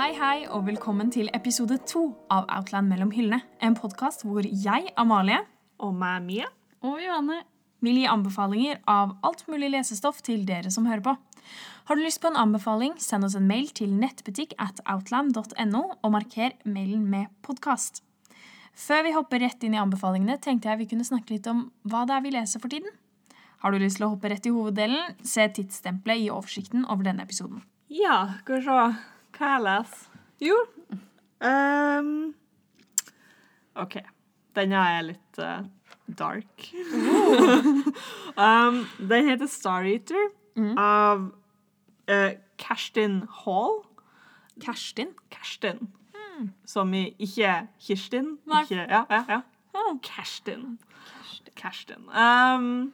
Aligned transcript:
Hei, 0.00 0.14
hei, 0.16 0.46
og 0.48 0.62
velkommen 0.64 1.10
til 1.12 1.26
episode 1.36 1.76
to 1.84 2.06
av 2.32 2.46
Outland 2.56 2.88
mellom 2.88 3.10
hyllene. 3.12 3.42
En 3.60 3.74
podkast 3.76 4.22
hvor 4.24 4.46
jeg, 4.48 4.86
Amalie, 4.96 5.42
Og 5.76 5.92
meg, 5.92 6.22
Mia. 6.24 6.46
Og 6.80 7.02
Johanne. 7.02 7.42
vil 7.84 7.98
gi 8.00 8.06
anbefalinger 8.08 8.80
av 8.88 9.12
alt 9.20 9.44
mulig 9.46 9.68
lesestoff 9.74 10.22
til 10.24 10.46
dere 10.48 10.72
som 10.72 10.86
hører 10.88 11.04
på. 11.04 11.14
Har 11.84 11.96
du 11.96 12.00
lyst 12.00 12.22
på 12.22 12.30
en 12.32 12.40
anbefaling, 12.40 12.94
send 12.96 13.28
oss 13.28 13.36
en 13.36 13.46
mail 13.46 13.68
til 13.76 13.92
nettbutikk 13.92 14.56
at 14.56 14.80
outland.no, 14.88 15.84
og 16.02 16.10
marker 16.16 16.56
mailen 16.64 17.04
med 17.04 17.28
podkast. 17.42 18.00
Før 18.72 19.04
vi 19.04 19.12
hopper 19.12 19.44
rett 19.44 19.68
inn 19.68 19.76
i 19.76 19.84
anbefalingene, 19.84 20.40
tenkte 20.40 20.72
jeg 20.72 20.78
vi 20.80 20.90
kunne 20.94 21.04
snakke 21.04 21.36
litt 21.36 21.46
om 21.46 21.66
hva 21.84 22.06
det 22.08 22.16
er 22.16 22.24
vi 22.24 22.36
leser 22.38 22.64
for 22.64 22.72
tiden. 22.72 22.88
Har 23.60 23.76
du 23.76 23.76
lyst 23.84 24.00
til 24.00 24.08
å 24.08 24.14
hoppe 24.16 24.32
rett 24.32 24.48
i 24.48 24.56
hoveddelen, 24.56 25.20
se 25.20 25.44
tidsstempelet 25.44 26.24
i 26.24 26.32
oversikten 26.32 26.88
over 26.88 27.04
denne 27.04 27.28
episoden. 27.28 27.60
Ja, 27.92 28.38
skal 28.40 28.62
vi 28.62 28.64
se 28.64 28.82
hva 29.40 29.54
jeg 29.54 29.64
leser. 29.64 30.06
Jo 30.40 30.56
um, 31.40 32.08
OK. 33.80 34.00
Denne 34.56 34.80
er 34.96 35.04
litt 35.06 35.40
uh, 35.40 35.62
dark. 36.18 36.66
um, 38.36 38.82
den 39.12 39.30
heter 39.30 39.48
Star 39.48 39.86
Eater 39.88 40.28
av 40.76 41.30
uh, 42.10 42.32
Kerstin 42.60 43.22
Hall. 43.44 43.80
Kerstin. 44.60 45.14
Kerstin. 45.32 45.88
Som 46.68 46.92
i 46.96 47.10
ikke 47.20 47.68
Kirstin. 47.80 48.38
Ikke, 48.48 48.84
ja, 48.88 49.04
ja, 49.10 49.24
ja. 49.28 49.40
Kerstin. 50.02 50.78
Kerstin. 51.56 52.08
Um, 52.08 52.92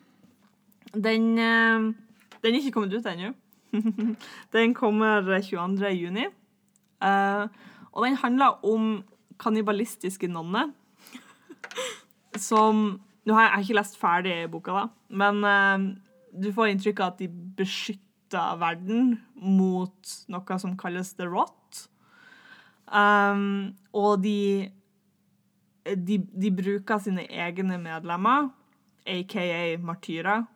den, 0.94 1.38
um, 1.38 1.96
den 2.42 2.54
er 2.54 2.58
ikke 2.60 2.74
kommet 2.74 2.94
ut 2.94 3.06
ennå. 3.06 3.32
den 4.56 4.74
kommer 4.76 5.24
22. 5.42 5.92
juni. 5.96 6.26
Uh, 7.02 7.46
og 7.92 8.06
den 8.06 8.16
handler 8.20 8.64
om 8.64 9.02
kannibalistiske 9.40 10.28
nonner. 10.28 10.72
Som 12.36 13.00
Nå 13.26 13.34
har 13.34 13.48
jeg, 13.48 13.64
ikke 13.64 13.74
lest 13.80 13.96
ferdig 13.98 14.34
boka, 14.52 14.70
da, 14.70 14.82
men 15.18 15.40
uh, 15.42 15.86
du 16.30 16.52
får 16.54 16.68
inntrykk 16.70 17.00
av 17.02 17.08
at 17.16 17.22
de 17.24 17.26
beskytter 17.58 18.60
verden 18.60 19.16
mot 19.34 20.12
noe 20.30 20.58
som 20.62 20.76
kalles 20.78 21.10
the 21.18 21.26
rot. 21.26 21.80
Um, 22.86 23.74
og 23.90 24.22
de, 24.22 24.70
de 25.90 26.20
De 26.22 26.52
bruker 26.54 27.02
sine 27.02 27.26
egne 27.26 27.80
medlemmer, 27.82 28.52
aka 29.06 29.74
martyrer, 29.82 30.46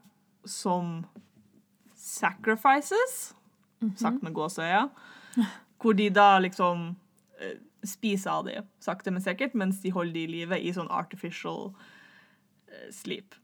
som 0.47 1.01
sacrifices, 2.11 3.19
sagt 3.97 4.23
med 4.23 4.35
gåseøya, 4.37 4.89
hvor 5.81 5.97
de 5.97 6.09
da 6.13 6.35
liksom 6.43 6.91
eh, 7.41 7.57
spiser 7.87 8.31
av 8.35 8.49
dem, 8.49 8.67
sakte, 8.83 9.13
men 9.15 9.25
sikkert, 9.25 9.55
mens 9.57 9.81
de 9.85 9.93
holder 9.95 10.19
de 10.19 10.25
i 10.27 10.33
live 10.35 10.59
i 10.61 10.73
sånn 10.77 10.91
artificial 10.93 11.71
eh, 12.69 12.91
sleep. 12.93 13.39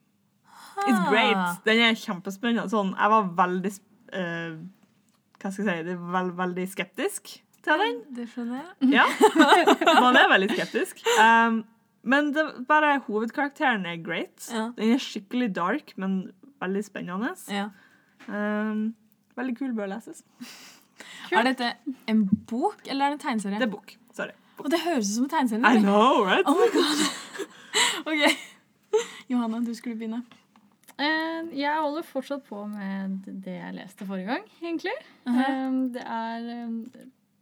It's 0.84 1.08
great. 1.08 1.62
Den 1.64 1.80
er 1.80 1.96
kjempespennende. 1.96 2.68
Sånn, 2.68 2.92
jeg 2.92 3.12
var 3.12 3.30
veldig 3.38 3.70
uh, 4.12 4.58
Hva 5.40 5.52
skal 5.54 5.70
jeg 5.70 5.86
si? 5.86 5.94
Veld, 6.12 6.34
veldig 6.36 6.66
skeptisk 6.68 7.32
til 7.64 7.80
den. 7.82 8.02
Det 8.18 8.26
skjønner 8.30 8.60
jeg. 8.60 8.90
Ja, 8.92 9.06
man 10.04 10.18
er 10.20 10.28
veldig 10.30 10.50
skeptisk. 10.52 11.00
Um, 11.16 11.62
men 12.06 12.30
det, 12.36 12.44
bare 12.68 12.98
hovedkarakteren 13.08 13.88
er 13.88 13.98
great. 14.04 14.50
Ja. 14.52 14.68
Den 14.76 14.94
er 14.94 15.02
skikkelig 15.02 15.48
dark, 15.56 15.96
men 15.98 16.28
veldig 16.62 16.84
spennende. 16.86 17.32
Ja. 17.50 17.70
Um, 18.28 18.94
veldig 19.36 19.56
kul, 19.58 19.74
bør 19.76 19.92
leses. 19.96 20.24
Er 21.34 21.42
dette 21.42 21.72
en 22.08 22.22
bok, 22.48 22.84
eller 22.86 23.04
er 23.04 23.12
det 23.12 23.16
en 23.18 23.22
tegneserie? 23.24 23.58
Det 23.58 23.66
er 23.66 23.72
bok. 23.72 23.90
Sorry. 24.14 24.32
Og 24.62 24.70
det 24.70 24.78
høres 24.84 25.08
ut 25.10 25.14
som 25.16 25.24
en 25.26 25.32
tegneserie. 25.32 25.72
I 25.74 25.82
know, 25.82 26.22
right? 26.24 26.46
Oh 26.50 26.54
my 26.54 26.68
god. 26.72 27.02
OK. 28.12 29.02
Johanne, 29.28 29.64
du 29.66 29.74
skulle 29.74 29.98
begynne. 29.98 30.22
Uh, 30.96 31.50
jeg 31.52 31.74
holder 31.82 32.06
fortsatt 32.06 32.46
på 32.46 32.62
med 32.70 33.26
det 33.26 33.58
jeg 33.58 33.74
leste 33.76 34.06
forrige 34.06 34.30
gang, 34.30 34.46
egentlig. 34.62 34.94
Uh 35.26 35.34
-huh. 35.34 35.66
um, 35.66 35.92
det 35.92 36.02
er 36.06 36.64
um, 36.64 36.86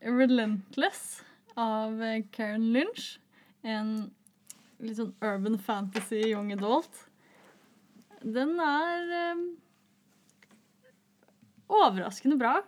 Relentless 0.02 1.22
av 1.54 2.02
eh, 2.02 2.24
Karen 2.30 2.72
Lynch. 2.72 3.18
En 3.62 4.10
litt 4.78 4.98
sånn 4.98 5.14
urban 5.24 5.58
fantasy 5.58 6.20
young 6.28 6.52
adult. 6.52 7.06
Den 8.20 8.58
er 8.60 9.14
eh, 9.20 9.44
overraskende 11.70 12.38
bra. 12.40 12.58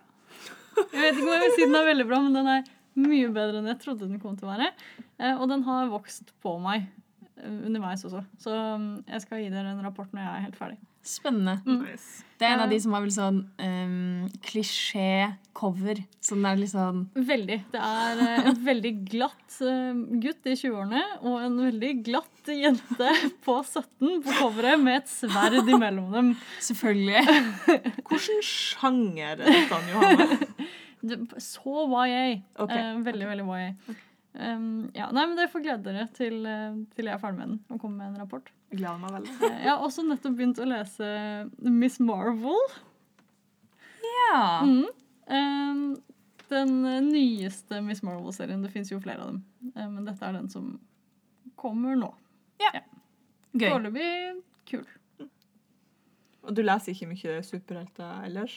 Jeg 0.77 1.01
vet 1.01 1.15
ikke 1.17 1.25
om 1.25 1.33
jeg 1.33 1.43
vil 1.43 1.55
si 1.55 1.65
den 1.65 1.79
er 1.79 1.87
veldig 1.87 2.05
bra, 2.09 2.19
men 2.25 2.37
den 2.37 2.51
er 2.53 2.67
mye 2.97 3.29
bedre 3.33 3.61
enn 3.61 3.69
jeg 3.71 3.81
trodde 3.81 4.09
den 4.09 4.21
kom 4.21 4.37
til 4.37 4.47
å 4.47 4.53
være. 4.53 4.71
Eh, 5.19 5.33
og 5.35 5.47
den 5.51 5.65
har 5.67 5.91
vokst 5.91 6.33
på 6.43 6.55
meg 6.61 6.85
eh, 7.37 7.59
underveis 7.69 8.05
også. 8.07 8.23
Så 8.41 8.53
mm, 8.53 8.91
jeg 9.09 9.25
skal 9.25 9.43
gi 9.43 9.51
dere 9.53 9.73
en 9.73 9.83
rapport 9.85 10.13
når 10.13 10.23
jeg 10.23 10.33
er 10.33 10.45
helt 10.47 10.59
ferdig. 10.59 10.79
Spennende. 11.07 11.61
Nice. 11.65 12.23
Det 12.37 12.45
er 12.45 12.53
en 12.53 12.61
av 12.65 12.69
de 12.69 12.77
som 12.83 12.93
har 12.93 13.01
vel 13.01 13.13
sånn 13.15 13.37
um, 13.63 14.25
klisjé-cover. 14.45 16.01
Sånn 16.21 16.43
det 16.45 16.51
er 16.51 16.59
litt 16.59 16.73
sånn 16.73 16.99
Veldig. 17.15 17.57
Det 17.73 17.81
er 17.81 18.21
eh, 18.25 18.49
en 18.51 18.59
veldig 18.67 18.91
glatt 19.07 19.57
gutt 20.21 20.49
i 20.51 20.53
20-årene 20.59 21.01
og 21.23 21.37
en 21.47 21.55
veldig 21.63 21.93
glatt 22.05 22.51
jente 22.51 23.13
på 23.45 23.55
17 23.63 24.19
på 24.25 24.35
coveret 24.37 24.83
med 24.83 25.01
et 25.01 25.09
sverd 25.09 25.57
imellom 25.63 26.11
dem. 26.13 26.33
Selvfølgelig. 26.67 27.23
Hvilken 28.11 28.43
sjanger 28.45 29.31
er 29.31 29.41
dette, 29.47 29.81
Johanne? 29.93 30.67
Så 31.41 31.73
YA. 31.87 32.41
Okay. 32.57 32.77
Eh, 32.77 32.99
veldig, 33.05 33.27
veldig 33.31 33.47
YA. 33.47 33.97
Um, 34.37 34.91
ja, 34.93 35.07
nei, 35.09 35.23
men 35.25 35.37
Dere 35.39 35.49
får 35.49 35.63
glede 35.65 35.87
dere 35.87 36.03
til, 36.13 36.35
eh, 36.45 36.75
til 36.93 37.07
jeg 37.09 37.15
er 37.15 37.21
ferdig 37.21 37.39
med 37.39 37.47
den 37.49 37.61
og 37.73 37.79
kommer 37.81 38.03
med 38.03 38.11
en 38.11 38.21
rapport. 38.21 38.51
Jeg 38.69 38.81
gleder 38.83 38.99
meg 39.01 39.15
veldig. 39.15 39.31
Eh, 39.47 39.55
Jeg 39.63 39.71
har 39.71 39.85
også 39.87 40.03
nettopp 40.05 40.35
begynt 40.37 40.59
å 40.61 40.67
lese 40.69 41.07
Miss 41.73 41.97
Marvel. 42.03 42.59
Ja. 44.05 44.61
Mm. 44.67 44.85
Um, 45.27 45.81
den 46.51 46.75
nyeste 47.09 47.81
Miss 47.83 48.03
Marvel-serien. 48.05 48.61
Det 48.63 48.71
fins 48.75 48.91
jo 48.93 48.99
flere 49.03 49.25
av 49.25 49.33
dem. 49.33 49.41
Eh, 49.73 49.89
men 49.89 50.05
dette 50.05 50.23
er 50.27 50.37
den 50.37 50.49
som 50.53 50.69
kommer 51.57 51.97
nå. 51.97 52.11
Ja! 52.61 52.75
Gøy. 53.57 53.71
Foreløpig 53.71 54.11
kul. 54.69 54.85
Og 56.47 56.53
du 56.55 56.61
leser 56.63 56.93
ikke 56.93 57.09
mye 57.09 57.39
superhelter 57.43 58.21
ellers? 58.27 58.53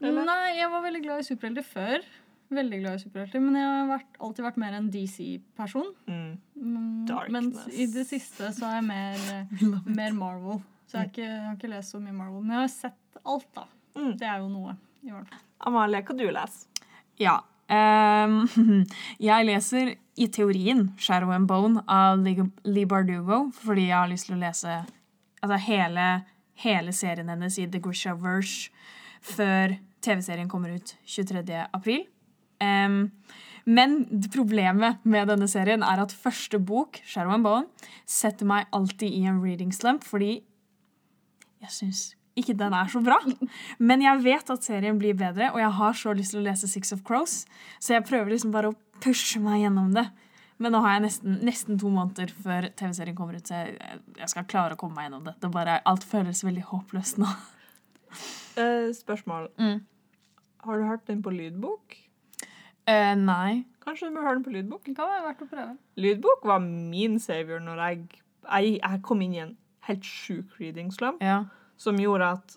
Eller? 0.00 0.24
Nei, 0.24 0.54
jeg 0.56 0.70
var 0.72 0.84
veldig 0.86 1.02
glad 1.04 1.20
i 1.20 1.26
superhelter 1.26 1.66
før. 1.66 2.06
Veldig 2.50 2.80
glad 2.80 2.96
i 2.98 3.02
superhelter, 3.04 3.42
Men 3.44 3.56
jeg 3.60 3.66
har 3.70 3.90
vært, 3.92 4.16
alltid 4.18 4.44
vært 4.44 4.56
mer 4.58 4.76
en 4.78 4.88
DC-person. 4.90 5.92
Mm. 6.10 6.30
Mm, 6.58 7.12
Mens 7.30 7.68
i 7.70 7.86
det 7.92 8.06
siste 8.08 8.50
så 8.56 8.66
er 8.66 8.80
jeg 8.80 8.86
mer, 8.88 9.20
mer 10.00 10.16
Marvel. 10.18 10.58
Så 10.90 10.98
jeg 10.98 11.00
har, 11.00 11.12
ikke, 11.12 11.28
jeg 11.28 11.44
har 11.44 11.54
ikke 11.54 11.70
lest 11.70 11.94
så 11.94 12.00
mye 12.02 12.16
Marvel. 12.16 12.42
Men 12.42 12.56
jeg 12.56 12.64
har 12.64 12.72
sett 12.74 13.22
alt, 13.22 13.46
da. 13.54 13.68
Mm. 13.94 14.12
Det 14.18 14.26
er 14.26 14.42
jo 14.42 14.50
noe. 14.50 14.74
i 15.06 15.14
hvert 15.14 15.30
fall. 15.30 15.46
Amalie, 15.70 16.02
hva 16.02 16.16
du 16.18 16.26
leser? 16.26 16.84
Ja. 17.20 17.38
Um, 17.70 18.40
jeg 19.30 19.46
leser 19.46 19.94
i 20.18 20.26
teorien 20.26 20.88
Shadow 20.98 21.30
and 21.30 21.46
Bone 21.46 21.84
av 21.86 22.18
Lee 22.24 22.48
Lee 22.66 22.88
Bardugo 22.88 23.44
fordi 23.54 23.84
jeg 23.86 23.94
har 23.94 24.10
lyst 24.10 24.26
til 24.26 24.34
å 24.34 24.40
lese 24.40 24.72
altså, 25.38 25.58
hele, 25.68 26.06
hele 26.64 26.94
serien 26.96 27.30
hennes 27.30 27.60
i 27.62 27.68
The 27.70 27.78
Grishaverse 27.84 28.72
før 29.22 29.76
TV-serien 30.02 30.48
kommer 30.50 30.74
ut 30.74 30.96
23. 31.04 31.44
april. 31.70 32.08
Ehm, 32.64 33.10
men 33.64 33.98
problemet 34.32 35.02
med 35.04 35.28
denne 35.30 35.48
serien 35.50 35.84
er 35.86 36.00
at 36.02 36.14
første 36.16 36.58
bok, 36.58 37.00
Shadow 37.06 37.34
and 37.34 37.44
Bone, 37.44 37.90
setter 38.08 38.48
meg 38.48 38.70
alltid 38.76 39.12
i 39.12 39.26
en 39.28 39.42
reading 39.44 39.72
slump 39.74 40.06
fordi 40.08 40.40
jeg 41.60 41.74
syns 41.74 42.00
ikke 42.40 42.54
den 42.56 42.74
er 42.76 42.88
så 42.88 43.02
bra. 43.04 43.18
Men 43.90 44.02
jeg 44.04 44.22
vet 44.24 44.52
at 44.54 44.64
serien 44.64 44.98
blir 45.00 45.16
bedre, 45.18 45.50
og 45.52 45.60
jeg 45.60 45.76
har 45.80 45.96
så 45.98 46.14
lyst 46.16 46.34
til 46.34 46.40
å 46.40 46.46
lese 46.46 46.70
Six 46.70 46.94
of 46.96 47.04
Crows, 47.06 47.44
så 47.82 47.96
jeg 47.96 48.06
prøver 48.08 48.32
liksom 48.32 48.54
bare 48.54 48.70
å 48.72 48.76
pushe 49.02 49.42
meg 49.42 49.64
gjennom 49.64 49.92
det. 49.96 50.06
Men 50.60 50.74
nå 50.76 50.82
har 50.84 50.98
jeg 50.98 51.06
nesten, 51.06 51.38
nesten 51.46 51.78
to 51.80 51.90
måneder 51.92 52.32
før 52.44 52.68
TV-serien 52.76 53.16
kommer 53.16 53.38
ut, 53.38 53.48
så 53.48 53.62
jeg, 53.62 54.00
jeg 54.20 54.32
skal 54.32 54.48
klare 54.48 54.76
å 54.76 54.80
komme 54.80 54.98
meg 54.98 55.08
gjennom 55.08 55.24
dette. 55.28 55.52
Bare, 55.52 55.78
alt 55.88 56.04
føles 56.06 56.44
veldig 56.44 56.66
håpløst 56.68 57.20
nå. 57.20 57.28
Uh, 58.58 58.90
spørsmål. 58.96 59.48
Mm. 59.60 59.80
Har 60.66 60.80
du 60.80 60.88
hørt 60.88 61.06
den 61.08 61.22
på 61.24 61.32
lydbok? 61.32 61.96
Eh, 62.90 63.12
nei. 63.18 63.62
Kanskje 63.84 64.08
du 64.10 64.16
bør 64.18 64.26
høre 64.28 64.38
den 64.40 64.46
på 64.46 64.52
lydbok? 64.54 64.82
Det 64.86 64.96
kan 64.98 65.08
være 65.10 65.26
verdt 65.28 65.44
å 65.46 65.50
prøve. 65.50 65.74
Lydbok 66.04 66.44
var 66.50 66.64
min 66.64 67.18
savior 67.22 67.62
når 67.64 67.82
jeg, 67.86 68.00
jeg, 68.50 68.74
jeg 68.80 69.02
kom 69.06 69.22
inn 69.24 69.36
i 69.38 69.42
en 69.44 69.54
helt 69.88 70.04
sjuk 70.06 70.58
reading 70.60 70.90
slum 70.94 71.16
Ja. 71.24 71.44
som 71.80 71.96
gjorde 71.98 72.32
at 72.36 72.56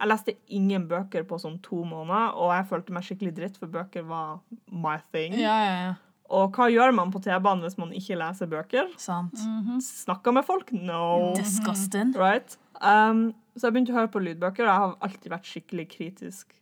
jeg 0.00 0.08
leste 0.08 0.32
ingen 0.56 0.86
bøker 0.88 1.26
på 1.28 1.36
sånn 1.42 1.58
to 1.60 1.82
måneder, 1.84 2.30
og 2.40 2.54
jeg 2.54 2.68
følte 2.70 2.94
meg 2.96 3.04
skikkelig 3.04 3.34
dritt, 3.36 3.58
for 3.60 3.68
bøker 3.68 4.06
var 4.08 4.38
my 4.72 4.94
thing. 5.12 5.34
Ja, 5.36 5.56
ja, 5.66 5.74
ja. 5.88 5.90
Og 6.30 6.54
hva 6.56 6.70
gjør 6.72 6.94
man 6.96 7.10
på 7.12 7.20
T-banen 7.20 7.66
hvis 7.66 7.76
man 7.76 7.90
ikke 7.92 8.16
leser 8.16 8.48
bøker? 8.48 8.88
Sant. 9.02 9.36
Snakker 9.84 10.32
med 10.32 10.46
folk? 10.46 10.70
No. 10.72 11.34
Disgusting. 11.36 12.14
Right? 12.16 12.54
Um, 12.80 13.34
så 13.58 13.66
jeg 13.68 13.74
begynte 13.76 13.92
å 13.92 13.98
høre 13.98 14.12
på 14.14 14.22
lydbøker, 14.24 14.64
og 14.64 14.70
jeg 14.70 14.84
har 14.86 14.94
alltid 15.08 15.34
vært 15.34 15.50
skikkelig 15.50 15.86
kritisk 15.92 16.54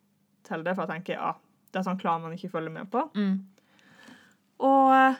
til 0.48 0.64
det, 0.66 0.74
for 0.74 0.88
jeg 0.88 0.96
tenker 0.96 1.20
ja, 1.20 1.34
disse 1.74 1.94
klan 2.00 2.22
man 2.24 2.32
ikke 2.36 2.50
følger 2.52 2.70
med 2.74 2.90
på. 2.90 3.02
Mm. 3.14 3.38
Og 4.66 4.92
eh, 4.96 5.18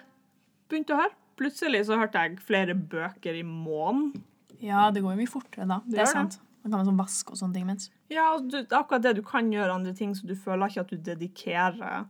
begynte 0.70 0.94
å 0.96 1.00
høre. 1.02 1.14
Plutselig 1.38 1.84
så 1.86 1.98
hørte 2.00 2.18
jeg 2.24 2.40
flere 2.42 2.74
bøker 2.74 3.36
i 3.38 3.44
måneden. 3.46 4.24
Ja, 4.58 4.88
det 4.90 5.04
går 5.04 5.14
jo 5.14 5.20
mye 5.20 5.30
fortere 5.30 5.68
da. 5.70 5.76
Det, 5.84 5.92
Det 5.94 6.00
er 6.02 6.04
det. 6.08 6.12
sant. 6.12 6.38
Da 6.64 6.70
kan 6.72 6.80
man 6.80 6.88
sånn 6.88 6.98
vaske 6.98 7.30
og 7.32 7.38
sånne 7.38 7.54
ting 7.54 7.66
mens. 7.68 7.90
Ja, 8.10 8.24
og 8.34 8.48
du, 8.50 8.56
det 8.58 8.72
er 8.74 8.80
akkurat 8.80 9.04
det 9.04 9.12
du 9.16 9.22
kan 9.22 9.46
gjøre 9.54 9.76
andre 9.78 9.92
ting, 9.94 10.16
så 10.18 10.26
du 10.26 10.34
føler 10.34 10.66
ikke 10.72 10.82
at 10.82 10.90
du 10.90 10.96
dedikerer 11.06 12.08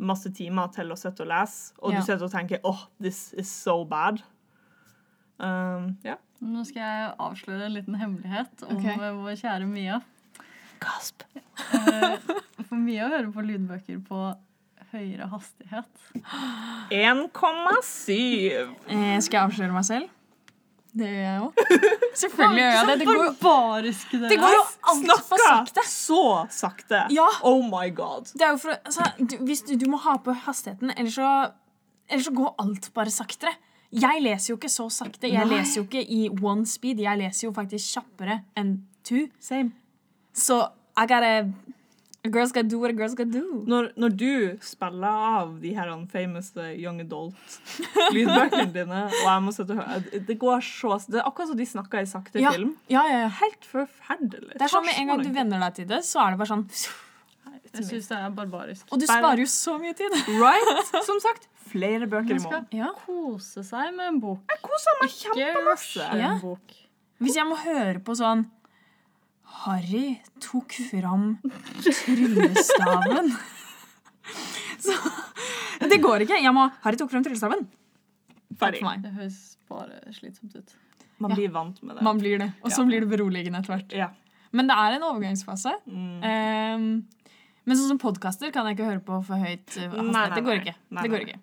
masse 0.00 0.30
timer 0.32 0.70
til 0.72 0.94
å 0.94 0.96
sitte 0.96 1.24
og 1.26 1.28
lese, 1.28 1.74
og 1.82 1.92
Ja. 1.92 1.98
du 1.98 2.06
sitter 2.06 2.24
og 2.24 2.30
tenker 2.32 2.60
åh, 2.64 2.86
this 3.02 3.32
is 3.34 3.50
so 3.50 3.82
bad. 3.84 4.22
Um, 5.40 5.96
ja. 6.06 6.14
Nå 6.40 6.62
skal 6.68 6.80
jeg 6.86 7.10
avsløre 7.20 7.66
en 7.66 7.74
liten 7.74 7.98
hemmelighet 8.00 8.62
om 8.68 8.76
Ok. 8.78 8.86
eh, 8.86 9.10
vår 9.18 9.36
kjære 9.42 9.66
Mia. 9.68 9.98
Gasp. 10.80 11.24
Eh, 11.74 12.16
For 12.68 12.76
å 12.76 13.10
høre 13.10 13.32
på 13.34 13.44
lydbøker 13.44 13.98
på 14.06 14.20
høyere 14.92 15.28
hastighet. 15.30 15.90
1,7. 16.90 18.16
Eh, 18.88 19.20
skal 19.22 19.36
jeg 19.36 19.44
avsløre 19.44 19.74
meg 19.74 19.86
selv? 19.86 20.08
Det 20.90 21.06
gjør 21.06 21.22
jeg 21.22 21.42
òg. 21.44 21.60
Selvfølgelig 22.20 22.62
gjør 22.64 22.72
jeg 22.74 22.86
det. 22.88 22.96
Det 22.98 23.06
går 23.06 23.20
barbariske 23.22 24.18
dere 24.18 24.30
det 24.32 24.38
går 24.42 24.54
jo 24.56 24.62
altfor 24.92 25.42
sakte. 25.44 25.84
så 25.86 26.22
sakte. 26.50 27.02
Ja. 27.14 27.28
Oh 27.46 27.62
my 27.62 27.86
god. 27.94 28.32
Det 28.34 28.46
er 28.46 28.56
jo 28.56 28.60
for, 28.64 28.74
altså, 28.74 29.06
du, 29.20 29.36
hvis 29.46 29.62
du, 29.68 29.76
du 29.78 29.86
må 29.92 30.00
ha 30.02 30.16
på 30.24 30.34
hastigheten, 30.46 30.90
ellers 30.96 31.14
så, 31.20 31.30
ellers 32.10 32.26
så 32.26 32.34
går 32.40 32.56
alt 32.64 32.90
bare 32.96 33.14
saktere. 33.14 33.54
Jeg 33.90 34.22
leser 34.22 34.52
jo 34.52 34.58
ikke 34.58 34.70
så 34.70 34.88
sakte. 34.94 35.30
Jeg 35.30 35.46
Nei. 35.46 35.58
leser 35.60 35.80
jo 35.80 35.86
ikke 35.86 36.02
i 36.02 36.24
one 36.42 36.66
speed. 36.66 37.02
Jeg 37.02 37.18
leser 37.22 37.48
jo 37.48 37.54
faktisk 37.54 37.94
kjappere 37.96 38.40
enn 38.58 38.76
two. 39.06 39.28
Same. 39.42 39.72
Så 40.32 40.60
I 40.96 41.06
gotta 41.06 41.34
A 42.22 42.28
girl's 42.28 42.52
gotta 42.52 42.68
do 42.68 42.78
what 42.78 42.90
a 42.90 42.92
girl's 42.92 43.14
gotta 43.16 43.32
do. 43.32 43.62
Når, 43.66 43.92
når 43.96 44.14
du 44.20 44.32
spiller 44.60 45.08
av 45.08 45.54
de 45.62 45.70
her 45.72 45.88
famous 46.12 46.50
young 46.76 47.00
adult-lydbøkene 47.00 48.72
dine, 48.76 48.98
og 49.08 49.22
jeg 49.24 49.44
må 49.46 49.54
sitte 49.56 49.72
og 49.72 49.80
høre 49.80 50.20
Det 50.28 50.36
går 50.42 50.60
så 50.66 50.98
Det 51.06 51.22
er 51.22 51.30
akkurat 51.30 51.48
som 51.48 51.56
de 51.56 51.66
snakker 51.70 52.04
i 52.04 52.10
sakte 52.10 52.42
Ja, 52.42 52.52
film. 52.52 52.74
ja, 52.92 53.06
ja, 53.08 53.22
ja. 53.22 53.30
Helt 53.40 53.64
forferdelig. 53.64 54.52
Det 54.52 54.66
er 54.68 54.74
sånn 54.74 54.84
med 54.84 55.00
en 55.00 55.14
gang 55.14 55.24
du 55.24 55.30
venner 55.32 55.64
deg 55.64 55.80
til 55.80 55.88
det, 55.94 56.02
så 56.04 56.26
er 56.26 56.36
det 56.36 56.42
bare 56.42 56.52
sånn 56.52 56.66
Jeg 57.70 57.88
syns 57.88 58.12
det 58.12 58.20
er 58.20 58.36
barbarisk. 58.36 58.84
Og 58.92 59.00
du 59.00 59.08
sparer 59.08 59.40
jo 59.40 59.48
så 59.48 59.78
mye 59.80 59.96
tid. 59.96 60.20
Right? 60.36 60.92
Som 61.08 61.24
sagt, 61.24 61.48
flere 61.70 62.04
bøker 62.10 62.36
i 62.36 62.40
måneden. 62.42 62.68
Ja. 62.82 62.92
kose 63.06 63.64
seg 63.64 63.94
med 63.96 64.10
en 64.10 64.20
bok. 64.20 64.44
Jeg 64.50 64.64
koser 64.66 65.00
meg 65.00 65.16
kjempemasse. 65.16 66.08
Ja. 66.20 66.34
Hvis 67.22 67.36
jeg 67.38 67.48
må 67.48 67.56
høre 67.64 68.02
på 68.04 68.16
sånn 68.18 68.44
Harry 69.64 70.20
tok 70.40 70.72
fram 70.90 71.38
tryllestaven. 71.84 73.32
Så 74.80 74.94
Det 75.90 75.98
går 76.02 76.24
ikke. 76.26 76.38
Jeg 76.40 76.54
må 76.56 76.68
Harry 76.84 76.96
tok 77.00 77.10
fram 77.12 77.24
tryllestaven. 77.26 77.66
Ferdig. 78.60 78.80
Det 79.04 79.12
høres 79.16 79.38
bare 79.70 80.00
slitsomt 80.16 80.56
ut. 80.56 80.74
Man 81.20 81.30
Ja. 81.30 81.36
blir 81.36 81.50
vant 81.52 81.82
med 81.82 81.96
det. 81.96 82.02
Man 82.02 82.18
blir 82.18 82.38
det. 82.40 82.52
Og 82.64 82.70
så 82.72 82.80
Ja. 82.82 82.86
blir 82.88 83.00
det 83.04 83.08
beroligende 83.10 83.58
etter 83.60 83.74
hvert. 83.76 83.92
Ja. 83.92 84.08
Men 84.52 84.66
det 84.66 84.76
er 84.76 84.96
en 84.96 85.02
overgangsfase. 85.02 85.72
Mm. 85.86 86.24
Um, 86.24 87.06
men 87.66 87.76
sånn 87.76 87.88
som 87.88 87.98
podkaster 87.98 88.50
kan 88.52 88.66
jeg 88.66 88.78
ikke 88.78 88.88
høre 88.88 89.04
på 89.04 89.20
for 89.24 89.36
høyt 89.36 89.76
uh. 89.76 90.02
Nei, 90.02 90.10
nei, 90.12 90.34
Det 90.34 90.44
går 90.44 90.60
ikke. 90.64 90.74
Nei, 90.90 91.02
Det 91.02 91.10
går 91.10 91.20
ikke. 91.26 91.40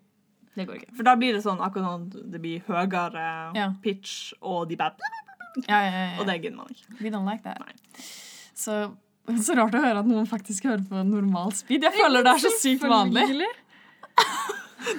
Det 0.58 0.68
går 0.68 0.76
ikke. 0.82 0.96
For 0.98 1.04
da 1.04 1.16
blir 1.16 1.34
det 1.38 1.44
sånn 1.44 1.60
akkurat 1.62 1.86
sånn 1.86 2.32
det 2.32 2.42
blir 2.42 2.62
høyere 2.66 3.56
Ja. 3.56 3.74
pitch, 3.82 4.34
og 4.42 4.68
de 4.70 4.76
bare 4.76 4.96
Ja, 5.68 5.80
ja, 5.82 5.92
ja, 5.92 6.08
Og 6.22 6.28
det 6.30 6.36
gidder 6.44 6.58
man 6.60 6.70
ikke. 6.74 6.98
We 7.02 7.10
don't 7.14 7.26
like 7.30 7.44
that. 7.44 7.62
Så, 8.58 8.76
så 9.42 9.56
rart 9.58 9.74
å 9.78 9.82
høre 9.82 10.02
at 10.04 10.10
noen 10.10 10.28
faktisk 10.30 10.68
hører 10.70 10.84
på 10.90 11.02
normal 11.08 11.52
speed. 11.58 11.84
Jeg 11.88 11.96
føler 11.98 12.26
det 12.28 12.34
er 12.36 12.44
så 12.46 12.52
sykt 12.60 12.86
vanlig. 12.88 13.48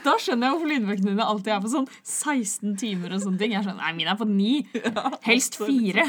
Da 0.05 0.13
skjønner 0.21 0.49
jeg 0.49 0.53
hvorfor 0.53 0.69
lydbøkene 0.69 1.13
dine 1.15 1.25
alltid 1.25 1.53
er 1.55 1.61
på 1.65 1.69
sånn 1.73 1.87
16 2.03 2.75
timer 2.81 3.13
og 3.15 3.23
sånne 3.23 3.39
ting. 3.41 3.53
Jeg 3.55 3.65
skjønner, 3.65 3.79
nei, 3.81 3.93
Mine 3.97 4.11
er 4.13 4.19
på 4.19 4.27
9. 4.29 5.21
Helst 5.25 5.55
4. 5.63 6.05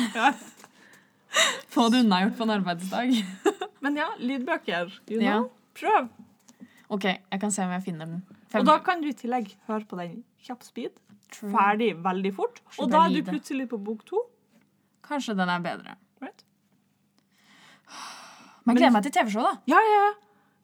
Få 1.70 1.86
det 1.94 2.02
unnagjort 2.04 2.36
på 2.40 2.48
en 2.48 2.54
arbeidsdag. 2.58 3.14
Men 3.86 4.00
ja, 4.02 4.08
lydbøker. 4.20 4.90
You 5.08 5.22
Ja. 5.22 5.38
know. 5.38 5.52
Prøv. 5.80 6.10
OK, 6.90 7.06
jeg 7.06 7.40
kan 7.40 7.54
se 7.56 7.64
om 7.64 7.72
jeg 7.78 7.86
finner 7.86 8.10
den. 8.10 8.24
Og 8.58 8.66
da 8.68 8.80
kan 8.84 9.00
du 9.04 9.08
i 9.12 9.16
tillegg 9.16 9.54
høre 9.70 9.86
på 9.88 10.00
den 10.02 10.18
kjapp 10.44 10.66
speed. 10.66 10.98
Ferdig 11.36 11.94
veldig 12.04 12.32
fort. 12.36 12.62
Og 12.80 12.90
da 12.92 13.06
er 13.06 13.10
du 13.14 13.22
plutselig 13.24 13.68
på 13.70 13.78
bok 13.84 14.06
to. 14.06 14.22
Kanskje 15.04 15.36
den 15.38 15.50
er 15.50 15.60
bedre. 15.60 15.96
Right? 16.22 16.44
Man 18.68 18.76
gleder 18.78 18.94
meg 18.94 19.06
til 19.08 19.14
TV-show, 19.16 19.42
da. 19.46 19.54
Ja, 19.72 19.80
ja, 19.82 20.02
ja. 20.06 20.10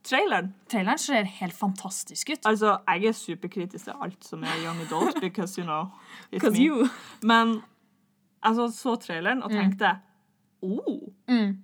Traileren. 0.05 0.51
Traileren 0.69 0.99
ser 1.01 1.25
helt 1.39 1.55
fantastisk 1.57 2.29
ut. 2.29 2.43
Altså, 2.45 2.75
jeg 2.93 3.07
er 3.09 3.15
superkritisk 3.17 3.87
til 3.87 3.95
alt 4.05 4.27
som 4.27 4.43
er 4.45 4.59
young 4.61 4.81
adult, 4.83 5.17
because, 5.25 5.57
you 5.57 5.65
know, 5.65 5.87
it's 6.31 6.45
me. 6.51 6.59
you. 6.67 6.89
Men 7.23 7.55
altså, 8.45 8.67
så 8.75 8.95
traileren 9.01 9.41
og 9.43 9.51
Mm. 9.51 9.57
tenkte 9.57 9.95
oh, 10.61 11.09
Mm. 11.27 11.57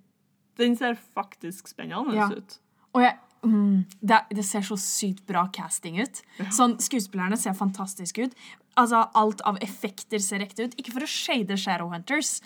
den 0.57 0.75
ser 0.77 0.95
faktisk 1.13 1.68
spennende 1.68 2.15
Ja. 2.15 2.30
ut. 2.31 2.57
Og 2.94 3.01
jeg, 3.01 3.18
mm, 3.44 3.86
det, 4.01 4.19
det 4.36 4.45
ser 4.45 4.62
så 4.62 4.75
sykt 4.77 5.25
bra 5.27 5.48
casting 5.53 6.01
ut. 6.01 6.21
Sånn, 6.51 6.80
Skuespillerne 6.81 7.38
ser 7.38 7.53
fantastiske 7.53 8.24
ut. 8.25 8.33
Altså, 8.79 9.03
Alt 9.18 9.41
av 9.47 9.57
effekter 9.63 10.21
ser 10.23 10.44
ekte 10.45 10.68
ut. 10.68 10.75
Ikke 10.79 10.94
for 10.95 11.03
å 11.03 11.09
shade 11.09 11.57
Shadowhunters, 11.59 12.39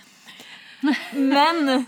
men 1.13 1.85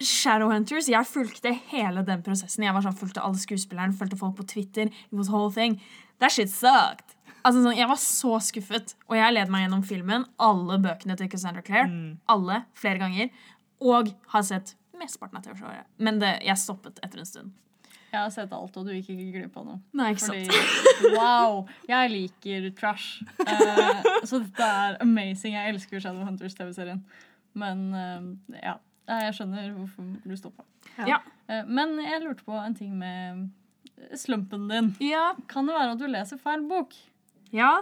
Shadowhunters, 0.00 0.88
Jeg 0.88 1.04
fulgte 1.06 1.52
hele 1.70 2.02
den 2.06 2.22
prosessen. 2.24 2.64
Jeg 2.64 2.72
var 2.74 2.84
sånn, 2.86 2.96
fulgte 2.96 3.22
alle 3.22 3.40
skuespillerne, 3.40 3.96
fulgte 3.96 4.16
folk 4.16 4.38
på 4.38 4.46
Twitter. 4.48 4.88
It 4.88 5.16
was 5.16 5.28
whole 5.28 5.52
thing. 5.52 5.80
That 6.18 6.32
shit 6.32 6.48
sucked. 6.52 7.16
Altså, 7.44 7.62
sånn, 7.64 7.76
jeg 7.76 7.88
var 7.88 8.00
så 8.00 8.38
skuffet. 8.44 8.94
Og 9.08 9.16
jeg 9.18 9.34
led 9.36 9.52
meg 9.52 9.66
gjennom 9.66 9.84
filmen, 9.86 10.24
alle 10.40 10.78
bøkene 10.80 11.16
til 11.20 11.28
Cassandra 11.32 11.62
Clare. 11.64 11.88
Alle, 12.32 12.62
flere 12.76 13.00
ganger. 13.00 13.30
Og 13.80 14.12
har 14.32 14.44
sett 14.48 14.74
mesteparten 15.00 15.40
av 15.40 15.44
TV-showet. 15.44 15.88
Men 15.98 16.20
det, 16.20 16.34
jeg 16.44 16.60
stoppet 16.60 17.00
etter 17.04 17.22
en 17.22 17.28
stund. 17.28 17.52
Jeg 18.10 18.18
har 18.18 18.30
sett 18.34 18.52
alt, 18.52 18.76
og 18.76 18.86
du 18.86 18.90
gikk 18.90 19.12
ikke 19.14 19.28
glipp 19.36 19.58
av 19.60 19.66
noe. 19.68 19.80
Nei, 19.94 20.08
ikke 20.14 20.26
Fordi, 20.26 20.46
sant? 20.50 21.12
wow, 21.14 21.60
jeg 21.86 22.10
liker 22.10 22.66
trash. 22.78 23.20
Uh, 23.38 24.00
så 24.26 24.40
dette 24.42 24.66
er 24.66 24.98
amazing. 25.04 25.54
Jeg 25.54 25.74
elsker 25.76 26.02
Shadowhunters 26.02 26.58
TV-serien. 26.58 27.04
Men 27.58 27.86
uh, 27.94 28.56
ja, 28.58 28.74
jeg 29.10 29.36
skjønner 29.38 29.70
hvorfor 29.76 30.10
du 30.26 30.34
stoppa. 30.38 30.66
Ja. 31.06 31.20
Uh, 31.46 31.62
men 31.70 31.94
jeg 32.02 32.24
lurte 32.24 32.46
på 32.46 32.58
en 32.58 32.74
ting 32.78 32.98
med 32.98 33.46
slumpen 34.18 34.66
din. 34.72 34.92
Ja. 35.04 35.30
Kan 35.50 35.70
det 35.70 35.78
være 35.78 35.94
at 35.94 36.02
du 36.02 36.10
leser 36.10 36.42
feil 36.42 36.66
bok? 36.70 36.98
ja. 37.54 37.78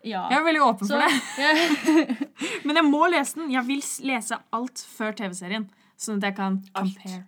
Ja. 0.00 0.22
Jeg 0.30 0.38
er 0.38 0.44
veldig 0.46 0.62
åpen 0.64 0.88
Så, 0.88 0.96
for 0.96 1.02
det. 1.04 2.28
Men 2.66 2.78
jeg 2.80 2.86
må 2.88 3.02
lese 3.12 3.36
den. 3.36 3.50
Jeg 3.52 3.66
vil 3.66 3.82
lese 4.08 4.38
alt 4.56 4.80
før 4.96 5.12
TV-serien. 5.18 5.66
Sånn 6.00 6.22
at 6.22 6.30
jeg 6.30 6.36
kan 6.38 6.56
compare 6.72 7.18
alt. 7.18 7.26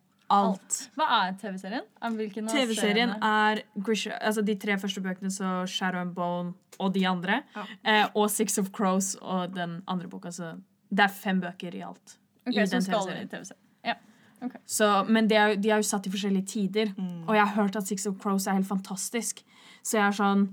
Hva 0.96 1.06
er 1.18 1.34
TV-serien? 1.40 1.86
Er 2.00 2.16
TV-serien 2.48 3.14
er 3.18 3.62
Grisha, 3.76 4.16
altså 4.20 4.44
de 4.46 4.56
tre 4.60 4.78
første 4.80 5.02
bøkene, 5.04 5.30
så 5.30 5.62
Shadow 5.68 6.00
and 6.00 6.14
Bone 6.16 6.54
og 6.78 6.94
de 6.94 7.04
andre. 7.08 7.42
Ja. 7.56 7.66
Eh, 7.84 8.06
og 8.14 8.30
Six 8.32 8.58
of 8.58 8.72
Crows 8.72 9.14
og 9.20 9.54
den 9.54 9.80
andre 9.86 10.08
boka. 10.08 10.32
Så 10.32 10.54
det 10.90 11.06
er 11.06 11.12
fem 11.12 11.40
bøker 11.42 11.74
i 11.76 11.84
alt. 11.84 12.16
Ok, 12.46 12.54
i 12.54 12.64
den 12.64 12.80
TV-serien. 12.80 13.26
i 13.26 13.28
TV-serien. 13.28 13.58
Så, 14.66 15.04
men 15.08 15.28
de 15.30 15.36
er, 15.38 15.54
de 15.54 15.70
er 15.70 15.78
jo 15.78 15.86
satt 15.86 16.06
i 16.06 16.10
forskjellige 16.10 16.48
tider. 16.50 16.90
Mm. 16.96 17.28
Og 17.28 17.36
jeg 17.36 17.44
har 17.46 17.54
hørt 17.62 17.76
at 17.78 17.86
Six 17.86 18.06
of 18.10 18.18
Crows 18.18 18.46
er 18.46 18.58
helt 18.58 18.66
fantastisk. 18.66 19.44
Så 19.82 19.98
jeg 19.98 20.06
er 20.06 20.16
sånn 20.18 20.48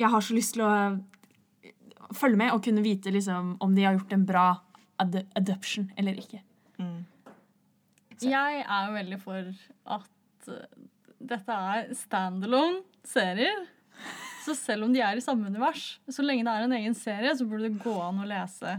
Jeg 0.00 0.08
har 0.08 0.22
så 0.24 0.32
lyst 0.32 0.54
til 0.56 0.64
å 0.64 0.72
eh, 0.72 1.72
følge 2.16 2.40
med 2.40 2.54
og 2.54 2.62
kunne 2.64 2.80
vite 2.80 3.12
liksom, 3.12 3.58
om 3.60 3.74
de 3.76 3.84
har 3.84 3.98
gjort 3.98 4.14
en 4.16 4.24
bra 4.26 4.46
ad 5.00 5.18
adoption 5.36 5.90
eller 6.00 6.16
ikke. 6.16 6.40
Mm. 6.80 7.04
Jeg 8.26 8.62
er 8.62 8.86
jo 8.88 8.94
veldig 8.96 9.20
for 9.22 9.50
at 9.96 10.48
uh, 10.50 10.64
dette 11.20 11.60
er 11.74 11.92
standalone 11.96 12.82
serier. 13.06 13.66
Så 14.44 14.54
selv 14.56 14.86
om 14.86 14.92
de 14.94 15.02
er 15.04 15.18
i 15.18 15.22
samme 15.22 15.50
univers, 15.50 15.98
så 16.08 16.24
lenge 16.24 16.46
det 16.46 16.52
er 16.54 16.64
en 16.64 16.78
egen 16.78 16.96
serie, 16.96 17.34
så 17.36 17.44
burde 17.44 17.68
det 17.68 17.82
gå 17.82 17.92
an 18.00 18.22
å 18.22 18.28
lese 18.28 18.78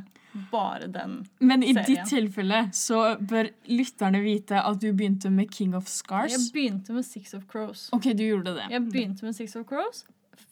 bare 0.51 0.87
den. 0.87 1.19
Men 1.39 1.63
i 1.63 1.73
Serien. 1.73 1.85
ditt 1.85 2.09
tilfelle 2.09 2.61
så 2.73 3.01
bør 3.19 3.51
lytterne 3.69 4.23
vite 4.23 4.61
at 4.63 4.79
du 4.81 4.89
begynte 4.89 5.29
med 5.33 5.51
King 5.53 5.75
of 5.77 5.89
Scars. 5.91 6.33
Jeg 6.33 6.49
begynte 6.55 6.95
med 6.95 7.05
Six 7.05 7.35
of 7.37 7.45
Crows. 7.51 7.89
OK, 7.93 8.09
du 8.17 8.23
gjorde 8.25 8.55
det. 8.57 8.69
Jeg 8.71 8.87
begynte 8.87 9.27
med 9.27 9.37
Six 9.37 9.55
of 9.59 9.67
Crows, 9.69 10.05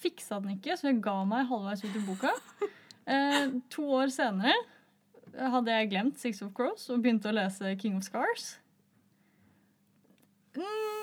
fiksa 0.03 0.41
den 0.43 0.57
ikke, 0.57 0.77
så 0.77 0.91
jeg 0.91 0.99
ga 1.03 1.15
meg 1.27 1.47
halvveis 1.49 1.85
ut 1.85 1.95
i 1.95 2.05
boka. 2.07 2.35
Eh, 3.09 3.47
to 3.73 3.87
år 3.97 4.11
senere 4.13 4.53
hadde 5.33 5.73
jeg 5.73 5.87
glemt 5.89 6.19
Six 6.21 6.43
of 6.45 6.51
Crows 6.53 6.83
og 6.93 6.99
begynte 7.01 7.31
å 7.31 7.33
lese 7.33 7.71
King 7.81 7.95
of 7.97 8.03
Scars. 8.05 8.51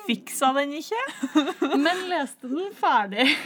Fiksa 0.06 0.52
den 0.54 0.76
ikke? 0.78 1.00
Men 1.84 2.06
leste 2.12 2.50
den 2.52 2.70
ferdig. 2.76 3.28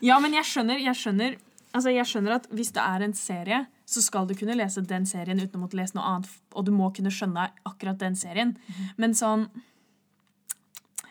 Ja, 0.00 0.16
men 0.16 0.32
jeg 0.32 0.48
skjønner, 0.48 0.80
jeg 0.80 0.96
skjønner 0.96 1.34
Altså, 1.70 1.90
jeg 1.92 2.08
skjønner 2.08 2.38
at 2.38 2.46
Hvis 2.50 2.72
det 2.74 2.82
er 2.82 3.04
en 3.04 3.12
serie, 3.14 3.64
så 3.86 4.02
skal 4.02 4.26
du 4.26 4.34
kunne 4.38 4.56
lese 4.58 4.82
den 4.86 5.04
serien 5.06 5.40
uten 5.40 5.58
å 5.58 5.64
måtte 5.64 5.78
lese 5.78 5.96
noe 5.96 6.06
annet. 6.06 6.30
Og 6.54 6.64
du 6.66 6.70
må 6.74 6.88
kunne 6.94 7.12
skjønne 7.14 7.48
akkurat 7.68 7.98
den 8.00 8.16
serien. 8.18 8.56
Men 8.98 9.14
sånn 9.18 9.48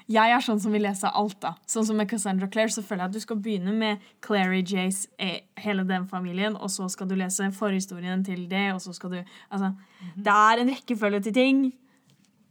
Jeg 0.10 0.34
er 0.34 0.42
sånn 0.42 0.60
som 0.60 0.74
vil 0.74 0.82
lese 0.88 1.06
alt, 1.14 1.38
da. 1.44 1.52
Sånn 1.70 1.86
som 1.86 2.00
med 2.02 2.10
Cassandra 2.10 2.48
Clare, 2.50 2.74
så 2.74 2.82
føler 2.82 3.04
jeg 3.06 3.12
at 3.12 3.18
du 3.20 3.22
skal 3.22 3.38
begynne 3.46 3.76
med 3.78 4.08
Clary 4.26 4.64
Jace, 4.66 5.06
eh, 5.22 5.44
hele 5.62 5.84
den 5.86 6.08
familien, 6.10 6.56
og 6.58 6.72
så 6.74 6.88
skal 6.90 7.06
du 7.12 7.14
lese 7.14 7.52
forhistorien 7.54 8.24
til 8.26 8.48
det, 8.50 8.72
og 8.74 8.82
så 8.82 8.96
skal 8.98 9.14
du 9.14 9.20
Altså, 9.20 9.76
det 10.18 10.34
er 10.34 10.64
en 10.64 10.74
rekkefølge 10.74 11.22
til 11.28 11.38
ting. 11.38 11.62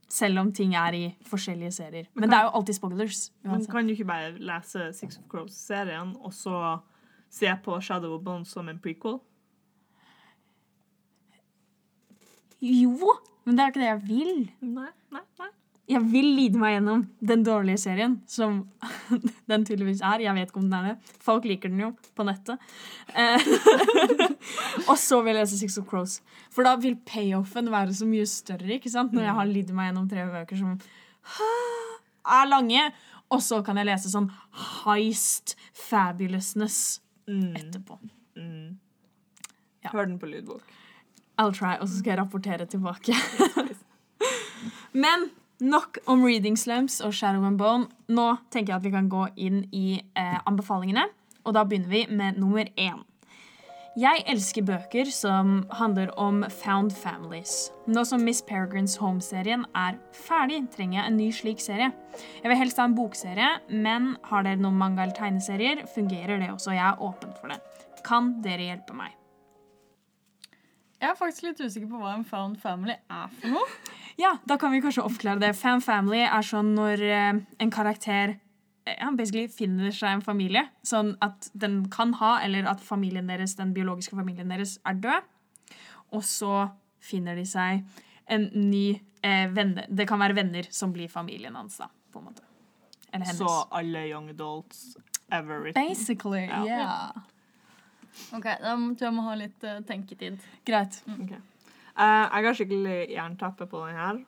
Selv 0.09 0.41
om 0.41 0.53
ting 0.57 0.73
er 0.79 0.95
i 0.97 1.03
forskjellige 1.29 1.73
serier. 1.77 2.07
Men 2.17 2.31
det 2.31 2.39
er 2.39 2.47
jo 2.47 2.55
alltid 2.57 2.79
spoilers. 2.79 3.27
Men 3.43 3.59
uansett. 3.59 3.73
kan 3.75 3.87
du 3.87 3.93
ikke 3.93 4.09
bare 4.09 4.31
lese 4.41 4.87
Six 4.97 5.19
of 5.21 5.27
Crows-serien, 5.29 6.15
og 6.25 6.33
så 6.33 6.79
se 7.29 7.53
på 7.65 7.77
Shadow 7.85 8.17
of 8.17 8.25
Bones 8.25 8.49
som 8.49 8.69
en 8.73 8.81
prequel? 8.81 9.19
Jo, 12.65 13.15
men 13.45 13.57
det 13.57 13.63
er 13.63 13.73
ikke 13.73 13.85
det 13.85 13.93
jeg 13.93 14.05
vil. 14.09 14.35
Nei, 14.65 14.91
nei, 15.15 15.25
nei. 15.39 15.53
Jeg 15.89 16.05
vil 16.13 16.27
lide 16.37 16.61
meg 16.61 16.75
gjennom 16.75 17.05
den 17.31 17.45
dårlige 17.47 17.81
serien, 17.81 18.19
som 18.29 18.59
den 19.51 19.65
tydeligvis 19.65 20.03
er. 20.05 20.21
Jeg 20.27 20.37
vet 20.37 20.51
ikke 20.51 20.61
om 20.61 20.67
den 20.69 20.77
er 20.77 20.91
det. 20.91 21.15
Folk 21.25 21.47
liker 21.49 21.73
den 21.73 21.81
jo 21.87 21.93
på 22.17 22.27
nettet. 22.29 22.61
Og 24.89 24.97
så 24.99 25.19
vil 25.23 25.35
jeg 25.35 25.43
lese 25.43 25.59
Six 25.61 25.77
of 25.79 25.87
Crows. 25.91 26.19
For 26.55 26.65
da 26.65 26.77
vil 26.81 26.97
payoffen 27.07 27.69
være 27.71 27.93
så 27.95 28.07
mye 28.09 28.25
større 28.27 28.79
ikke 28.79 28.91
sant? 28.93 29.13
når 29.13 29.23
jeg 29.27 29.35
har 29.39 29.51
lidd 29.51 29.71
meg 29.77 29.91
gjennom 29.91 30.09
tre 30.09 30.25
bøker 30.33 30.57
som 30.57 30.79
er 32.39 32.49
lange. 32.49 32.87
Og 33.31 33.43
så 33.45 33.59
kan 33.65 33.77
jeg 33.77 33.87
lese 33.91 34.09
sånn 34.13 34.31
heist 34.85 35.57
fabulousness 35.77 37.01
Mm, 37.29 37.51
etterpå. 37.59 37.99
mm. 38.41 38.79
Ja. 39.85 39.91
Hør 39.93 40.07
den 40.09 40.19
på 40.19 40.27
lydbok. 40.31 40.63
I'll 41.39 41.53
try, 41.53 41.75
og 41.77 41.85
så 41.91 41.99
skal 41.99 42.15
jeg 42.15 42.19
rapportere 42.23 42.65
tilbake. 42.67 43.13
Men 44.93 45.29
nok 45.61 45.99
om 46.09 46.25
Reading 46.25 46.57
Slumps 46.59 47.01
og 47.05 47.13
Shadow 47.15 47.45
and 47.45 47.59
Bone. 47.61 47.87
Nå 48.09 48.39
tenker 48.51 48.73
jeg 48.73 48.77
at 48.81 48.87
vi 48.89 48.95
kan 48.95 49.11
gå 49.13 49.27
inn 49.37 49.61
i 49.77 50.01
eh, 50.17 50.39
anbefalingene. 50.49 51.05
Og 51.45 51.55
da 51.55 51.65
begynner 51.69 51.93
vi 51.93 52.07
med 52.17 52.41
nummer 52.41 52.65
én. 52.81 53.05
Jeg 53.99 54.21
elsker 54.31 54.63
bøker 54.63 55.09
som 55.11 55.65
handler 55.75 56.13
om 56.21 56.45
found 56.55 56.93
families. 56.95 57.73
Nå 57.91 58.05
som 58.07 58.23
Miss 58.23 58.39
Peregrines 58.47 58.95
Home-serien 59.01 59.65
er 59.75 59.97
ferdig, 60.15 60.61
trenger 60.71 61.01
jeg 61.01 61.11
en 61.11 61.17
ny 61.19 61.27
slik 61.35 61.63
serie. 61.65 61.89
Jeg 62.45 62.53
vil 62.53 62.61
helst 62.61 62.79
ha 62.79 62.87
en 62.87 62.95
bokserie, 62.95 63.49
men 63.75 64.13
har 64.29 64.47
dere 64.47 64.61
noen 64.61 64.79
manga- 64.79 65.03
eller 65.03 65.17
tegneserier, 65.19 65.83
fungerer 65.97 66.39
det 66.39 66.53
også. 66.53 66.77
Jeg 66.77 66.85
er 66.85 67.03
åpen 67.03 67.35
for 67.41 67.51
det. 67.51 67.59
Kan 68.07 68.37
dere 68.45 68.69
hjelpe 68.69 68.95
meg? 68.95 69.17
Jeg 71.01 71.11
er 71.11 71.19
faktisk 71.19 71.49
litt 71.49 71.65
usikker 71.65 71.91
på 71.91 71.99
hva 71.99 72.15
en 72.15 72.27
found 72.29 72.59
family 72.63 72.95
er 72.95 73.35
for 73.41 73.57
noe. 73.57 73.67
Ja, 74.19 74.37
da 74.47 74.61
kan 74.63 74.71
vi 74.75 74.83
kanskje 74.85 75.09
oppklare 75.09 75.43
det. 75.43 75.57
Found 75.59 75.83
family 75.83 76.23
er 76.23 76.47
sånn 76.47 76.71
når 76.79 77.03
eh, 77.03 77.41
en 77.59 77.75
karakter 77.75 78.39
ja, 78.97 79.11
basically 79.17 79.49
finner 79.53 79.93
seg 79.95 80.19
en 80.19 80.25
familie. 80.25 80.65
Sånn 80.87 81.15
at 81.25 81.51
den 81.53 81.83
kan 81.93 82.15
ha, 82.21 82.39
eller 82.45 82.69
at 82.71 82.83
familien 82.85 83.29
deres, 83.31 83.57
den 83.59 83.75
biologiske 83.77 84.17
familien 84.19 84.51
deres 84.53 84.77
er 84.89 84.99
død. 85.03 85.27
Og 86.17 86.25
så 86.25 86.69
finner 87.05 87.37
de 87.39 87.45
seg 87.49 87.85
en 88.29 88.49
ny 88.55 88.87
eh, 89.23 89.49
venne. 89.55 89.85
Det 89.89 90.07
kan 90.09 90.21
være 90.21 90.37
venner 90.39 90.69
som 90.75 90.93
blir 90.95 91.11
familien 91.13 91.57
hans, 91.57 91.79
da, 91.81 91.89
på 92.13 92.23
en 92.23 92.31
måte. 92.31 92.45
Eller 93.13 93.29
hennes. 93.31 93.41
Så 93.41 93.53
alle 93.73 94.07
young 94.09 94.29
adults 94.33 94.97
ever 95.33 95.61
written. 95.63 95.89
Basically, 95.89 96.47
Ja. 96.47 96.65
yeah. 96.65 97.11
Ok, 98.35 98.45
Da 98.45 98.75
tror 98.75 99.07
jeg 99.07 99.15
må 99.15 99.23
ha 99.29 99.35
litt 99.39 99.65
uh, 99.65 99.79
tenketid. 99.87 100.41
Greit. 100.67 101.03
Mm. 101.07 101.23
Okay. 101.25 101.41
Uh, 101.99 102.25
jeg 102.27 102.47
har 102.47 102.57
skikkelig 102.59 102.99
jernteppe 103.13 103.67
på 103.71 103.83
den 103.87 103.97
her. 103.99 104.21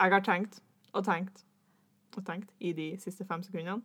Jeg 0.00 0.12
har 0.14 0.24
tenkt 0.26 0.60
og 0.94 1.04
tenkt 1.06 1.44
og 2.20 2.26
tenkt 2.26 2.50
i 2.60 2.72
de 2.76 2.90
siste 3.02 3.24
fem 3.28 3.42
sekundene. 3.42 3.82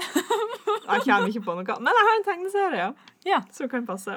Jeg 0.00 1.02
kommer 1.04 1.28
ikke 1.28 1.42
på 1.44 1.54
noe. 1.54 1.76
Men 1.80 1.92
jeg 1.98 2.06
har 2.08 2.16
en 2.18 2.26
tegneserie 2.28 2.86
Ja. 3.26 3.40
som 3.52 3.68
kan 3.68 3.86
passe. 3.86 4.16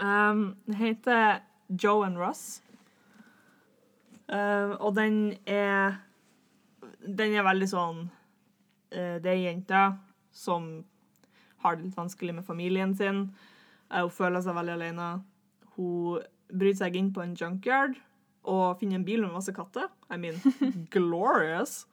Um, 0.00 0.56
den 0.66 0.74
heter 0.74 1.40
Joe 1.82 2.04
and 2.06 2.18
Russ. 2.18 2.62
Uh, 4.28 4.74
og 4.80 4.96
den 4.96 5.36
er 5.46 6.00
Den 7.06 7.36
er 7.38 7.44
veldig 7.46 7.68
sånn 7.70 8.00
uh, 8.90 9.16
Det 9.22 9.30
er 9.30 9.38
jenta 9.38 9.82
som 10.34 10.82
har 11.62 11.76
det 11.76 11.86
litt 11.86 11.96
vanskelig 11.96 12.34
med 12.34 12.44
familien 12.44 12.94
sin. 12.98 13.28
Uh, 13.92 14.02
hun 14.02 14.10
føler 14.10 14.42
seg 14.44 14.56
veldig 14.58 14.74
alene. 14.74 15.06
Hun 15.76 16.18
bryter 16.50 16.82
seg 16.84 16.96
inn 16.98 17.12
på 17.14 17.22
en 17.22 17.36
junkyard 17.38 17.96
og 18.46 18.76
finner 18.80 19.00
en 19.00 19.06
bil 19.06 19.22
med 19.24 19.32
masse 19.34 19.54
katter. 19.54 19.88
I 20.10 20.18
mean, 20.20 20.36
glorious. 20.94 21.86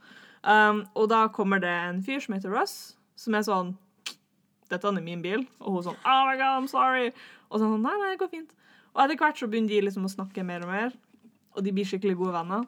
Um, 0.43 0.83
og 0.99 1.07
da 1.11 1.27
kommer 1.31 1.61
det 1.63 1.71
en 1.71 2.01
fyr 2.03 2.19
som 2.23 2.35
heter 2.35 2.51
Russ, 2.51 2.95
som 3.15 3.35
er 3.37 3.45
sånn 3.47 3.73
dette 4.71 4.89
er 4.89 5.01
min 5.05 5.21
bil. 5.21 5.43
Og 5.61 5.75
hun 5.77 5.83
sånn, 5.85 5.99
oh 6.03 6.21
my 6.27 6.35
god, 6.39 6.57
I'm 6.63 6.67
sorry. 6.71 7.11
Og 7.51 7.61
sånn, 7.61 7.77
nei, 7.83 7.93
nei, 8.01 8.11
det 8.15 8.19
går 8.23 8.31
fint. 8.31 8.53
Og 8.93 9.03
etter 9.05 9.19
hvert 9.21 9.37
så 9.39 9.47
begynner 9.49 9.69
de 9.69 9.81
liksom 9.85 10.07
å 10.07 10.11
snakke 10.11 10.43
mer 10.45 10.65
og 10.65 10.71
mer, 10.73 10.95
og 11.53 11.63
de 11.65 11.71
blir 11.75 11.85
skikkelig 11.87 12.15
gode 12.19 12.33
venner. 12.35 12.65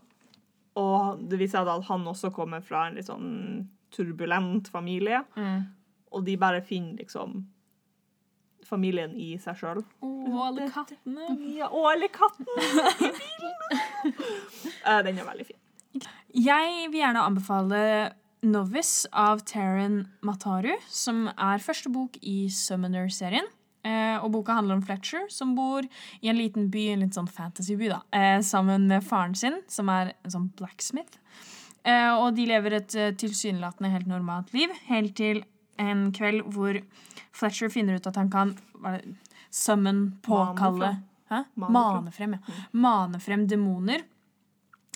Og 0.78 1.24
det 1.32 1.40
viser 1.40 1.60
seg 1.60 1.68
da 1.70 1.76
at 1.80 1.88
han 1.90 2.06
også 2.12 2.32
kommer 2.36 2.62
fra 2.66 2.86
en 2.90 2.98
litt 3.00 3.08
sånn 3.10 3.30
turbulent 3.96 4.68
familie, 4.70 5.24
Mm. 5.36 5.66
og 6.12 6.26
de 6.26 6.36
bare 6.38 6.62
finner 6.62 6.98
liksom 7.00 7.46
familien 8.66 9.14
i 9.16 9.36
seg 9.38 9.56
sjøl. 9.60 9.84
Å, 10.02 10.10
alle 10.48 10.70
kattene. 10.74 11.28
Ja, 11.58 11.68
og 11.70 11.86
alle 11.92 12.08
kattene 12.10 12.56
i 12.62 13.12
bilen! 13.20 14.16
Eh, 14.86 15.02
Den 15.02 15.18
er 15.18 15.26
veldig 15.26 15.46
fin. 15.48 15.58
Jeg 16.36 16.88
vil 16.92 17.00
gjerne 17.00 17.24
anbefale 17.24 17.82
Novice 18.46 19.08
av 19.16 19.42
Taryn 19.48 20.04
Mataru, 20.26 20.74
som 20.92 21.26
er 21.32 21.64
første 21.64 21.90
bok 21.94 22.18
i 22.22 22.46
Summoner-serien. 22.52 23.48
Eh, 23.86 24.18
og 24.18 24.32
boka 24.34 24.56
handler 24.58 24.80
om 24.80 24.84
Fletcher, 24.86 25.28
som 25.30 25.54
bor 25.58 25.86
i 25.86 26.30
en 26.32 26.40
liten 26.40 26.72
by, 26.74 26.88
en 26.92 27.04
litt 27.06 27.18
sånn 27.18 27.30
fantasyby, 27.30 27.92
da, 27.92 28.02
eh, 28.12 28.40
sammen 28.42 28.88
med 28.90 29.06
faren 29.06 29.36
sin, 29.38 29.62
som 29.70 29.90
er 29.90 30.14
en 30.24 30.32
sånn 30.32 30.48
blacksmith. 30.58 31.20
Eh, 31.86 32.12
og 32.18 32.36
de 32.36 32.48
lever 32.50 32.74
et 32.74 32.96
tilsynelatende 33.22 33.92
helt 33.94 34.08
normalt 34.10 34.52
liv, 34.54 34.70
helt 34.88 35.16
til 35.16 35.44
en 35.78 36.12
kveld 36.12 36.42
hvor 36.56 36.82
Fletcher 37.36 37.70
finner 37.70 38.00
ut 38.00 38.08
at 38.08 38.16
han 38.16 38.32
kan 38.32 38.56
hva 38.82 38.98
summon, 39.52 40.18
påkalle? 40.24 40.96
Mane 41.30 41.72
Mane 41.74 42.12
frem, 42.12 42.34
ja. 42.34 42.56
Mane 42.72 43.20
frem 43.20 43.48
demoner. 43.48 44.04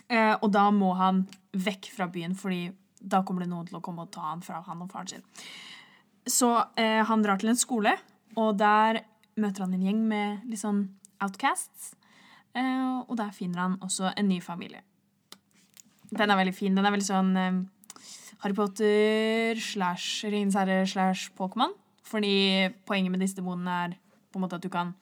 Eh, 0.10 0.36
og 0.42 0.50
da 0.54 0.68
må 0.74 0.94
han 0.98 1.24
vekk 1.54 1.92
fra 1.94 2.10
byen, 2.12 2.36
fordi 2.38 2.68
da 3.00 3.22
kommer 3.24 3.46
det 3.46 3.52
noen 3.52 3.68
til 3.70 3.80
å 3.80 3.84
komme 3.84 4.06
og 4.06 4.12
ta 4.14 4.32
han 4.32 4.42
fra 4.44 4.62
han 4.66 4.84
og 4.84 4.92
faren 4.92 5.12
sin. 5.12 5.26
Så 6.30 6.50
eh, 6.80 7.02
han 7.06 7.24
drar 7.24 7.40
til 7.42 7.54
en 7.54 7.60
skole, 7.60 7.96
og 8.38 8.58
der 8.60 9.04
møter 9.40 9.66
han 9.66 9.74
en 9.78 9.86
gjeng 9.86 10.04
med 10.10 10.50
litt 10.50 10.62
sånn 10.62 10.84
outcasts. 11.24 11.94
Eh, 12.58 13.00
og 13.06 13.16
der 13.20 13.34
finner 13.36 13.64
han 13.64 13.78
også 13.86 14.14
en 14.16 14.30
ny 14.30 14.40
familie. 14.44 14.84
Den 16.10 16.30
er 16.30 16.40
veldig 16.40 16.56
fin. 16.58 16.76
Den 16.76 16.88
er 16.88 16.94
veldig 16.94 17.08
sånn 17.08 17.36
eh, 17.38 17.60
Harry 18.44 18.56
Potter 18.58 19.60
slash 19.62 20.26
Ringenes 20.26 20.58
herre 20.58 20.82
slash 20.90 21.34
Pokémon. 21.38 21.76
Fordi 22.10 22.70
poenget 22.90 23.14
med 23.14 23.22
disse 23.22 23.38
demonene 23.38 23.76
er 23.86 23.96
på 24.30 24.40
en 24.40 24.46
måte 24.46 24.58
at 24.58 24.66
du 24.66 24.72
kan 24.74 24.96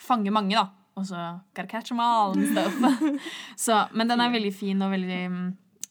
fange 0.00 0.32
mange, 0.32 0.56
da. 0.56 0.70
Og 0.96 1.06
så 1.06 1.22
gotta 1.54 1.68
catch 1.68 1.90
them 1.92 2.00
all 2.00 2.32
and 2.36 2.48
stuff. 2.52 2.76
så, 3.60 3.82
men 3.92 4.08
den 4.08 4.20
er 4.20 4.32
veldig 4.32 4.52
fin 4.54 4.82
og 4.82 4.90
veldig 4.94 5.22
mm, 5.30 5.46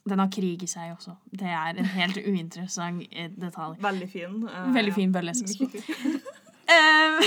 Den 0.10 0.22
har 0.22 0.30
krig 0.34 0.64
i 0.64 0.70
seg 0.70 0.92
også. 0.94 1.16
Det 1.34 1.50
er 1.50 1.78
en 1.82 1.92
helt 1.96 2.18
uinteressant 2.22 3.06
eh, 3.12 3.30
detalj. 3.42 3.80
Veldig 3.82 4.10
fin. 4.10 4.42
Uh, 4.46 4.74
Veldig 4.76 4.94
fin, 4.94 5.14
bør 5.14 5.30
leses. 5.32 5.58
Eh, 6.66 7.26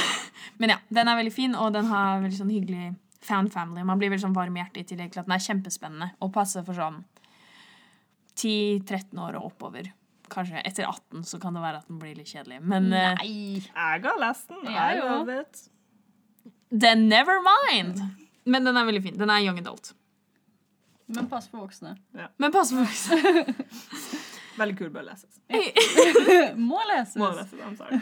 men 0.59 0.73
ja, 0.73 0.77
den 0.91 1.07
er 1.07 1.15
veldig 1.15 1.31
fin, 1.31 1.53
og 1.55 1.69
den 1.71 1.87
har 1.87 2.17
veldig 2.25 2.41
sånn 2.41 2.49
hyggelig 2.51 2.89
found 3.23 3.53
family. 3.55 3.85
Man 3.87 4.01
blir 4.01 4.11
veldig 4.11 4.25
sånn 4.25 4.35
varm 4.35 4.57
i 4.57 4.59
hjertet 4.59 4.81
i 4.81 4.89
tillegg 4.89 5.13
til 5.15 5.21
at 5.23 5.29
den 5.29 5.35
er 5.37 5.45
kjempespennende 5.45 6.09
og 6.27 6.33
passer 6.35 6.65
for 6.67 6.75
sånn 6.75 6.97
10-13 8.35 9.15
år 9.23 9.39
og 9.39 9.53
oppover. 9.53 9.93
Kanskje 10.35 10.59
etter 10.67 10.89
18 10.91 11.23
så 11.31 11.39
kan 11.39 11.55
det 11.55 11.63
være 11.63 11.85
at 11.85 11.87
den 11.87 12.01
blir 12.03 12.19
litt 12.19 12.33
kjedelig. 12.35 12.59
Men 12.67 12.91
Nei! 12.91 13.63
Jeg 13.63 14.03
har 14.09 14.19
lest 14.25 14.51
den. 14.51 14.67
Jeg 14.75 14.99
I 14.99 15.07
òg. 15.07 15.31
Then 16.71 17.09
never 17.09 17.41
mind! 17.43 18.01
Men 18.45 18.65
den 18.65 18.77
er 18.77 18.85
veldig 18.85 19.03
fin. 19.03 19.19
Den 19.19 19.31
er 19.31 19.45
young 19.45 19.59
adult. 19.59 19.93
Men 21.07 21.29
pass 21.29 21.49
på 21.49 21.57
voksne. 21.61 21.97
Men 22.37 22.53
pass 22.53 22.71
på 22.73 22.77
voksne. 22.77 23.45
Veldig 24.59 24.79
kul, 24.79 24.91
bør 24.91 25.03
leses. 25.07 25.39
Må 26.71 26.81
leses. 26.89 27.17
Må 27.17 27.31
leses, 27.31 27.61
I'm 27.63 27.77
sorry. 27.79 28.01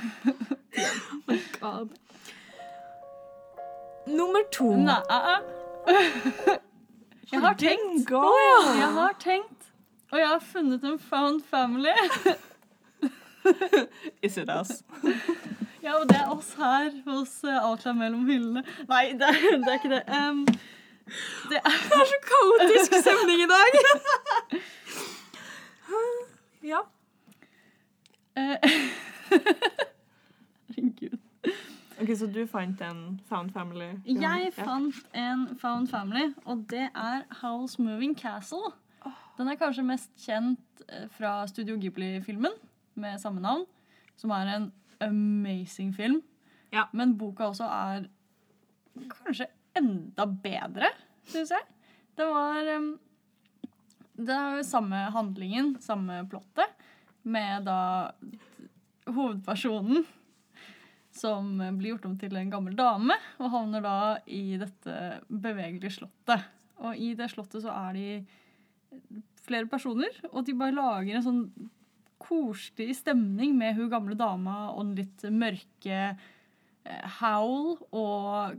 Nummer 4.07 4.43
to. 4.53 4.71
Nei, 4.77 5.01
uh, 5.11 5.29
uh. 5.29 6.55
Jeg 7.33 7.41
har 7.41 7.55
tenkt. 7.61 8.07
Go! 8.09 8.23
Jeg 8.79 8.93
har 8.95 9.13
tenkt. 9.21 9.71
Og 10.13 10.19
jeg 10.19 10.29
har 10.29 10.39
funnet 10.41 10.85
en 10.85 10.99
found 10.99 11.43
family. 11.51 11.95
Is 14.23 14.37
it 14.39 14.49
us? 14.49 14.83
Ja, 15.87 16.01
og 16.01 16.09
det 16.11 16.17
er 16.19 16.31
oss 16.35 16.49
her 16.59 16.91
hos 17.07 17.33
uh, 17.47 17.69
Outlaw 17.69 17.95
mellom 17.95 18.25
hyllene. 18.27 18.65
Nei, 18.89 19.13
det 19.15 19.29
det 19.63 19.69
er 19.71 19.77
ikke 19.79 19.93
det. 19.93 20.03
Um, 20.11 20.41
det 21.51 21.61
er 21.61 21.77
Det 21.91 21.99
er 22.01 22.09
så 22.11 22.19
kaotisk 22.31 22.97
stemning 23.05 23.45
i 23.45 23.51
dag. 23.53 23.71
Ja. 26.67 26.79
Eh, 28.37 28.57
Herregud. 30.75 31.19
Ok, 32.01 32.11
Så 32.19 32.27
du 32.27 32.47
fant 32.47 32.81
en 32.83 33.21
Found 33.29 33.51
Family? 33.51 33.93
Jeg 34.07 34.51
fant 34.53 34.95
en 35.15 35.59
Found 35.61 35.87
Family, 35.89 36.35
og 36.45 36.65
det 36.71 36.89
er 36.95 37.23
Howl's 37.43 37.79
Moving 37.79 38.19
Castle. 38.19 38.73
Den 39.39 39.49
er 39.49 39.55
kanskje 39.55 39.87
mest 39.87 40.11
kjent 40.19 40.83
eh, 40.89 41.07
fra 41.11 41.47
Studio 41.47 41.77
Ghibli-filmen 41.77 42.53
med 42.95 43.19
samme 43.19 43.41
navn, 43.41 43.65
som 44.17 44.31
er 44.31 44.51
en 44.57 44.73
amazing 45.05 45.93
film. 45.97 46.21
Ja. 46.75 46.87
Men 46.93 47.17
boka 47.19 47.51
også 47.51 47.69
er 47.69 48.09
kanskje 49.13 49.49
enda 49.77 50.27
bedre, 50.27 50.91
syns 51.29 51.53
jeg. 51.55 51.67
Det 52.17 52.27
var 52.31 52.71
um, 52.79 52.93
Det 54.17 54.33
er 54.33 54.59
jo 54.59 54.65
samme 54.65 55.01
handlingen, 55.13 55.75
samme 55.85 56.23
plottet, 56.31 56.73
med 57.27 57.67
da 57.67 58.13
hovedpersonen 59.07 60.07
som 61.17 61.57
blir 61.79 61.95
gjort 61.95 62.07
om 62.09 62.17
til 62.21 62.37
en 62.37 62.51
gammel 62.53 62.77
dame, 62.77 63.17
og 63.41 63.53
havner 63.53 63.85
da 63.85 63.99
i 64.29 64.59
dette 64.61 64.97
bevegelige 65.29 65.95
slottet. 65.99 66.45
Og 66.85 66.99
i 67.01 67.15
det 67.17 67.31
slottet 67.33 67.65
så 67.65 67.73
er 67.73 67.97
de 67.97 68.09
flere 69.47 69.69
personer, 69.71 70.13
og 70.33 70.45
de 70.47 70.55
bare 70.59 70.77
lager 70.77 71.17
en 71.17 71.25
sånn 71.25 71.43
koselig 72.27 72.99
stemning 73.01 73.55
med 73.59 73.77
hun 73.79 73.91
gamle 73.93 74.17
dama 74.19 74.71
og 74.73 74.83
den 74.85 74.97
litt 75.01 75.27
mørke 75.33 76.01
eh, 76.13 77.19
Howl 77.21 77.77
og 77.95 78.57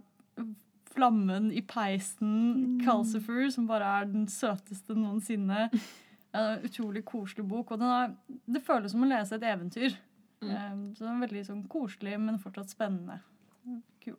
flammen 0.97 1.51
i 1.53 1.61
peisen, 1.61 2.79
Calcifer, 2.81 3.45
som 3.53 3.67
bare 3.69 3.89
er 3.99 4.09
den 4.09 4.25
søteste 4.31 4.95
noensinne. 4.97 5.67
En 6.37 6.65
utrolig 6.65 7.03
koselig 7.05 7.45
bok, 7.47 7.75
og 7.75 7.81
den 7.81 7.93
er, 7.93 8.15
det 8.49 8.63
føles 8.65 8.93
som 8.93 9.05
å 9.05 9.09
lese 9.09 9.37
et 9.37 9.45
eventyr. 9.47 9.97
Mm. 10.41 10.95
Så 10.95 11.05
den 11.05 11.13
er 11.13 11.23
veldig 11.25 11.43
sånn 11.47 11.63
koselig, 11.69 12.17
men 12.21 12.41
fortsatt 12.41 12.73
spennende. 12.73 13.19
Kul. 14.03 14.17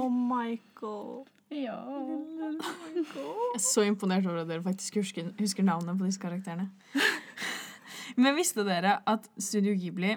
Og 0.00 0.10
Michael. 0.12 1.24
Ja. 1.54 1.78
Michael. 1.84 3.04
Jeg 3.04 3.60
er 3.60 3.64
så 3.64 3.84
imponert 3.86 4.26
over 4.26 4.42
at 4.42 4.50
dere 4.50 4.64
faktisk 4.64 5.00
husker, 5.00 5.30
husker 5.38 5.66
navnet 5.66 5.98
på 6.00 6.08
disse 6.08 6.22
karakterene. 6.22 6.70
Men 8.16 8.36
visste 8.38 8.64
dere 8.66 8.98
at 9.10 9.26
Studio 9.38 9.74
Ghibli 9.78 10.14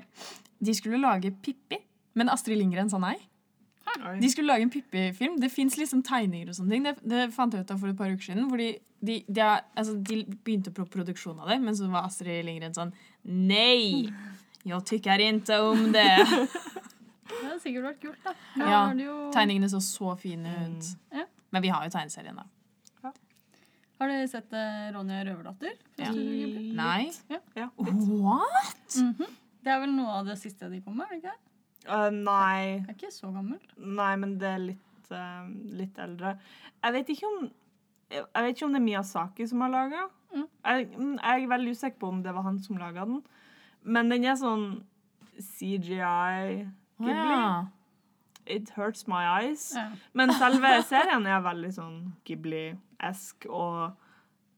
de 0.60 0.74
skulle 0.74 0.98
lage 1.01 1.32
Pippi, 1.44 1.77
men 2.18 2.30
Astrid 2.34 2.58
Lindgren 2.58 2.89
sa 2.89 2.98
nei? 3.01 3.16
De 4.22 4.30
skulle 4.30 4.51
lage 4.51 4.66
en 4.66 4.70
Pippi-film. 4.74 5.38
Det 5.42 5.50
fins 5.54 5.77
liksom 5.80 6.01
tegninger 6.06 6.50
og 6.51 6.58
sånne 6.58 6.74
ting. 6.75 6.84
Det, 6.86 6.96
det 7.08 7.22
fant 7.34 7.54
jeg 7.56 7.63
ut 7.66 7.72
av 7.74 7.80
for 7.82 7.89
et 7.89 7.98
par 7.98 8.12
uker 8.12 8.25
siden. 8.30 8.50
Fordi 8.51 8.68
de, 9.06 9.16
de, 9.30 9.42
er- 9.42 9.63
altså, 9.77 9.96
de 10.06 10.20
begynte 10.46 10.74
på 10.75 10.86
produksjon 10.94 11.39
av 11.39 11.50
det, 11.54 11.60
men 11.63 11.77
så 11.77 11.88
var 11.89 12.06
Astrid 12.10 12.44
Lindgren 12.46 12.75
sånn 12.77 12.92
Nei! 13.25 14.10
Jeg 14.68 14.84
tykker 14.89 15.24
ikke 15.24 15.62
om 15.70 15.88
det. 15.96 16.10
Det 17.27 17.44
hadde 17.44 17.60
sikkert 17.63 17.86
vært 17.89 18.01
kult, 18.01 18.20
da. 18.25 18.34
Nå 18.58 18.68
Ja, 18.72 18.82
jo... 18.98 19.16
Tegningene 19.36 19.70
så 19.72 19.82
så 19.84 20.13
fine 20.20 20.54
ut. 20.68 20.92
Ja. 21.13 21.25
Men 21.54 21.63
vi 21.63 21.72
har 21.72 21.86
jo 21.88 21.94
tegneserien, 21.94 22.38
da. 22.39 22.46
Har 23.98 24.12
dere 24.12 24.30
sett 24.30 24.54
eh, 24.54 24.88
Ronja 24.94 25.24
Røverdatter? 25.25 25.75
Ja. 25.98 26.12
Nei? 26.13 27.10
Ja. 27.58 27.70
What? 27.77 28.98
Mhm. 29.01 29.36
Det 29.68 29.74
er 29.74 29.82
vel 29.84 29.92
noe 29.98 30.20
av 30.22 30.27
det 30.30 30.38
siste 30.39 30.70
de 30.72 30.80
kom 30.80 30.96
med? 30.96 31.10
er 31.10 31.16
det 31.16 31.22
ikke? 31.24 31.32
det? 31.34 31.88
Uh, 31.88 32.10
nei. 32.13 32.84
Det 32.84 32.94
er 32.94 32.98
ikke 32.98 33.16
så 33.16 33.32
gammelt. 33.34 33.72
Nei, 33.75 34.12
men 34.22 34.36
det 34.39 34.48
er 34.48 34.62
litt, 34.63 35.10
uh, 35.12 35.48
litt 35.80 35.98
eldre. 36.04 36.36
Jeg 36.84 36.96
vet 36.96 37.10
ikke 37.16 37.32
om 37.32 37.50
jeg 38.08 38.24
vet 38.46 38.54
ikke 38.56 38.68
om 38.70 38.75
det 38.75 38.80
er 38.80 38.86
Miyazaki 38.86 39.48
som 39.50 39.63
har 39.66 39.72
laga. 39.74 40.06
Mm. 40.31 40.46
Jeg, 40.64 40.86
mm, 40.94 41.16
jeg 41.18 41.44
er 41.44 41.50
veldig 41.51 41.74
usikker 41.75 42.00
på 42.00 42.12
om 42.14 42.22
det 42.24 42.33
var 42.36 42.46
han 42.46 42.60
som 42.64 42.79
laga 42.79 43.03
den. 43.10 43.18
Men 43.83 44.12
den 44.12 44.27
er 44.27 44.38
sånn 44.40 44.68
CGI 45.36 46.68
Ghibli. 47.00 47.12
ja. 47.12 47.66
It 48.48 48.70
hurts 48.77 49.10
my 49.12 49.25
eyes. 49.27 49.74
Ja. 49.75 49.90
Men 50.16 50.31
selve 50.40 50.70
serien 50.88 51.25
er 51.27 51.42
veldig 51.44 51.74
sånn 51.75 51.98
Ghibli-esk, 52.98 53.46
og 53.50 53.94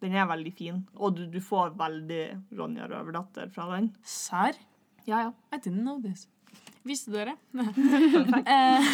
den 0.01 0.15
er 0.15 0.27
veldig 0.27 0.53
fin. 0.53 0.87
Og 0.95 1.15
du, 1.17 1.25
du 1.27 1.39
får 1.41 1.75
veldig 1.77 2.57
Ronja 2.57 2.87
Røverdatter 2.87 3.49
fra 3.49 3.69
den. 3.75 3.95
Serr? 4.03 4.55
Ja, 5.05 5.19
ja. 5.27 5.31
I 5.53 5.57
didn't 5.57 5.81
know 5.81 6.01
this. 6.01 6.27
Visste 6.83 7.11
dere? 7.11 7.35
Eh, 8.49 8.85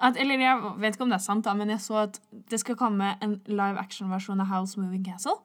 at, 0.00 0.16
eller 0.16 0.40
jeg 0.40 0.74
vet 0.78 0.94
ikke 0.96 1.04
om 1.04 1.10
det 1.12 1.18
er 1.18 1.22
sant, 1.22 1.44
da, 1.44 1.54
men 1.54 1.70
jeg 1.70 1.80
så 1.80 2.04
at 2.06 2.20
det 2.50 2.58
skal 2.60 2.76
komme 2.76 3.12
en 3.22 3.40
live 3.46 3.78
action-versjon 3.78 4.40
av 4.40 4.48
House 4.50 4.80
Moving 4.80 5.04
Castle. 5.06 5.36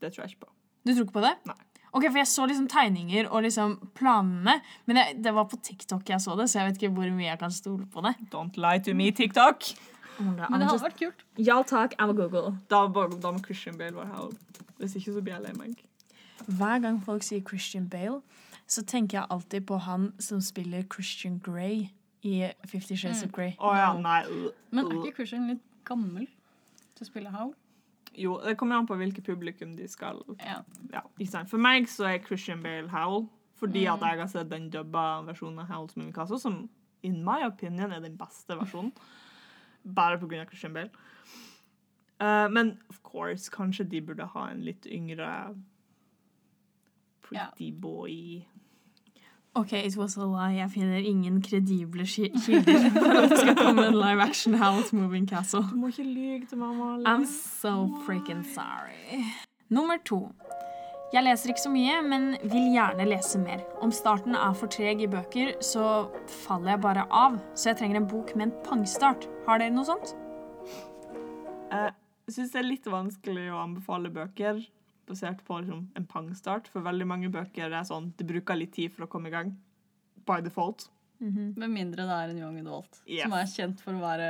Det 0.00 0.12
tror 0.14 0.24
jeg 0.24 0.36
ikke 0.36 0.46
på. 0.46 0.52
Du 0.86 0.92
tror 0.94 1.04
ikke 1.04 1.18
på 1.18 1.24
det? 1.26 1.34
Nei. 1.50 1.58
Ok, 1.96 2.04
for 2.10 2.18
Jeg 2.20 2.28
så 2.28 2.46
liksom 2.46 2.66
tegninger 2.68 3.28
og 3.30 3.42
liksom 3.46 3.76
planene, 3.96 4.58
men 4.86 5.00
jeg, 5.00 5.18
det 5.24 5.32
var 5.32 5.46
på 5.48 5.56
TikTok 5.64 6.08
jeg 6.12 6.20
så 6.20 6.36
det, 6.36 6.48
så 6.50 6.60
jeg 6.60 6.70
vet 6.70 6.80
ikke 6.80 6.94
hvor 6.98 7.12
mye 7.14 7.30
jeg 7.30 7.40
kan 7.40 7.54
stole 7.54 7.86
på 7.88 8.04
det. 8.04 8.12
Don't 8.32 8.58
lie 8.60 8.82
to 8.84 8.94
me, 8.96 9.10
TikTok! 9.10 9.70
Men 10.18 10.60
det 10.60 10.68
hadde 10.68 10.82
vært 10.82 10.98
kult. 11.00 11.24
Ja 11.38 11.60
takk, 11.62 11.94
I'm 11.98 12.10
a 12.10 12.16
Google. 12.16 12.56
Da, 12.70 12.86
da 12.88 13.32
må 13.32 13.42
Christian 13.44 13.78
Bale 13.78 13.96
være 13.96 14.06
her. 14.06 14.32
Hvis 14.78 14.96
ikke 14.96 15.12
så 15.12 15.22
blir 15.24 15.36
jeg 15.36 15.42
lei 15.44 15.52
meg. 15.56 15.84
Hver 16.46 16.80
gang 16.84 16.98
folk 17.04 17.24
sier 17.26 17.42
Christian 17.44 17.88
Bale, 17.88 18.20
så 18.66 18.82
tenker 18.82 19.20
jeg 19.20 19.26
alltid 19.30 19.66
på 19.66 19.78
han 19.86 20.12
som 20.18 20.40
spiller 20.40 20.82
Christian 20.92 21.38
Grey 21.38 21.88
i 22.26 22.50
Fifty 22.66 22.96
Shades 22.96 23.22
of 23.24 23.32
Grey. 23.32 23.54
Oh, 23.58 23.76
ja, 23.76 23.92
nei. 23.98 24.24
Men 24.70 24.86
er 24.90 24.98
ikke 25.00 25.20
Christian 25.20 25.46
litt 25.52 25.62
gammel 25.86 26.26
til 26.96 27.06
å 27.06 27.08
spille 27.08 27.32
Howl? 27.34 27.54
Jo, 28.16 28.38
det 28.44 28.56
kommer 28.56 28.80
an 28.80 28.88
på 28.88 28.96
hvilket 28.96 29.26
publikum 29.26 29.74
de 29.76 29.86
skal 29.88 30.22
Ja. 30.40 30.62
ja. 30.92 31.02
For 31.44 31.60
meg 31.60 31.88
så 31.92 32.08
er 32.14 32.24
Christian 32.24 32.62
Bale 32.64 32.88
Howl, 32.88 33.28
fordi 33.60 33.84
at 33.88 34.00
jeg 34.00 34.20
har 34.20 34.30
sett 34.32 34.50
den 34.50 34.70
dubba 34.72 35.22
versjonen 35.26 35.60
av 35.60 35.68
Howl's 35.70 35.96
Moving 35.96 36.12
Mikasa, 36.12 36.38
som 36.40 36.68
in 37.02 37.22
my 37.24 37.44
opinion 37.46 37.92
er 37.92 38.00
den 38.00 38.16
beste 38.18 38.56
versjonen. 38.56 38.92
Bare 39.94 40.18
av 40.18 40.46
Christian 40.46 40.74
Bale. 40.74 40.90
Uh, 42.20 42.48
men 42.48 42.78
of 42.88 43.02
course, 43.02 43.50
kanskje 43.50 43.84
de 43.84 44.00
burde 44.00 44.24
ha 44.24 44.50
en 44.50 44.62
litt 44.64 44.86
yngre 44.86 45.54
pretty 47.22 47.70
boy. 47.70 48.46
Ok, 49.54 49.72
it 49.72 49.96
was 49.96 50.16
a 50.16 50.24
lie. 50.24 50.56
Jeg 50.56 50.70
finner 50.70 50.96
ingen 50.96 51.42
kredible 51.42 52.06
kilder 52.06 52.90
for 53.02 53.10
at 53.10 53.30
det 53.30 53.38
skal 53.38 53.56
komme 53.56 53.86
en 53.86 53.94
live 53.94 54.20
action 54.22 54.54
House 54.54 54.96
Moving 54.96 55.28
Castle. 55.28 55.62
Du 55.70 55.76
må 55.76 55.86
ikke 55.86 56.02
lyge 56.02 56.46
til 56.46 56.58
mamma. 56.58 56.98
I'm 57.04 57.24
so 57.26 57.88
freaking 58.06 58.44
sorry. 58.54 59.24
Nummer 59.68 59.96
to. 60.04 60.34
Jeg 61.14 61.22
leser 61.22 61.52
ikke 61.52 61.62
så 61.62 61.70
mye, 61.70 61.98
men 62.02 62.24
vil 62.50 62.72
gjerne 62.74 63.04
lese 63.06 63.38
mer. 63.38 63.62
Om 63.84 63.92
starten 63.94 64.34
er 64.36 64.54
for 64.58 64.70
treg 64.72 65.04
i 65.04 65.08
bøker, 65.10 65.52
så 65.64 65.84
faller 66.44 66.74
jeg 66.74 66.82
bare 66.82 67.04
av. 67.14 67.36
Så 67.54 67.70
jeg 67.70 67.78
trenger 67.80 68.00
en 68.00 68.08
bok 68.10 68.32
med 68.36 68.48
en 68.48 68.56
pangstart. 68.66 69.28
Har 69.46 69.62
dere 69.62 69.74
noe 69.74 69.86
sånt? 69.86 70.16
Jeg 71.70 72.34
syns 72.34 72.50
det 72.56 72.58
er 72.62 72.66
litt 72.66 72.88
vanskelig 72.90 73.46
å 73.54 73.60
anbefale 73.62 74.10
bøker 74.14 74.58
basert 75.06 75.44
på 75.46 75.60
liksom, 75.62 75.84
en 75.94 76.06
pangstart, 76.10 76.66
for 76.72 76.82
veldig 76.82 77.06
mange 77.06 77.28
bøker 77.30 77.70
er 77.70 77.86
sånn 77.86 78.08
det 78.18 78.26
bruker 78.26 78.58
litt 78.58 78.72
tid 78.74 78.90
for 78.96 79.06
å 79.06 79.10
komme 79.12 79.30
i 79.30 79.34
gang. 79.36 79.52
By 80.26 80.40
default. 80.42 80.88
Med 81.22 81.70
mindre 81.70 82.02
det 82.04 82.12
er 82.18 82.32
en 82.34 82.40
young 82.42 82.58
adult 82.60 82.98
Yes. 83.06 83.22
som 83.22 83.32
er 83.38 83.46
kjent 83.48 83.78
for 83.80 83.94
å 83.96 84.02
være 84.02 84.26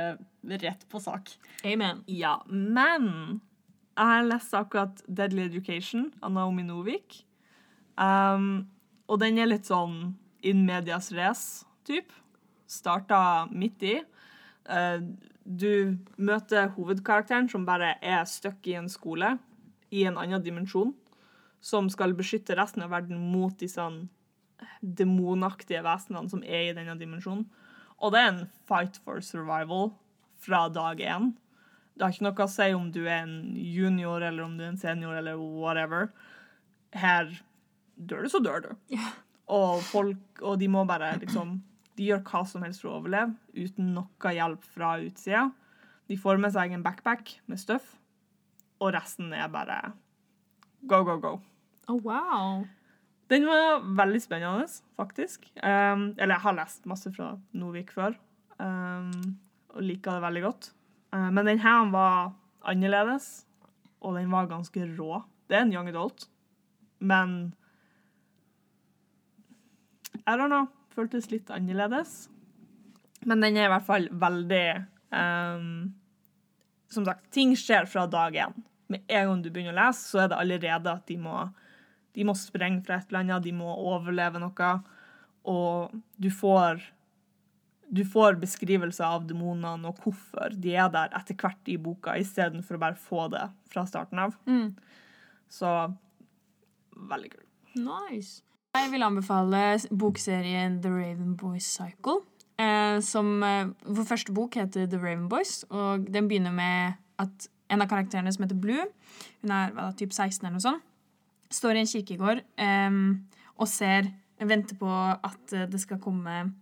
rett 0.61 0.85
på 0.87 1.01
sak. 1.03 1.33
Amen. 1.67 2.03
Ja, 2.07 2.37
men 2.47 3.41
jeg 3.97 4.05
har 4.05 4.27
lest 4.27 4.53
akkurat 4.53 5.01
Deadly 5.07 5.47
Education 5.47 6.11
av 6.21 6.35
Naomi 6.35 6.63
Novik. 6.67 7.23
Um, 7.97 8.67
og 9.09 9.21
den 9.23 9.39
er 9.41 9.49
litt 9.49 9.69
sånn 9.69 10.13
in 10.45 10.61
medias 10.67 11.09
race, 11.17 11.65
typ. 11.87 12.13
Starta 12.69 13.47
midt 13.49 13.85
i. 13.87 13.95
Uh, 14.69 15.01
du 15.47 15.97
møter 16.19 16.69
hovedkarakteren 16.75 17.47
som 17.49 17.65
bare 17.65 17.95
er 18.03 18.25
stuck 18.29 18.67
i 18.67 18.75
en 18.77 18.89
skole 18.91 19.37
i 19.89 20.03
en 20.05 20.19
annen 20.19 20.43
dimensjon, 20.43 20.91
som 21.63 21.87
skal 21.89 22.13
beskytte 22.17 22.57
resten 22.59 22.83
av 22.85 22.91
verden 22.93 23.21
mot 23.31 23.55
disse 23.57 23.85
demonaktige 24.81 25.81
vesenene 25.85 26.29
som 26.29 26.43
er 26.43 26.67
i 26.67 26.75
denne 26.75 26.97
dimensjonen. 26.99 27.47
Og 27.97 28.13
det 28.13 28.21
er 28.21 28.29
en 28.29 28.43
fight 28.69 28.99
for 29.01 29.23
survival 29.25 29.95
fra 30.43 30.67
dag 30.69 31.01
én. 31.01 31.31
Det 31.97 32.05
har 32.05 32.13
ikke 32.13 32.27
noe 32.27 32.45
å 32.45 32.51
si 32.51 32.67
om 32.77 32.89
du 32.93 33.01
er 33.07 33.23
en 33.23 33.55
junior 33.57 34.21
eller 34.21 34.45
om 34.45 34.57
du 34.57 34.63
er 34.63 34.69
en 34.69 34.81
senior 34.81 35.17
eller 35.17 35.39
whatever. 35.41 36.11
Her 36.93 37.31
dør 37.97 38.27
du, 38.27 38.29
så 38.29 38.41
dør 38.43 38.67
du. 38.67 38.69
Og 39.49 39.81
folk, 39.87 40.41
og 40.43 40.59
de 40.61 40.67
må 40.69 40.83
bare 40.83 41.13
liksom 41.21 41.55
De 41.97 42.09
gjør 42.09 42.19
hva 42.27 42.43
som 42.45 42.65
helst 42.65 42.83
for 42.83 42.91
å 42.91 42.97
overleve 42.99 43.33
uten 43.57 43.93
noe 43.95 44.33
hjelp 44.35 44.65
fra 44.75 44.97
utsida. 45.01 45.47
De 46.07 46.17
får 46.19 46.37
med 46.37 46.53
seg 46.53 46.75
en 46.75 46.83
backpack 46.85 47.39
med 47.49 47.57
støff, 47.57 47.95
og 48.77 48.93
resten 48.93 49.33
er 49.33 49.49
bare 49.49 49.79
go, 50.85 51.01
go, 51.01 51.17
go. 51.17 51.31
Oh, 51.89 51.97
wow. 52.05 52.67
Den 53.31 53.47
var 53.49 53.81
veldig 53.97 54.21
spennende, 54.23 54.67
faktisk. 54.95 55.49
Um, 55.57 56.13
eller 56.15 56.37
jeg 56.37 56.43
har 56.45 56.57
lest 56.61 56.85
masse 56.87 57.11
fra 57.15 57.33
Novik 57.57 57.91
før, 57.95 58.15
um, 58.61 59.09
og 59.73 59.83
liker 59.83 60.19
det 60.19 60.25
veldig 60.27 60.43
godt. 60.45 60.69
Uh, 61.13 61.29
men 61.31 61.45
den 61.47 61.61
her 61.63 61.85
var 61.93 62.33
annerledes, 62.67 63.45
og 64.03 64.17
den 64.17 64.31
var 64.31 64.49
ganske 64.49 64.83
rå. 64.97 65.21
Det 65.47 65.57
er 65.57 65.65
en 65.65 65.73
young 65.73 65.89
adult, 65.89 66.27
men 66.99 67.37
I 70.27 70.35
don't 70.35 70.51
know. 70.51 70.67
Føltes 70.97 71.29
litt 71.31 71.51
annerledes. 71.53 72.25
Men 73.27 73.43
den 73.43 73.57
er 73.57 73.67
i 73.67 73.71
hvert 73.71 73.85
fall 73.85 74.07
veldig 74.11 74.65
um, 75.13 75.69
Som 76.89 77.05
sagt, 77.05 77.27
ting 77.33 77.53
skjer 77.59 77.87
fra 77.89 78.05
dag 78.09 78.35
én. 78.47 78.55
Med 78.91 79.03
en 79.07 79.31
gang 79.31 79.41
du 79.43 79.49
begynner 79.51 79.75
å 79.75 79.79
lese, 79.81 80.05
så 80.07 80.23
er 80.23 80.31
det 80.31 80.39
allerede 80.39 80.93
at 80.93 81.07
de 81.09 81.17
må, 81.19 81.35
de 82.15 82.25
må 82.27 82.35
sprenge 82.39 82.85
fra 82.87 82.97
et 82.97 83.09
eller 83.11 83.25
annet, 83.25 83.45
de 83.45 83.53
må 83.55 83.67
overleve 83.67 84.39
noe. 84.41 84.69
Og 85.47 85.97
du 86.15 86.29
får 86.33 86.81
du 87.89 88.03
får 88.05 88.37
beskrivelser 88.41 89.05
av 89.07 89.27
demonene 89.27 89.89
og 89.89 90.01
hvorfor 90.03 90.55
de 90.59 90.75
er 90.75 90.89
der 90.93 91.13
etter 91.15 91.37
hvert 91.39 91.71
i 91.71 91.77
boka, 91.79 92.17
istedenfor 92.19 92.77
å 92.77 92.81
bare 92.81 92.99
få 92.99 93.27
det 93.31 93.45
fra 93.71 93.85
starten 93.87 94.19
av. 94.25 94.35
Mm. 94.49 94.73
Så 95.49 95.71
veldig 96.97 97.31
kult. 97.35 97.47
Nice. 97.77 98.41
Jeg 98.77 98.91
vil 98.91 99.05
anbefale 99.05 99.77
bokserien 99.89 100.81
The 100.83 100.91
Raven 100.91 101.37
Boys 101.39 101.69
Cycle. 101.77 102.21
Eh, 102.59 102.99
som, 103.05 103.43
eh, 103.43 103.69
vår 103.85 104.05
første 104.09 104.33
bok 104.33 104.55
heter 104.55 104.89
The 104.89 104.97
Raven 104.97 105.29
Boys, 105.29 105.63
og 105.69 106.11
den 106.11 106.27
begynner 106.27 106.51
med 106.51 106.97
at 107.19 107.47
en 107.69 107.81
av 107.81 107.87
karakterene 107.87 108.33
som 108.33 108.43
heter 108.43 108.59
Blue, 108.59 108.85
hun 109.41 109.51
er 109.51 109.71
hva, 109.71 109.91
typ 109.95 110.11
16 110.11 110.45
eller 110.45 110.57
noe 110.57 110.65
sånt, 110.65 110.83
står 111.51 111.75
i 111.75 111.79
en 111.79 111.91
kirkegård 111.91 112.41
eh, 112.57 112.89
og 113.57 113.67
ser 113.67 114.11
Venter 114.37 114.77
på 114.77 114.89
at 115.25 115.53
eh, 115.53 115.65
det 115.65 115.79
skal 115.81 115.97
komme 116.01 116.53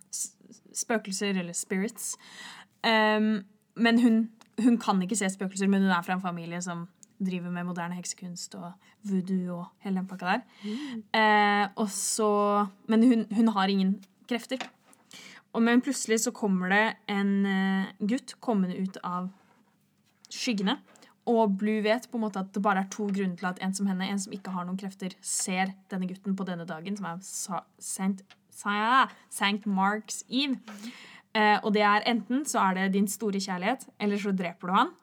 spøkelser, 0.75 1.39
eller 1.39 1.55
spirits. 1.57 2.15
Um, 2.85 3.45
men 3.75 4.01
hun, 4.01 4.19
hun 4.63 4.77
kan 4.81 5.01
ikke 5.01 5.17
se 5.19 5.29
spøkelser, 5.33 5.67
men 5.71 5.87
hun 5.87 5.91
er 5.91 6.05
fra 6.05 6.17
en 6.17 6.23
familie 6.23 6.61
som 6.61 6.87
driver 7.25 7.51
med 7.51 7.67
moderne 7.67 7.95
heksekunst 7.95 8.55
og 8.59 8.71
voodoo 9.07 9.61
og 9.61 9.65
hele 9.85 10.01
den 10.01 10.07
pakka 10.09 10.33
der. 10.33 10.41
Eh, 11.15 11.67
og 11.79 11.89
så, 11.89 12.65
men 12.91 13.03
hun, 13.07 13.25
hun 13.31 13.53
har 13.55 13.71
ingen 13.71 13.97
krefter. 14.29 14.59
Og 15.55 15.63
men 15.63 15.81
plutselig 15.81 16.19
så 16.25 16.33
kommer 16.35 16.69
det 16.73 16.85
en 17.07 17.45
uh, 17.47 18.07
gutt 18.09 18.35
kommende 18.43 18.75
ut 18.75 18.97
av 19.07 19.29
skyggene. 20.27 20.75
Og 21.31 21.55
Blue 21.57 21.79
vet 21.81 22.09
på 22.11 22.19
en 22.19 22.25
måte 22.25 22.41
at 22.43 22.51
det 22.53 22.61
bare 22.61 22.83
er 22.83 22.89
to 22.91 23.07
grunner 23.07 23.37
til 23.39 23.47
at 23.49 23.61
en 23.63 23.73
som 23.73 23.87
henne, 23.89 24.09
en 24.11 24.19
som 24.19 24.33
ikke 24.35 24.51
har 24.51 24.67
noen 24.67 24.77
krefter, 24.77 25.15
ser 25.25 25.71
denne 25.89 26.09
gutten 26.09 26.35
på 26.37 26.45
denne 26.45 26.67
dagen, 26.67 26.97
som 26.99 27.07
er 27.09 27.23
Sa- 27.23 27.63
Saint, 28.55 29.11
Sa- 29.11 29.49
St. 29.51 29.65
Mark's 29.67 30.23
Eve. 30.29 30.57
Eh, 31.35 31.57
og 31.63 31.73
det 31.75 31.83
er 31.83 32.05
enten 32.07 32.45
så 32.47 32.61
er 32.69 32.77
det 32.79 32.93
din 32.95 33.07
store 33.11 33.41
kjærlighet, 33.43 33.83
eller 33.99 34.21
så 34.21 34.31
dreper 34.31 34.71
du 34.71 34.73
han. 34.77 34.93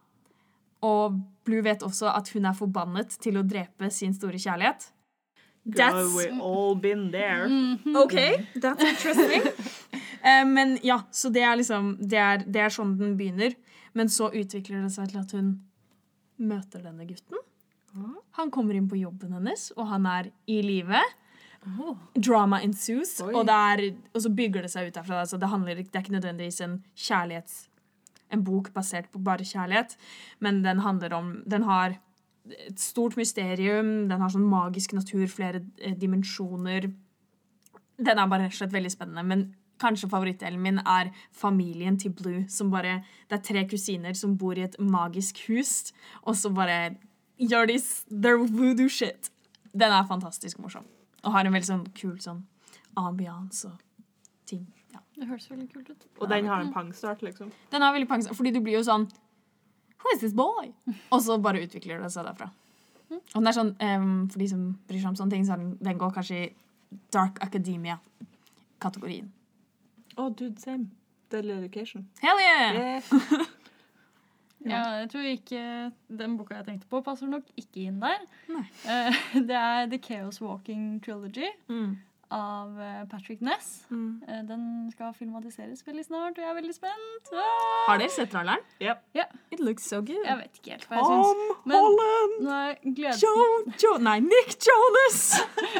Og 0.82 1.20
Blue 1.46 1.62
vet 1.62 1.82
også 1.84 2.08
at 2.16 2.30
hun 2.32 2.46
er 2.48 2.56
forbannet 2.56 3.12
til 3.22 3.36
å 3.38 3.44
drepe 3.46 3.90
sin 3.92 4.14
store 4.16 4.40
kjærlighet. 4.40 4.88
Girl, 5.76 6.08
we 6.16 6.24
all 6.42 6.74
been 6.74 7.10
there. 7.12 7.44
OK, 7.94 8.16
that's 8.56 8.82
interesting. 8.82 9.42
Eh, 10.22 10.44
men 10.46 10.76
ja, 10.86 11.00
så 11.10 11.32
det 11.34 11.40
er 11.42 11.56
liksom 11.58 11.96
det 11.98 12.18
er, 12.22 12.44
det 12.46 12.60
er 12.62 12.70
sånn 12.70 12.92
den 12.94 13.16
begynner. 13.18 13.56
Men 13.98 14.06
så 14.06 14.28
utvikler 14.30 14.84
det 14.84 14.92
seg 14.94 15.08
til 15.10 15.18
at 15.18 15.32
hun 15.34 15.48
møter 16.38 16.84
denne 16.84 17.02
gutten. 17.08 17.40
Han 18.38 18.52
kommer 18.54 18.78
inn 18.78 18.86
på 18.86 19.00
jobben 19.00 19.34
hennes, 19.34 19.72
og 19.74 19.88
han 19.90 20.06
er 20.06 20.28
i 20.46 20.60
live. 20.62 21.00
Drama 22.18 22.58
ensues, 22.64 23.20
og, 23.22 23.44
er, 23.46 23.84
og 24.12 24.24
så 24.24 24.30
bygger 24.34 24.64
det 24.66 24.72
seg 24.72 24.88
ut 24.88 24.96
derfra. 24.96 25.20
Altså 25.22 25.38
det, 25.38 25.50
handler, 25.50 25.82
det 25.82 25.94
er 25.94 26.04
ikke 26.04 26.18
nødvendigvis 26.18 26.62
en 26.64 26.80
kjærlighets... 26.94 27.68
En 28.32 28.40
bok 28.40 28.70
basert 28.72 29.10
på 29.12 29.20
bare 29.20 29.44
kjærlighet, 29.44 29.90
men 30.40 30.62
den 30.64 30.78
handler 30.80 31.12
om 31.12 31.26
Den 31.44 31.66
har 31.68 31.98
et 32.48 32.80
stort 32.80 33.16
mysterium, 33.20 34.08
den 34.08 34.22
har 34.22 34.32
sånn 34.32 34.46
magisk 34.48 34.94
natur, 34.96 35.26
flere 35.30 35.60
eh, 35.78 35.92
dimensjoner. 35.98 36.88
Den 38.00 38.18
er 38.18 38.30
bare 38.30 38.46
rett 38.46 38.56
og 38.56 38.62
slett 38.62 38.72
veldig 38.72 38.92
spennende. 38.94 39.26
Men 39.28 39.44
kanskje 39.82 40.10
favorittdelen 40.10 40.62
min 40.62 40.80
er 40.80 41.12
familien 41.36 41.98
til 42.00 42.14
Blue. 42.16 42.46
Som 42.48 42.72
bare, 42.72 43.02
det 43.30 43.38
er 43.38 43.44
tre 43.46 43.66
kusiner 43.68 44.16
som 44.18 44.34
bor 44.40 44.58
i 44.58 44.64
et 44.66 44.80
magisk 44.80 45.44
hus, 45.50 45.92
og 46.24 46.38
så 46.38 46.50
bare 46.54 46.96
gjør 47.36 47.70
de 47.70 47.78
their 48.10 48.42
voodoo 48.42 48.88
shit. 48.88 49.30
Den 49.72 49.92
er 49.92 50.08
fantastisk 50.08 50.58
morsom. 50.58 50.88
Og 51.22 51.34
har 51.34 51.46
en 51.46 51.54
veldig 51.54 51.68
sånn 51.68 51.84
kul 51.96 52.16
sånn 52.22 52.42
ambiance 52.98 53.68
og 53.68 53.78
ting. 54.48 54.64
Ja. 54.92 55.00
Det 55.16 55.28
høres 55.28 55.50
veldig 55.50 55.68
kult 55.72 55.92
ut. 55.92 56.08
Og 56.20 56.28
den 56.32 56.48
har 56.50 56.60
en 56.60 56.72
pangstart, 56.74 57.22
liksom. 57.24 57.52
Den 57.72 57.84
har 57.84 57.94
veldig 57.94 58.08
pangstart, 58.10 58.36
fordi 58.36 58.52
du 58.54 58.60
blir 58.60 58.78
jo 58.80 58.86
sånn 58.86 59.08
Who 60.02 60.16
is 60.16 60.20
this 60.20 60.34
boy? 60.34 60.72
Og 61.14 61.20
så 61.22 61.36
bare 61.38 61.62
utvikler 61.62 62.02
det 62.02 62.10
seg 62.10 62.26
derfra. 62.26 62.50
Og 63.12 63.38
den 63.38 63.46
er 63.50 63.54
sånn, 63.54 63.74
um, 63.78 64.26
For 64.32 64.42
de 64.42 64.48
som 64.50 64.64
bryr 64.88 64.98
seg 65.02 65.12
om 65.12 65.18
sånne 65.20 65.36
ting, 65.36 65.46
så 65.46 65.58
den, 65.60 65.76
den 65.84 66.00
går 66.00 66.14
kanskje 66.16 66.40
i 66.40 66.50
dark 67.14 67.38
academia-kategorien. 67.44 69.30
Oh, 70.16 70.28
dude, 70.28 70.58
same. 70.60 70.90
Deadly 71.30 71.54
Education. 71.54 72.08
Hell 72.20 72.40
yeah! 72.40 72.72
Yeah. 72.74 73.46
Ja, 74.68 74.82
jeg 75.00 75.08
tror 75.10 75.26
ikke 75.26 75.62
den 76.22 76.36
boka 76.38 76.54
jeg 76.60 76.66
tenkte 76.66 76.86
på, 76.92 77.02
passer 77.04 77.26
nok 77.26 77.44
ikke 77.58 77.86
inn 77.88 78.00
der. 78.02 78.22
Nei. 78.48 78.64
Eh, 78.86 79.20
Det 79.48 79.56
er 79.58 79.86
The 79.90 79.98
Chaos 79.98 80.40
Walking 80.40 81.00
Trilogy 81.04 81.48
Mm. 81.68 81.96
av 82.32 82.78
eh, 82.80 83.02
Patrick 83.10 83.42
Ness. 83.44 83.84
Mm. 83.90 84.22
Eh, 84.28 84.42
Den 84.48 84.62
skal 84.94 85.12
filmatiseres 85.12 85.82
veldig 85.84 86.04
snart, 86.06 86.38
og 86.38 86.44
jeg 86.44 86.48
er 86.50 86.56
veldig 86.60 86.74
spent. 86.76 87.32
Har 87.88 87.98
dere 88.00 88.08
sett 88.14 88.30
traileren? 88.32 88.62
Yep. 88.80 89.02
It 89.52 89.60
looks 89.60 89.84
so 89.90 90.00
good. 90.00 90.22
Jeg 90.24 90.38
vet 90.40 90.60
ikke 90.62 90.76
helt 90.78 90.86
hva 90.88 90.96
jeg 91.02 91.10
syns. 91.10 91.46
Tom 91.50 91.72
Men- 91.72 91.86
Holland! 91.86 92.50
Er 92.52 92.76
jeg 93.02 93.16
Joe, 93.20 93.74
Joe, 93.82 93.98
nei, 94.00 94.18
Nick 94.24 94.56
Jonas! 94.64 95.22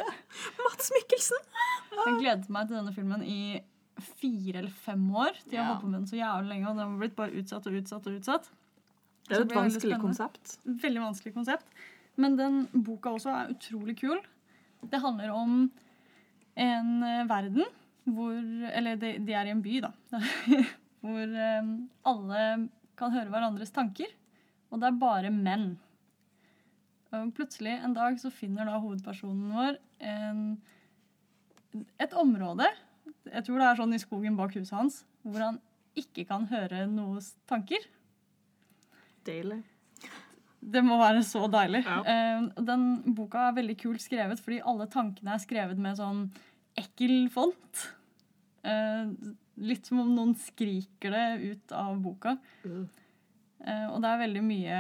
Mats 0.64 0.90
Mikkelsen! 0.96 1.46
jeg 1.92 2.16
gledet 2.20 2.48
meg 2.52 2.66
til 2.68 2.76
denne 2.80 2.92
filmen 2.96 3.22
i 3.28 3.40
fire 4.18 4.58
eller 4.62 4.72
fem 4.82 5.02
år. 5.14 5.36
De 5.48 5.56
har 5.56 5.62
Ja. 5.64 5.68
holdt 5.72 5.82
på 5.84 5.88
med 5.92 6.00
den 6.00 6.06
så 6.10 6.16
jævlig 6.18 6.48
lenge, 6.48 6.68
og 6.70 6.76
den 6.76 6.88
har 6.90 6.98
blitt 6.98 7.14
bare 7.16 7.36
utsatt 7.38 7.66
og 7.68 7.76
utsatt 7.78 8.06
og 8.08 8.16
utsatt. 8.18 8.48
Det 9.28 9.36
er 9.36 9.42
jo 9.42 9.46
et 9.46 9.54
veldig 9.54 9.62
vanskelig 9.62 9.98
konsept. 10.02 10.56
Veldig 10.82 11.02
vanskelig 11.02 11.34
konsept. 11.34 11.82
Men 12.20 12.36
den 12.36 12.64
boka 12.84 13.14
også 13.16 13.32
er 13.32 13.52
utrolig 13.54 13.96
kul. 14.00 14.18
Det 14.82 15.00
handler 15.00 15.32
om 15.34 15.62
en 16.58 16.90
eh, 17.06 17.24
verden 17.30 17.64
hvor 18.02 18.34
Eller 18.34 18.96
de, 18.98 19.12
de 19.22 19.34
er 19.38 19.46
i 19.46 19.52
en 19.54 19.62
by, 19.62 19.76
da. 19.84 19.92
hvor 21.04 21.22
eh, 21.22 21.70
alle 22.10 22.42
kan 22.98 23.14
høre 23.14 23.30
hverandres 23.30 23.70
tanker. 23.74 24.10
Og 24.72 24.80
det 24.82 24.88
er 24.88 25.00
bare 25.00 25.30
menn. 25.30 25.76
Og 27.12 27.32
plutselig 27.36 27.76
en 27.76 27.94
dag 27.94 28.16
så 28.20 28.32
finner 28.32 28.66
da 28.66 28.78
hovedpersonen 28.80 29.52
vår 29.52 29.76
en, 30.08 30.44
et 32.00 32.14
område 32.16 32.66
Jeg 33.28 33.44
tror 33.44 33.60
det 33.60 33.66
er 33.68 33.78
sånn 33.78 33.92
i 33.94 34.00
skogen 34.00 34.38
bak 34.38 34.56
huset 34.56 34.74
hans, 34.74 35.02
hvor 35.22 35.44
han 35.44 35.60
ikke 35.98 36.24
kan 36.28 36.46
høre 36.48 36.86
noens 36.88 37.34
tanker. 37.48 37.84
Deilig. 39.26 39.60
Det 40.62 40.82
må 40.86 40.96
være 41.00 41.24
så 41.26 41.46
deilig. 41.50 41.82
Ja. 41.86 41.98
Eh, 42.06 42.44
den 42.62 42.86
boka 43.16 43.48
er 43.48 43.56
veldig 43.56 43.76
kult 43.80 44.02
skrevet, 44.04 44.40
fordi 44.42 44.60
alle 44.62 44.86
tankene 44.90 45.34
er 45.34 45.42
skrevet 45.42 45.80
med 45.82 45.98
sånn 45.98 46.26
ekkel 46.78 47.26
font. 47.34 47.86
Eh, 48.62 49.10
litt 49.62 49.88
som 49.88 50.02
om 50.04 50.12
noen 50.14 50.36
skriker 50.38 51.14
det 51.16 51.54
ut 51.56 51.74
av 51.76 51.96
boka. 52.02 52.36
Mm. 52.62 52.84
Eh, 53.66 53.88
og 53.90 53.98
det 54.02 54.12
er 54.12 54.22
veldig 54.26 54.44
mye 54.46 54.78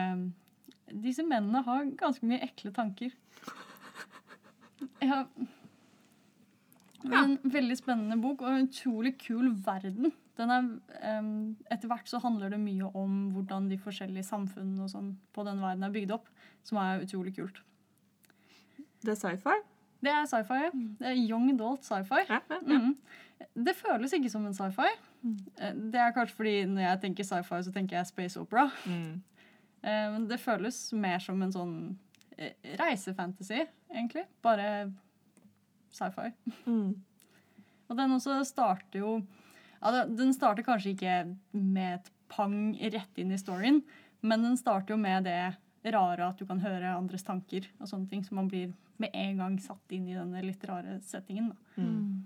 Disse 1.02 1.22
mennene 1.24 1.62
har 1.64 1.86
ganske 1.96 2.26
mye 2.28 2.42
ekle 2.44 2.72
tanker. 2.76 3.14
Ja. 5.00 5.22
Men 7.04 7.38
En 7.44 7.50
veldig 7.52 7.76
spennende 7.78 8.16
bok 8.22 8.42
og 8.42 8.48
en 8.52 8.66
utrolig 8.68 9.14
kul 9.18 9.50
verden. 9.64 10.12
Den 10.38 10.50
er, 10.50 10.68
um, 11.18 11.56
etter 11.70 11.88
hvert 11.90 12.08
så 12.08 12.18
handler 12.22 12.50
det 12.54 12.60
mye 12.60 12.88
om 12.96 13.30
hvordan 13.34 13.68
de 13.68 13.76
forskjellige 13.78 14.24
samfunnene 14.24 14.82
og 14.86 14.88
sånn 14.90 15.10
på 15.34 15.44
den 15.44 15.60
verden 15.60 15.84
er 15.84 15.92
bygd 15.92 16.14
opp, 16.16 16.28
som 16.64 16.78
er 16.78 17.02
utrolig 17.04 17.34
kult. 17.36 17.60
Det 19.02 19.12
er 19.12 19.18
sci-fi? 19.18 19.58
Det 20.02 20.10
er 20.10 20.24
sci-fi. 20.30 20.60
ja. 20.64 20.70
Det 20.98 21.10
er 21.12 21.20
young 21.28 21.50
adult 21.52 21.84
sci-fi. 21.84 22.24
Ja, 22.28 22.40
ja, 22.50 22.60
ja. 22.66 22.78
Mhm. 22.78 22.96
Det 23.66 23.74
føles 23.74 24.12
ikke 24.14 24.30
som 24.30 24.46
en 24.46 24.54
sci-fi. 24.54 24.88
Mm. 25.22 25.38
Det 25.90 25.98
er 26.00 26.12
kanskje 26.14 26.36
fordi 26.36 26.54
når 26.70 26.82
jeg 26.84 27.00
tenker 27.02 27.24
sci-fi, 27.26 27.58
så 27.66 27.72
tenker 27.74 27.96
jeg 27.96 28.06
space 28.06 28.38
opera. 28.40 28.68
Mm. 28.86 29.22
Eh, 29.82 30.10
Men 30.12 30.28
det 30.28 30.38
føles 30.40 30.92
mer 30.92 31.18
som 31.18 31.42
en 31.42 31.52
sånn 31.52 31.74
eh, 32.38 32.52
reisefantasy, 32.78 33.64
egentlig. 33.90 34.24
Bare 34.42 34.92
sci-fi. 35.94 36.32
Mm. 36.66 36.94
Og 37.88 37.98
den 37.98 38.16
også 38.16 38.40
starter 38.48 39.02
jo 39.02 39.16
ja, 39.82 40.04
Den 40.06 40.32
starter 40.34 40.64
kanskje 40.64 40.94
ikke 40.94 41.16
med 41.52 41.98
et 41.98 42.12
pang 42.32 42.72
rett 42.80 43.18
inn 43.20 43.32
i 43.34 43.40
storyen, 43.40 43.82
men 44.22 44.44
den 44.46 44.56
starter 44.56 44.94
jo 44.94 45.00
med 45.00 45.26
det 45.28 45.92
rare 45.92 46.28
at 46.28 46.38
du 46.38 46.46
kan 46.46 46.62
høre 46.62 46.94
andres 46.94 47.26
tanker 47.26 47.66
og 47.80 47.90
sånne 47.90 48.08
ting, 48.08 48.22
så 48.24 48.36
man 48.38 48.48
blir 48.48 48.70
med 49.02 49.10
en 49.18 49.40
gang 49.40 49.56
satt 49.60 49.94
inn 49.94 50.06
i 50.08 50.14
denne 50.14 50.44
litt 50.44 50.62
rare 50.68 51.00
settingen. 51.04 51.50
Da. 51.50 51.82
Mm. 51.82 52.22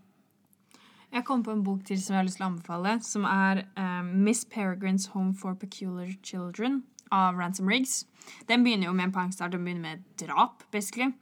Jeg 1.16 1.24
kom 1.24 1.42
på 1.46 1.55
en 1.55 1.64
bok 1.64 1.85
til 1.87 1.98
som 2.02 2.14
jeg 2.14 2.20
har 2.20 2.26
lyst 2.26 2.40
til 2.40 2.44
å 2.44 2.50
anbefale, 2.50 2.96
som 3.07 3.26
er 3.31 3.62
um, 3.79 4.11
Miss 4.26 4.44
Peregrines 4.44 5.09
Home 5.14 5.33
for 5.38 5.57
Peculiar 5.57 6.12
Children 6.20 6.83
av 7.14 7.38
Ransom 7.38 7.70
Riggs. 7.70 8.02
Den 8.50 8.66
begynner 8.66 8.90
jo 8.90 8.96
med 8.96 9.09
en 9.09 9.14
pangstart, 9.14 9.55
den 9.55 9.64
begynner 9.64 9.94
med 9.94 10.05
drap, 10.20 10.66
basically. 10.74 11.14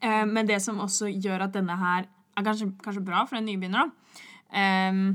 Eh, 0.00 0.24
men 0.28 0.48
det 0.48 0.60
som 0.64 0.80
også 0.82 1.10
gjør 1.12 1.46
at 1.46 1.54
denne 1.56 1.76
her 1.80 2.08
er 2.36 2.46
kanskje, 2.46 2.70
kanskje 2.84 3.04
bra 3.04 3.24
for 3.28 3.38
en 3.38 3.46
nybegynner, 3.48 3.92
em, 4.52 5.06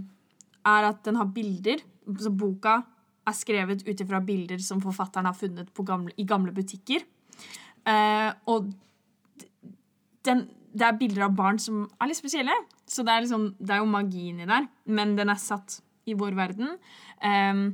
er 0.66 0.88
at 0.90 1.04
den 1.06 1.20
har 1.20 1.30
bilder. 1.34 1.84
Så 2.20 2.32
boka 2.34 2.82
er 3.28 3.38
skrevet 3.38 3.84
ut 3.88 4.02
ifra 4.02 4.22
bilder 4.26 4.62
som 4.64 4.82
forfatteren 4.82 5.30
har 5.30 5.38
funnet 5.38 5.70
gamle, 5.86 6.14
i 6.18 6.26
gamle 6.26 6.54
butikker. 6.56 7.06
Eh, 7.86 8.32
og 8.50 8.72
den, 10.26 10.48
det 10.74 10.88
er 10.88 10.98
bilder 10.98 11.28
av 11.28 11.38
barn 11.38 11.60
som 11.62 11.86
er 12.00 12.10
litt 12.10 12.20
spesielle. 12.20 12.56
Så 12.90 13.06
det 13.06 13.14
er, 13.14 13.24
liksom, 13.26 13.56
det 13.60 13.76
er 13.76 13.84
jo 13.84 13.90
magi 13.90 14.30
inni 14.32 14.50
der, 14.50 14.68
men 14.86 15.16
den 15.18 15.32
er 15.32 15.40
satt 15.40 15.80
i 16.10 16.16
vår 16.18 16.36
verden. 16.36 16.76
Em, 17.22 17.68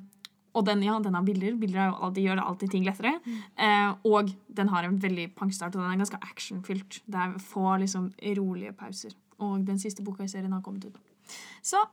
og 0.58 0.66
den, 0.66 0.82
ja, 0.86 0.98
den 1.04 1.14
har 1.14 1.26
bilder. 1.26 1.54
Bilder 1.62 1.84
er 1.84 1.94
alltid, 1.94 2.24
gjør 2.26 2.42
alltid 2.42 2.74
ting 2.74 2.86
lettere. 2.88 3.14
Eh, 3.28 3.92
og 4.10 4.32
den 4.58 4.72
har 4.74 4.88
en 4.88 4.98
veldig 5.02 5.30
pangstart, 5.38 5.76
og 5.76 5.84
den 5.84 5.94
er 5.94 6.02
ganske 6.02 6.20
actionfylt. 6.26 7.02
Det 7.06 7.22
er 7.24 7.38
få 7.44 7.78
liksom, 7.84 8.10
rolige 8.40 8.74
pauser. 8.78 9.14
Og 9.38 9.62
den 9.68 9.78
siste 9.82 10.06
boka 10.06 10.26
i 10.26 10.32
serien 10.32 10.56
har 10.56 10.64
kommet 10.66 10.88
ut. 10.90 10.98
Så 11.62 11.84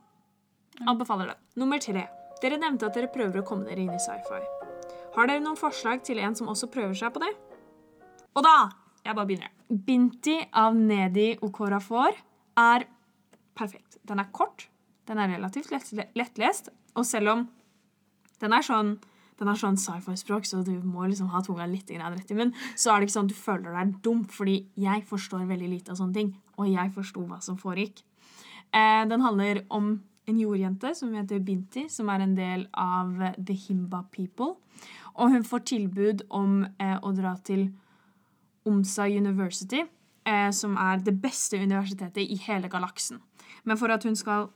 anbefaler 0.81 1.33
det. 1.33 1.37
Nummer 1.61 1.81
tre. 1.83 2.07
Dere 2.41 2.59
nevnte 2.59 2.89
at 2.89 2.97
dere 2.97 3.11
prøver 3.13 3.41
å 3.41 3.47
komme 3.47 3.69
dere 3.69 3.85
inn 3.85 3.93
i 3.93 4.01
sci-fi. 4.01 4.41
Har 5.15 5.29
dere 5.29 5.43
noen 5.43 5.59
forslag 5.59 6.01
til 6.03 6.19
en 6.19 6.35
som 6.35 6.49
også 6.51 6.71
prøver 6.73 6.97
seg 6.97 7.13
på 7.15 7.21
det? 7.23 7.31
Og 8.35 8.43
da 8.45 8.55
Jeg 9.05 9.13
bare 9.13 9.27
begynner. 9.29 9.51
Binti 9.69 10.33
av 10.49 10.73
Nedi 10.73 11.35
Okorafor 11.45 12.15
er 12.57 12.87
perfekt. 13.53 13.99
Den 14.01 14.17
er 14.17 14.31
kort, 14.33 14.65
den 15.05 15.19
er 15.21 15.29
relativt 15.29 15.69
lett, 15.69 15.91
lettlest, 16.17 16.71
og 16.97 17.05
selv 17.05 17.29
om 17.35 17.43
den 18.41 18.55
er 18.55 18.65
sånn 18.65 18.97
den 19.35 19.49
er 19.51 19.57
sånn 19.59 19.75
sci-fi-språk, 19.75 20.45
så 20.47 20.61
du 20.63 20.77
må 20.87 21.09
liksom 21.09 21.27
ha 21.33 21.41
tunga 21.43 21.65
litt 21.67 21.89
rett 21.91 22.29
i 22.31 22.37
munnen. 22.37 22.53
Så 22.79 22.91
er 22.91 23.01
det 23.01 23.09
ikke 23.09 23.15
sånn 23.17 23.27
at 23.27 23.33
du 23.33 23.35
føler 23.35 23.73
deg 23.75 23.95
dum, 24.05 24.21
fordi 24.31 24.61
jeg 24.79 25.03
forstår 25.09 25.43
veldig 25.49 25.71
lite 25.73 25.91
av 25.91 25.99
sånne 25.99 26.15
ting. 26.15 26.29
Og 26.55 26.69
jeg 26.71 26.93
forsto 26.95 27.25
hva 27.27 27.41
som 27.43 27.57
foregikk. 27.59 27.99
Eh, 28.71 29.03
den 29.11 29.25
handler 29.25 29.65
om 29.67 29.97
en 30.25 30.39
jordjente 30.39 30.93
som 30.95 31.13
heter 31.13 31.43
Binti, 31.43 31.85
som 31.91 32.09
er 32.09 32.23
en 32.23 32.35
del 32.37 32.67
av 32.71 33.11
The 33.35 33.57
Himba 33.65 34.05
People. 34.15 34.55
Og 35.15 35.35
hun 35.35 35.43
får 35.43 35.67
tilbud 35.71 36.25
om 36.33 36.63
eh, 36.79 36.95
å 36.95 37.11
dra 37.15 37.35
til 37.43 37.69
Omsa 38.65 39.05
University, 39.11 39.83
eh, 40.25 40.49
som 40.55 40.77
er 40.81 41.03
det 41.03 41.19
beste 41.21 41.59
universitetet 41.59 42.23
i 42.23 42.39
hele 42.47 42.71
galaksen. 42.71 43.19
Men 43.63 43.77
for 43.77 43.93
at 43.93 44.07
hun 44.07 44.15
skal 44.15 44.49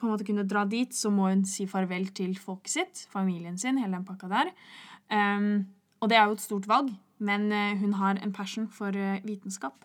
på 0.00 0.06
en 0.06 0.14
måte 0.14 0.26
kunne 0.26 0.46
dra 0.48 0.64
dit, 0.68 0.94
så 0.96 1.12
må 1.12 1.28
hun 1.28 1.44
si 1.48 1.66
farvel 1.68 2.08
til 2.16 2.32
folket 2.40 2.72
sitt, 2.72 3.04
familien 3.12 3.58
sin, 3.60 3.78
hele 3.80 3.98
den 3.98 4.06
pakka 4.08 4.30
der. 4.32 4.52
Um, 5.12 5.68
og 6.00 6.08
det 6.10 6.16
er 6.16 6.28
jo 6.28 6.38
et 6.38 6.44
stort 6.44 6.68
valg, 6.70 6.90
men 7.20 7.50
eh, 7.52 7.76
hun 7.76 7.92
har 8.00 8.16
en 8.16 8.32
passion 8.32 8.68
for 8.72 8.96
eh, 8.96 9.20
vitenskap, 9.26 9.84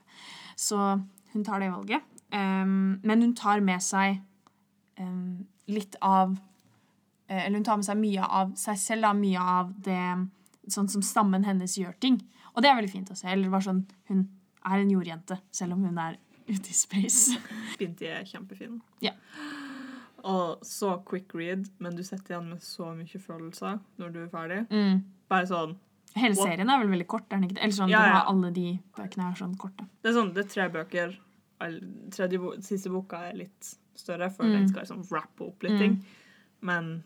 så 0.55 1.01
hun 1.33 1.43
tar 1.43 1.59
det 1.59 1.73
valget. 1.73 2.05
Um, 2.31 3.01
men 3.03 3.21
hun 3.21 3.35
tar 3.35 3.59
med 3.63 3.83
seg 3.83 4.21
um, 4.99 5.45
litt 5.67 5.93
av 6.03 6.33
eh, 7.29 7.45
Eller 7.45 7.59
hun 7.59 7.63
tar 7.67 7.77
med 7.77 7.85
seg 7.87 7.99
mye 7.99 8.25
av 8.39 8.55
seg 8.59 8.79
selv, 8.81 9.05
da, 9.05 9.11
mye 9.13 9.43
av 9.59 9.69
det 9.85 9.99
sånn 10.73 10.89
som 10.89 11.03
stammen 11.05 11.45
hennes 11.45 11.77
gjør 11.77 11.93
ting. 12.01 12.17
Og 12.55 12.63
det 12.63 12.71
er 12.71 12.79
veldig 12.79 12.91
fint 12.91 13.11
å 13.11 13.17
se. 13.19 13.27
Eller 13.29 13.51
bare 13.51 13.67
sånn, 13.67 13.85
Hun 14.09 14.25
er 14.65 14.81
en 14.81 14.91
jordjente, 14.91 15.37
selv 15.53 15.75
om 15.75 15.83
hun 15.85 15.99
er 16.01 16.17
ute 16.47 16.71
i 16.71 16.77
space. 16.77 17.37
Begynte 17.77 18.09
er 18.09 18.25
kjempefin. 18.25 18.79
Ja. 19.03 19.13
Og 20.25 20.61
så 20.65 20.95
quick 21.05 21.35
read, 21.37 21.67
men 21.79 21.95
du 21.95 22.01
setter 22.03 22.33
igjen 22.33 22.47
med 22.49 22.61
så 22.65 22.87
mye 22.97 23.19
følelser 23.21 23.79
når 24.01 24.13
du 24.15 24.23
er 24.23 24.29
ferdig. 24.31 24.61
Mm. 24.71 25.03
Bare 25.29 25.45
sånn 25.49 25.75
Hele 26.15 26.33
What? 26.39 26.47
serien 26.47 26.69
er 26.71 26.79
vel 26.79 26.87
veldig 26.93 27.07
kort? 27.11 27.25
er 27.29 27.35
den 27.41 27.49
ikke? 27.49 27.59
Eller 27.61 27.75
sånn, 27.75 27.89
Ja, 27.91 27.99
ja. 28.07 28.13
har 28.13 28.29
alle 28.31 28.49
de 28.55 28.79
bøkene 28.95 29.25
er 29.31 29.35
sånn 29.35 29.57
korte. 29.59 29.85
Det 30.01 30.09
er 30.09 30.13
sånn, 30.15 30.33
det 30.33 30.45
er 30.45 30.49
tre 30.49 30.69
bøker. 30.71 31.17
Tredje 32.15 32.39
bo, 32.39 32.53
siste 32.63 32.89
boka 32.89 33.19
er 33.29 33.33
litt 33.35 33.75
større, 33.95 34.29
for 34.31 34.43
Mm. 34.45 34.53
den 34.53 34.67
skal 34.69 34.81
liksom 34.85 35.03
wrappe 35.11 35.41
opp 35.45 35.61
litt 35.63 35.73
Mm. 35.73 35.77
ting. 35.79 36.05
Men 36.61 37.03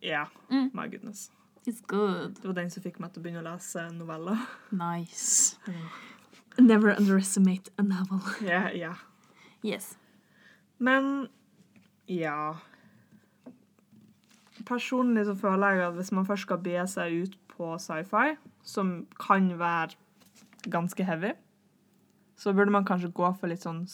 ja, 0.00 0.26
Mm. 0.50 0.70
my 0.72 0.86
goodness. 0.88 1.30
It's 1.66 1.80
good. 1.86 2.34
Det 2.34 2.44
var 2.44 2.54
den 2.54 2.70
som 2.70 2.82
fikk 2.84 3.00
meg 3.00 3.12
til 3.12 3.22
å 3.22 3.24
begynne 3.26 3.42
å 3.42 3.52
lese 3.52 3.90
noveller. 3.92 4.38
Nice. 4.70 5.56
Never 6.58 6.90
underestimate 6.96 7.68
a 7.78 7.82
novel. 7.82 8.20
Ja, 8.46 8.68
ja. 8.68 8.94
Yes. 9.64 9.96
Men 10.78 11.28
ja 12.08 12.54
Personlig 14.66 15.24
så 15.26 15.34
føler 15.34 15.74
jeg 15.74 15.86
at 15.88 15.94
hvis 15.96 16.12
man 16.14 16.26
først 16.26 16.46
skal 16.46 16.60
be 16.62 16.76
seg 16.86 17.14
ut 17.24 17.38
på 17.50 17.72
sci-fi, 17.82 18.36
som 18.62 19.06
kan 19.18 19.48
være 19.58 19.96
ganske 20.70 21.04
heavy, 21.04 21.32
så 22.36 22.52
burde 22.52 22.70
man 22.70 22.84
kanskje 22.86 23.10
gå 23.10 23.32
for 23.40 23.50
litt 23.50 23.64
sånn 23.64 23.84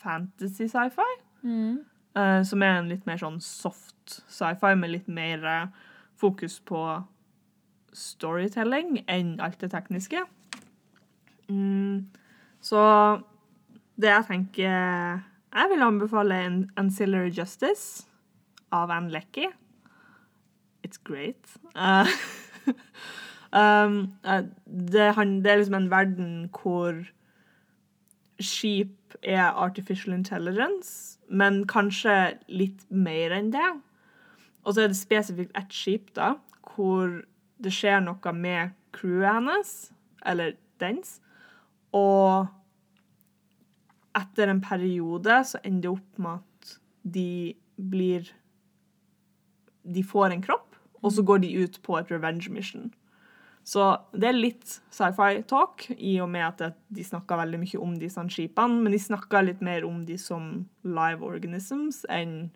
fantasy 0.00 0.68
sci-fi. 0.70 1.08
Mm. 1.42 1.82
Uh, 2.16 2.40
som 2.44 2.62
er 2.62 2.78
en 2.78 2.88
litt 2.88 3.04
mer 3.08 3.20
sånn 3.20 3.40
soft 3.44 4.22
sci-fi 4.32 4.74
med 4.76 4.92
litt 4.92 5.08
mer 5.08 5.44
eh, 5.48 5.68
fokus 6.20 6.58
på 6.60 6.80
storytelling 7.92 9.02
enn 9.10 9.36
alt 9.44 9.60
det 9.60 9.70
tekniske. 9.72 10.24
Mm, 11.48 12.08
så 12.64 12.82
det 14.00 14.12
jeg 14.12 14.28
tenker 14.28 15.22
Jeg 15.52 15.68
vil 15.70 15.82
anbefale 15.82 16.46
en 16.46 16.70
Ancillary 16.76 17.30
Justice 17.38 18.06
av 18.72 18.90
Anne 18.90 19.10
Leckie. 19.10 19.50
It's 20.82 20.96
great. 21.04 21.56
Uh, 21.76 22.06
um, 23.52 24.14
uh, 24.24 24.42
det, 24.66 25.14
han, 25.14 25.44
det 25.44 25.52
er 25.52 25.56
liksom 25.56 25.74
en 25.74 25.90
verden 25.90 26.50
hvor 26.62 27.04
skip 28.40 29.14
er 29.22 29.52
artificial 29.52 30.14
intelligence, 30.14 31.18
men 31.28 31.66
kanskje 31.68 32.38
litt 32.48 32.86
mer 32.90 33.36
enn 33.36 33.52
det. 33.52 33.68
Og 34.64 34.74
så 34.74 34.86
er 34.86 34.88
det 34.88 34.96
spesifikt 34.96 35.52
ett 35.58 35.74
skip 35.74 36.14
da, 36.16 36.34
hvor 36.72 37.20
det 37.62 37.74
skjer 37.76 38.00
noe 38.00 38.32
med 38.32 38.72
crewet 38.96 39.36
hennes, 39.36 39.76
eller 40.26 40.56
dens, 40.80 41.18
og 41.92 42.48
etter 44.18 44.50
en 44.52 44.62
periode 44.64 45.38
så 45.48 45.60
ender 45.64 45.86
det 45.86 45.92
opp 45.92 46.22
med 46.22 46.40
at 46.40 46.78
de 47.02 47.28
blir 47.76 48.30
De 49.82 50.02
får 50.06 50.30
en 50.30 50.42
kropp, 50.42 50.76
og 51.02 51.10
så 51.10 51.24
går 51.26 51.40
de 51.42 51.48
ut 51.64 51.80
på 51.82 51.96
et 51.98 52.10
revenge 52.12 52.52
mission. 52.54 52.92
Så 53.66 53.82
det 54.14 54.28
er 54.28 54.36
litt 54.36 54.76
sci-fi-talk, 54.94 55.88
i 55.98 56.16
og 56.22 56.28
med 56.30 56.44
at 56.46 56.76
de 56.86 57.02
snakker 57.02 57.40
veldig 57.40 57.58
mye 57.62 57.80
om 57.82 57.96
disse 57.98 58.22
skipene, 58.30 58.78
men 58.82 58.94
de 58.94 59.00
snakker 59.02 59.42
litt 59.46 59.62
mer 59.62 59.86
om 59.86 60.04
de 60.06 60.14
som 60.18 60.68
live 60.86 61.26
organisms 61.26 62.04
enn 62.10 62.52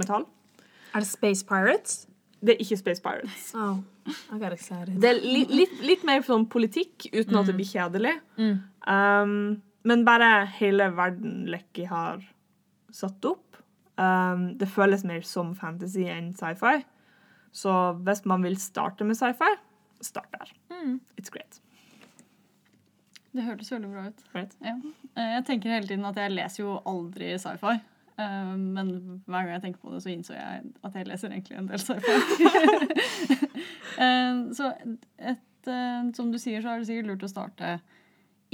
metall. 0.00 0.24
Er 0.94 1.04
det 1.04 1.10
Space 1.10 1.44
Pirates? 1.44 2.06
Det 2.40 2.54
er 2.54 2.64
ikke 2.64 2.80
Space 2.80 3.02
Pirates. 3.04 3.50
Oh, 3.54 3.80
I 4.32 4.38
got 4.40 4.52
excited. 4.52 4.96
Det 5.00 5.10
er 5.10 5.20
li, 5.20 5.44
litt, 5.52 5.80
litt 5.84 6.04
mer 6.08 6.24
sånn 6.24 6.46
politikk, 6.48 7.10
uten 7.12 7.36
at 7.40 7.48
det 7.48 7.56
blir 7.56 7.68
kjedelig. 7.68 8.14
Mm. 8.40 8.54
Um, 8.88 9.34
men 9.84 10.04
bare 10.04 10.46
hele 10.58 10.90
verden 10.96 11.46
Lekki 11.50 11.86
har 11.88 12.22
satt 12.92 13.24
opp. 13.24 13.56
Um, 14.00 14.56
det 14.58 14.68
føles 14.72 15.04
mer 15.04 15.20
som 15.28 15.54
fantasy 15.54 16.06
enn 16.08 16.32
sci-fi. 16.36 16.82
Så 17.52 17.72
hvis 18.06 18.24
man 18.30 18.42
vil 18.46 18.56
starte 18.60 19.04
med 19.04 19.16
sci-fi, 19.18 19.50
start 20.00 20.30
der. 20.32 20.52
Mm. 20.72 21.00
It's 21.20 21.30
great. 21.32 21.60
Det 23.32 23.44
hørtes 23.46 23.70
veldig 23.72 23.90
bra 23.92 24.06
ut. 24.08 24.22
Right? 24.34 24.54
Ja. 24.64 24.74
Eh, 25.14 25.34
Jeg 25.36 25.44
tenker 25.46 25.70
hele 25.70 25.86
tiden 25.86 26.04
at 26.08 26.16
jeg 26.18 26.32
leser 26.34 26.64
jo 26.64 26.78
aldri 26.90 27.28
sci-fi. 27.38 27.76
Eh, 28.18 28.54
Men 28.56 28.90
hver 29.26 29.44
gang 29.44 29.52
jeg 29.54 29.62
tenker 29.66 29.80
på 29.84 29.92
det, 29.94 30.00
så 30.02 30.10
innså 30.10 30.34
jeg 30.34 30.64
at 30.84 30.96
jeg 30.98 31.06
leser 31.06 31.30
egentlig 31.30 31.58
en 31.60 31.68
del 31.70 31.78
sci-fi. 31.78 32.16
Eh, 34.00 34.40
Så 34.56 34.72
et, 35.18 35.70
som 36.16 36.30
du 36.32 36.38
sier, 36.40 36.62
så 36.64 36.72
er 36.72 36.78
det 36.80 36.88
sikkert 36.88 37.10
lurt 37.10 37.24
å 37.26 37.30
starte 37.30 37.74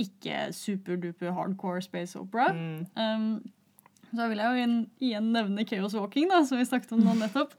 ikke 0.01 0.51
superduper 0.57 1.35
hardcore 1.37 1.83
space 1.85 2.19
opera. 2.19 2.51
Mm. 2.53 2.87
Um, 2.97 4.13
så 4.13 4.29
vil 4.31 4.41
jeg 4.41 4.47
jo 4.47 4.61
igjen, 4.61 4.79
igjen 5.03 5.33
nevne 5.35 5.67
Chaos 5.69 5.97
Walking, 5.97 6.31
da, 6.33 6.43
som 6.47 6.61
vi 6.61 6.69
snakket 6.69 6.95
om 6.97 7.05
nå 7.05 7.17
nettopp. 7.23 7.57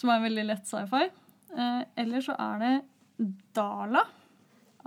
Som 0.00 0.10
er 0.14 0.24
veldig 0.24 0.46
lett 0.48 0.70
sci-fi. 0.70 1.08
Uh, 1.52 1.82
eller 2.00 2.24
så 2.24 2.36
er 2.40 2.62
det 2.62 2.72
Dala 3.56 4.06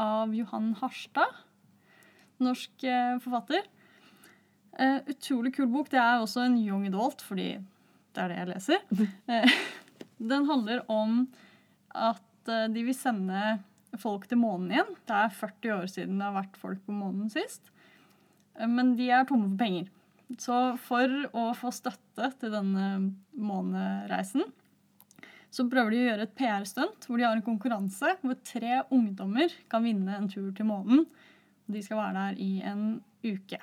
av 0.01 0.34
Johan 0.36 0.73
Harstad. 0.81 1.43
Norsk 2.43 2.88
uh, 2.89 3.15
forfatter. 3.23 3.67
Uh, 4.75 4.99
utrolig 5.08 5.53
kul 5.55 5.69
bok. 5.71 5.91
Det 5.93 6.01
er 6.01 6.19
også 6.19 6.47
en 6.47 6.60
young 6.60 6.88
adult, 6.89 7.23
fordi 7.23 7.53
det 8.15 8.23
er 8.23 8.31
det 8.31 8.41
jeg 8.41 8.51
leser. 8.53 8.86
Eh, 9.36 9.55
den 10.31 10.47
handler 10.47 10.84
om 10.91 11.25
at 11.91 12.51
eh, 12.51 12.67
de 12.71 12.84
vil 12.88 12.95
sende 12.95 13.58
folk 14.01 14.27
til 14.29 14.39
månen 14.41 14.71
igjen. 14.73 14.91
Det 15.08 15.15
er 15.15 15.34
40 15.39 15.73
år 15.79 15.88
siden 15.91 16.19
det 16.19 16.27
har 16.27 16.36
vært 16.41 16.60
folk 16.62 16.81
på 16.88 16.95
månen 16.95 17.29
sist. 17.34 17.71
Eh, 18.60 18.67
Men 18.67 18.95
de 18.99 19.10
er 19.12 19.25
tomme 19.29 19.49
for 19.51 19.58
penger. 19.62 19.89
Så 20.41 20.55
for 20.81 21.12
å 21.38 21.49
få 21.53 21.69
støtte 21.75 22.31
til 22.41 22.53
denne 22.55 23.12
månereisen, 23.38 24.41
så 25.53 25.63
prøver 25.71 25.93
de 25.93 25.99
å 26.01 26.08
gjøre 26.10 26.25
et 26.25 26.34
PR-stunt 26.36 27.05
hvor 27.08 27.19
de 27.21 27.23
har 27.27 27.38
en 27.38 27.45
konkurranse 27.45 28.15
hvor 28.23 28.36
tre 28.43 28.81
ungdommer 28.91 29.53
kan 29.71 29.86
vinne 29.86 30.17
en 30.17 30.27
tur 30.31 30.49
til 30.58 30.67
månen. 30.67 31.05
De 31.71 31.81
skal 31.86 32.01
være 32.01 32.17
der 32.25 32.41
i 32.43 32.49
en 32.67 32.81
uke. 33.23 33.62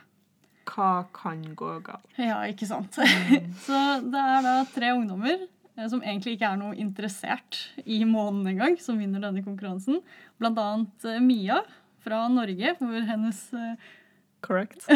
hva 0.72 1.04
kan 1.12 1.42
gå 1.58 1.72
galt? 1.84 2.06
Ja, 2.16 2.38
ikke 2.48 2.66
sant. 2.70 2.94
så 3.66 3.80
det 4.06 4.22
er 4.22 4.46
da 4.46 4.54
tre 4.72 4.94
ungdommer 4.94 5.42
som 5.88 6.02
egentlig 6.04 6.36
ikke 6.36 6.50
er 6.52 6.60
noe 6.60 6.76
interessert 6.76 7.58
i 7.84 8.02
månen 8.08 8.50
engang, 8.50 8.76
som 8.80 8.98
vinner 9.00 9.22
denne 9.22 9.44
konkurransen. 9.44 10.02
Blant 10.40 10.60
annet 10.60 11.08
eh, 11.08 11.22
Mia 11.24 11.62
fra 12.04 12.26
Norge, 12.32 12.74
hvor 12.80 13.08
hennes 13.08 13.42
eh, 13.56 13.90
Correct. 14.42 14.88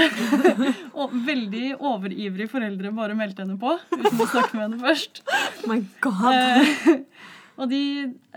og 0.99 1.13
veldig 1.23 1.77
overivrige 1.79 2.51
foreldre 2.51 2.91
bare 2.97 3.15
meldte 3.15 3.45
henne 3.45 3.55
på 3.63 3.77
uten 3.93 4.19
å 4.19 4.27
snakke 4.27 4.59
med 4.59 4.65
henne 4.65 4.81
først. 4.81 5.23
Oh 5.31 5.69
my 5.71 5.79
god. 6.03 6.27
Eh, 6.33 7.29
og 7.57 7.71
de 7.71 7.83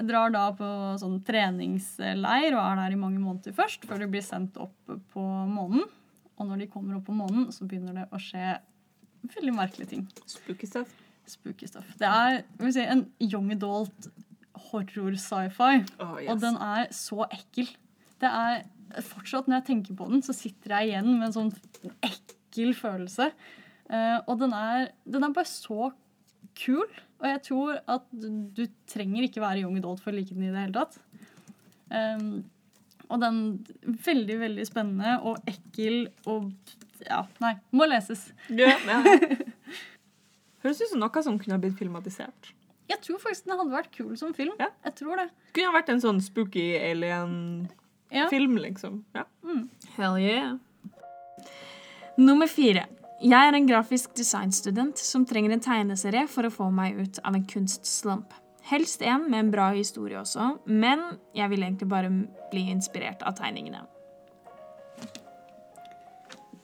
drar 0.06 0.30
da 0.32 0.46
på 0.56 0.70
sånn 1.02 1.18
treningsleir 1.26 2.54
og 2.54 2.62
er 2.62 2.78
der 2.84 2.96
i 2.96 3.02
mange 3.02 3.20
måneder 3.24 3.58
først, 3.58 3.90
før 3.90 4.04
de 4.04 4.12
blir 4.14 4.24
sendt 4.24 4.62
opp 4.62 4.94
på 5.12 5.26
månen. 5.50 5.84
Og 6.40 6.48
når 6.48 6.62
de 6.62 6.72
kommer 6.72 7.02
opp 7.02 7.10
på 7.10 7.18
månen, 7.18 7.50
så 7.52 7.66
begynner 7.68 8.04
det 8.04 8.08
å 8.14 8.22
skje 8.22 8.54
veldig 9.34 9.58
merkelige 9.58 9.96
ting. 9.98 10.06
Spooky 10.30 10.70
stuff. 10.70 10.94
Spooky 11.32 11.68
stuff. 11.70 11.88
Det 12.00 12.08
er 12.10 12.42
si, 12.74 12.84
en 12.84 13.06
young 13.24 13.52
adult 13.56 14.10
horror-sci-fi, 14.70 15.86
Oh, 16.04 16.18
yes. 16.20 16.30
og 16.34 16.42
den 16.44 16.58
er 16.62 16.90
så 16.96 17.26
ekkel. 17.32 17.70
Det 18.20 18.30
er 18.30 18.64
Fortsatt 19.06 19.46
når 19.48 19.60
jeg 19.60 19.66
tenker 19.68 19.94
på 20.00 20.08
den, 20.10 20.24
så 20.26 20.34
sitter 20.34 20.74
jeg 20.80 20.90
igjen 20.90 21.12
med 21.20 21.28
en 21.28 21.36
sånn 21.36 21.52
ekkel 22.02 22.72
følelse. 22.74 23.28
Uh, 23.86 24.18
og 24.26 24.40
den 24.42 24.54
er, 24.58 24.88
den 25.06 25.28
er 25.28 25.36
bare 25.36 25.46
så 25.50 25.92
kul. 26.58 26.88
Og 27.20 27.28
jeg 27.30 27.42
tror 27.46 27.78
at 27.86 28.08
du, 28.10 28.26
du 28.58 28.64
trenger 28.90 29.28
ikke 29.28 29.44
være 29.44 29.62
young 29.62 29.78
adult 29.78 30.02
for 30.02 30.10
å 30.10 30.18
like 30.18 30.34
den 30.34 30.48
i 30.48 30.50
det 30.50 30.64
hele 30.64 30.74
tatt. 30.80 30.98
Um, 31.94 32.42
og 33.10 33.22
den 33.24 33.40
veldig, 34.06 34.40
veldig 34.42 34.66
spennende 34.70 35.16
og 35.26 35.40
ekkel 35.50 36.08
og 36.30 36.52
Ja, 37.06 37.24
nei, 37.40 37.54
må 37.72 37.86
leses. 37.88 38.26
Ja, 38.52 38.74
ja. 38.90 39.00
Høres 40.64 40.82
ut 40.82 40.90
som 40.92 41.00
noe 41.00 41.24
som 41.24 41.38
kunne 41.40 41.56
ha 41.56 41.62
blitt 41.62 41.78
filmatisert. 41.80 42.54
Jeg 42.90 43.02
tror 43.06 43.20
faktisk 43.22 43.46
den 43.46 43.58
hadde 43.60 43.72
vært 43.76 43.92
kul 43.94 44.16
som 44.18 44.34
film. 44.34 44.56
Ja. 44.60 44.72
Jeg 44.86 44.96
tror 44.98 45.20
det. 45.22 45.28
Kunne 45.54 45.70
ha 45.72 45.76
vært 45.78 45.92
en 45.94 46.02
sånn 46.02 46.22
spooky 46.26 46.72
alien-film, 46.80 48.58
Ja. 48.58 48.64
liksom. 48.66 49.04
Ja. 49.16 49.24
Hell 49.96 50.18
yeah. 50.18 50.58
Nummer 52.18 52.48
fire. 52.48 52.88
Jeg 53.22 53.36
er 53.50 53.56
en 53.56 53.68
grafisk 53.68 54.14
designstudent 54.16 54.98
som 54.98 55.26
trenger 55.28 55.52
en 55.54 55.60
tegneserie 55.64 56.26
for 56.32 56.48
å 56.48 56.52
få 56.52 56.70
meg 56.72 56.98
ut 57.00 57.20
av 57.24 57.36
en 57.36 57.46
kunstslump. 57.46 58.32
Helst 58.70 59.02
en 59.02 59.30
med 59.30 59.40
en 59.40 59.52
bra 59.52 59.70
historie 59.76 60.18
også, 60.20 60.60
men 60.66 61.02
jeg 61.36 61.50
vil 61.50 61.64
egentlig 61.64 61.90
bare 61.90 62.10
bli 62.52 62.66
inspirert 62.72 63.22
av 63.28 63.36
tegningene. 63.40 63.86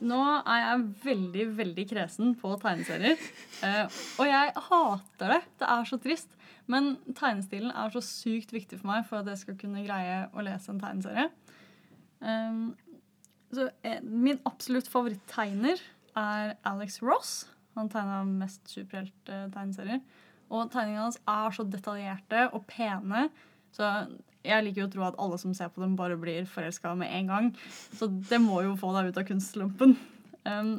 Nå 0.06 0.22
er 0.38 0.62
jeg 0.62 0.86
veldig, 1.04 1.46
veldig 1.58 1.86
kresen 1.89 2.34
på 2.38 2.54
tegneserier. 2.62 3.22
Eh, 3.65 4.00
og 4.22 4.28
jeg 4.30 4.52
hater 4.68 5.34
det. 5.34 5.41
Det 5.62 5.70
er 5.76 5.88
så 5.89 6.00
trist. 6.02 6.36
Men 6.72 6.96
tegnestilen 7.18 7.72
er 7.74 7.94
så 7.94 8.02
sykt 8.06 8.54
viktig 8.54 8.80
for 8.82 8.89
meg 8.89 9.06
for 9.10 9.22
at 9.22 9.30
jeg 9.32 9.44
skal 9.44 9.58
kunne 9.62 9.86
greie 9.86 10.24
å 10.34 10.46
lese 10.46 10.74
en 10.74 10.82
tegneserie. 10.82 11.28
Um, 12.26 12.74
så 13.54 13.68
eh, 13.86 14.02
min 14.02 14.41
absolutt 14.50 14.89
favoritttegner 14.89 15.82
er 16.18 16.56
Alex 16.65 17.02
Ross. 17.06 17.34
Han 17.76 17.91
tegna 17.91 18.24
mest 18.28 18.65
superhelttegneserier. 18.72 20.02
Og 20.54 20.70
tegningene 20.74 21.08
hans 21.08 21.20
er 21.30 21.54
så 21.54 21.65
detaljerte 21.70 22.48
og 22.54 22.65
pene. 22.70 23.28
Så 23.76 23.89
jeg 24.45 24.65
liker 24.65 24.84
jo 24.84 24.88
å 24.88 24.93
tro 24.93 25.05
at 25.08 25.19
alle 25.21 25.39
som 25.41 25.53
ser 25.58 25.71
på 25.73 25.84
dem, 25.84 25.95
bare 25.99 26.17
blir 26.19 26.47
forelska 26.49 26.93
med 26.99 27.12
en 27.17 27.31
gang. 27.31 27.51
Så 27.97 28.10
det 28.29 28.39
må 28.43 28.62
jo 28.65 28.75
få 28.79 28.91
deg 28.95 29.12
ut 29.12 29.21
av 29.21 29.27
kunstlumpen. 29.27 29.95
Um, 30.45 30.75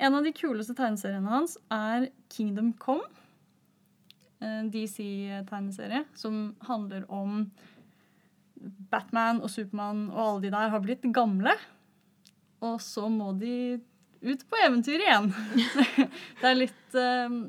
en 0.00 0.16
av 0.16 0.24
de 0.24 0.32
kuleste 0.32 0.76
tegneseriene 0.78 1.28
hans 1.28 1.58
er 1.74 2.08
Kingdom 2.32 2.72
Come. 2.80 3.04
En 4.40 4.70
DC-tegneserie 4.72 6.06
som 6.16 6.54
handler 6.64 7.04
om 7.12 7.44
Batman 8.92 9.42
og 9.44 9.52
Supermann 9.52 10.06
og 10.12 10.22
alle 10.22 10.46
de 10.46 10.54
der 10.54 10.72
har 10.72 10.84
blitt 10.84 11.04
gamle. 11.12 11.52
Og 12.64 12.80
så 12.84 13.08
må 13.12 13.32
de 13.40 13.80
ut 14.20 14.44
på 14.48 14.60
eventyr 14.64 15.00
igjen. 15.00 15.32
det 16.40 16.48
er 16.48 16.62
litt 16.66 17.00
um, 17.00 17.42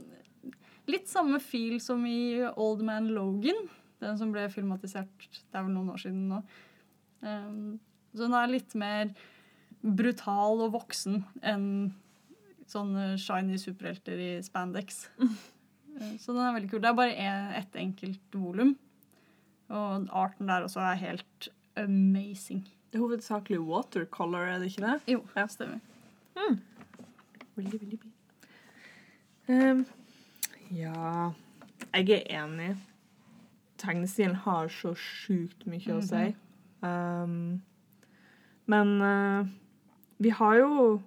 Litt 0.90 1.08
samme 1.08 1.38
feel 1.40 1.78
som 1.80 2.02
i 2.10 2.42
Old 2.58 2.82
Man 2.84 3.12
Logan. 3.14 3.68
Den 4.02 4.18
som 4.18 4.32
ble 4.34 4.48
filmatisert 4.50 5.28
det 5.30 5.58
er 5.58 5.66
vel 5.68 5.76
noen 5.76 5.92
år 5.94 6.02
siden 6.02 6.24
nå. 6.32 6.40
Um, 7.22 7.80
så 8.16 8.26
den 8.26 8.34
er 8.38 8.50
litt 8.50 8.74
mer 8.80 9.12
brutal 9.82 10.64
og 10.66 10.74
voksen 10.76 11.22
enn 11.48 11.68
sånne 12.72 13.14
shiny 13.22 13.58
superhelter 13.62 14.20
i 14.22 14.32
spandex. 14.46 15.04
Eh, 15.22 16.16
så 16.22 16.32
den 16.34 16.42
er 16.46 16.54
veldig 16.56 16.70
kul. 16.72 16.82
Det 16.84 16.88
er 16.92 16.98
bare 16.98 17.32
ett 17.60 17.76
enkelt 17.78 18.36
volum. 18.38 18.74
Og 19.72 20.08
arten 20.16 20.48
der 20.50 20.64
også 20.66 20.80
er 20.84 21.00
helt 21.02 21.50
amazing. 21.80 22.62
Det 22.92 23.00
er 23.00 23.04
hovedsakelig 23.06 23.60
watercolor, 23.64 24.48
er 24.52 24.60
det 24.60 24.72
ikke 24.72 24.86
det? 24.88 24.98
Jo, 25.14 25.22
Ja. 25.36 25.46
stemmer. 25.48 25.80
Veldig, 27.56 27.80
veldig 27.82 28.00
fint. 28.00 28.48
Um, 29.52 29.86
ja 30.72 31.32
Jeg 31.94 32.10
er 32.16 32.44
enig. 32.44 32.78
Tegnestilen 33.82 34.38
har 34.46 34.70
så 34.72 34.94
sjukt 34.98 35.66
mye 35.70 35.98
å 35.98 36.02
si. 36.06 36.24
Um, 36.86 37.62
men 38.70 38.96
uh, 39.02 39.50
vi 40.22 40.32
har 40.34 40.56
jo 40.58 41.02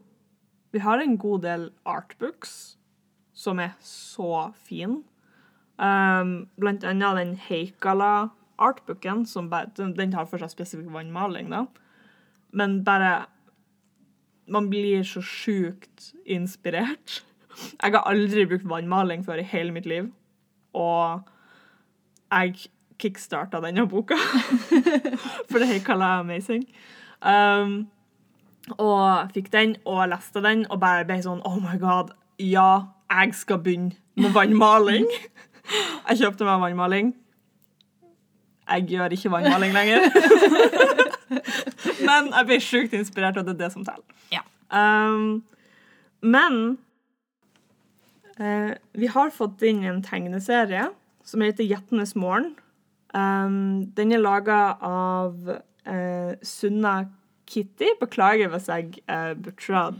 Vi 0.75 0.83
har 0.83 0.99
en 0.99 1.17
god 1.19 1.43
del 1.43 1.69
artbooks 1.87 2.77
som 3.35 3.61
er 3.63 3.75
så 3.83 4.51
fine. 4.67 5.03
Um, 5.79 6.49
blant 6.59 6.87
annet 6.87 7.19
den 7.19 7.37
Heikala 7.39 8.31
artbooken, 8.59 9.25
som 9.27 9.51
bare, 9.51 9.71
den, 9.77 9.93
den 9.95 10.11
tar 10.15 10.27
for 10.31 10.43
seg 10.43 10.51
spesifikk 10.51 10.91
vannmaling, 10.95 11.51
da. 11.51 11.65
Men 12.55 12.81
bare 12.87 13.27
man 14.51 14.69
blir 14.71 15.03
så 15.07 15.23
sjukt 15.23 16.13
inspirert. 16.27 17.23
Jeg 17.83 17.95
har 17.95 18.11
aldri 18.11 18.47
brukt 18.51 18.67
vannmaling 18.69 19.25
før 19.27 19.43
i 19.43 19.47
hele 19.47 19.75
mitt 19.75 19.87
liv, 19.87 20.11
og 20.75 21.23
jeg 22.35 22.69
kickstarta 22.99 23.61
denne 23.65 23.87
boka. 23.89 24.19
For 25.51 25.59
det 25.59 25.69
her 25.69 25.83
kaller 25.87 26.07
jeg 26.07 26.25
amazing. 26.25 26.65
Um, 27.25 27.75
og 28.79 29.31
fikk 29.35 29.53
den 29.53 29.77
og 29.85 30.09
leste 30.09 30.43
den 30.45 30.65
og 30.71 30.81
bare 30.81 31.05
ble 31.09 31.19
sånn 31.25 31.43
Oh 31.45 31.59
my 31.61 31.77
god, 31.81 32.15
ja, 32.41 32.87
jeg 33.13 33.35
skal 33.37 33.61
begynne 33.65 33.93
med 34.17 34.35
vannmaling. 34.35 35.09
Jeg 36.05 36.19
kjøpte 36.21 36.45
meg 36.45 36.59
vannmaling. 36.61 37.15
Jeg 38.69 38.83
gjør 38.91 39.15
ikke 39.17 39.31
vannmaling 39.33 39.73
lenger. 39.73 40.05
Men 42.09 42.29
jeg 42.35 42.49
ble 42.51 42.59
sjukt 42.61 42.97
inspirert, 42.97 43.39
og 43.41 43.47
det 43.47 43.55
er 43.55 43.61
det 43.63 43.71
som 43.73 43.87
teller. 43.87 44.05
Ja. 44.33 44.43
Um, 44.69 45.41
men 46.21 46.59
uh, 48.37 48.77
vi 48.93 49.09
har 49.17 49.33
fått 49.33 49.65
inn 49.65 49.81
en 49.89 50.03
tegneserie 50.05 50.91
som 51.25 51.45
heter 51.45 51.67
Gjettenes 51.67 52.15
morgen. 52.17 52.55
Um, 53.15 53.87
den 53.97 54.13
er 54.13 54.23
laga 54.23 54.77
av 54.85 55.37
uh, 55.49 56.33
Sunna 56.43 56.95
Kitty. 57.47 57.95
Beklager 58.01 58.51
hvis 58.53 58.69
jeg 58.69 59.01
uh, 59.09 59.33
butcha 59.39 59.91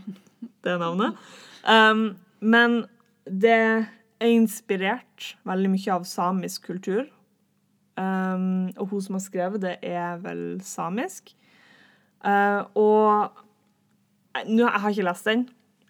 det 0.65 0.77
navnet. 0.81 1.17
Um, 1.63 2.15
men 2.39 2.83
det 3.25 3.55
er 3.55 4.31
inspirert 4.31 5.35
veldig 5.47 5.71
mye 5.73 5.95
av 5.95 6.05
samisk 6.09 6.69
kultur. 6.69 7.05
Um, 7.95 8.69
og 8.75 8.89
hun 8.91 9.01
som 9.01 9.15
har 9.15 9.23
skrevet 9.23 9.63
det, 9.63 9.75
er 9.81 10.19
vel 10.23 10.59
samisk. 10.65 11.31
Uh, 12.25 12.65
og 12.73 13.31
eh, 14.35 14.47
nå, 14.49 14.65
Jeg 14.65 14.81
har 14.81 14.89
ikke 14.89 15.05
lest 15.05 15.27
den, 15.29 15.43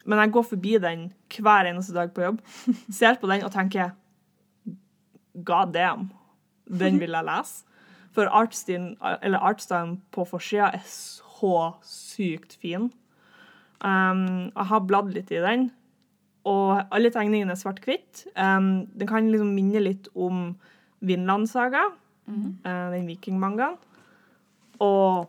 men 0.05 0.19
jeg 0.19 0.33
går 0.35 0.43
forbi 0.49 0.73
den 0.83 1.05
hver 1.31 1.69
eneste 1.69 1.95
dag 1.95 2.11
på 2.13 2.25
jobb. 2.25 2.41
Ser 2.91 3.17
på 3.21 3.29
den 3.31 3.45
og 3.47 3.53
tenker 3.55 3.95
God 5.43 5.73
damn, 5.73 6.09
den 6.65 6.99
vil 6.99 7.15
jeg 7.15 7.27
lese. 7.27 7.65
For 8.15 8.31
artstilen, 8.31 8.93
eller 9.21 9.43
artstylen 9.43 9.97
på 10.15 10.23
forsida 10.29 10.69
er 10.77 10.83
så 10.87 11.73
sykt 11.83 12.55
fin. 12.61 12.87
Um, 13.83 14.51
jeg 14.55 14.67
har 14.69 14.85
bladd 14.87 15.11
litt 15.13 15.33
i 15.35 15.41
den, 15.43 15.67
og 16.47 16.85
alle 16.95 17.11
tegningene 17.11 17.51
er 17.51 17.59
svart-hvitt. 17.59 18.23
Um, 18.39 18.85
den 18.95 19.09
kan 19.09 19.27
liksom 19.31 19.51
minne 19.57 19.81
litt 19.83 20.07
om 20.15 20.53
Vinlandsaga, 21.05 21.89
uh, 22.29 22.85
den 22.93 23.09
vikingmangaen. 23.09 23.75
Og 24.79 25.27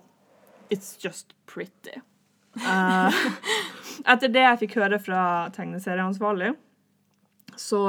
it's 0.70 0.94
just 1.02 1.34
pretty. 1.50 1.98
Uh, 2.62 3.10
etter 4.12 4.30
det 4.30 4.44
jeg 4.46 4.62
fikk 4.62 4.78
høre 4.80 5.00
fra 5.02 5.24
tegneserieansvarlig, 5.56 6.54
så 7.56 7.82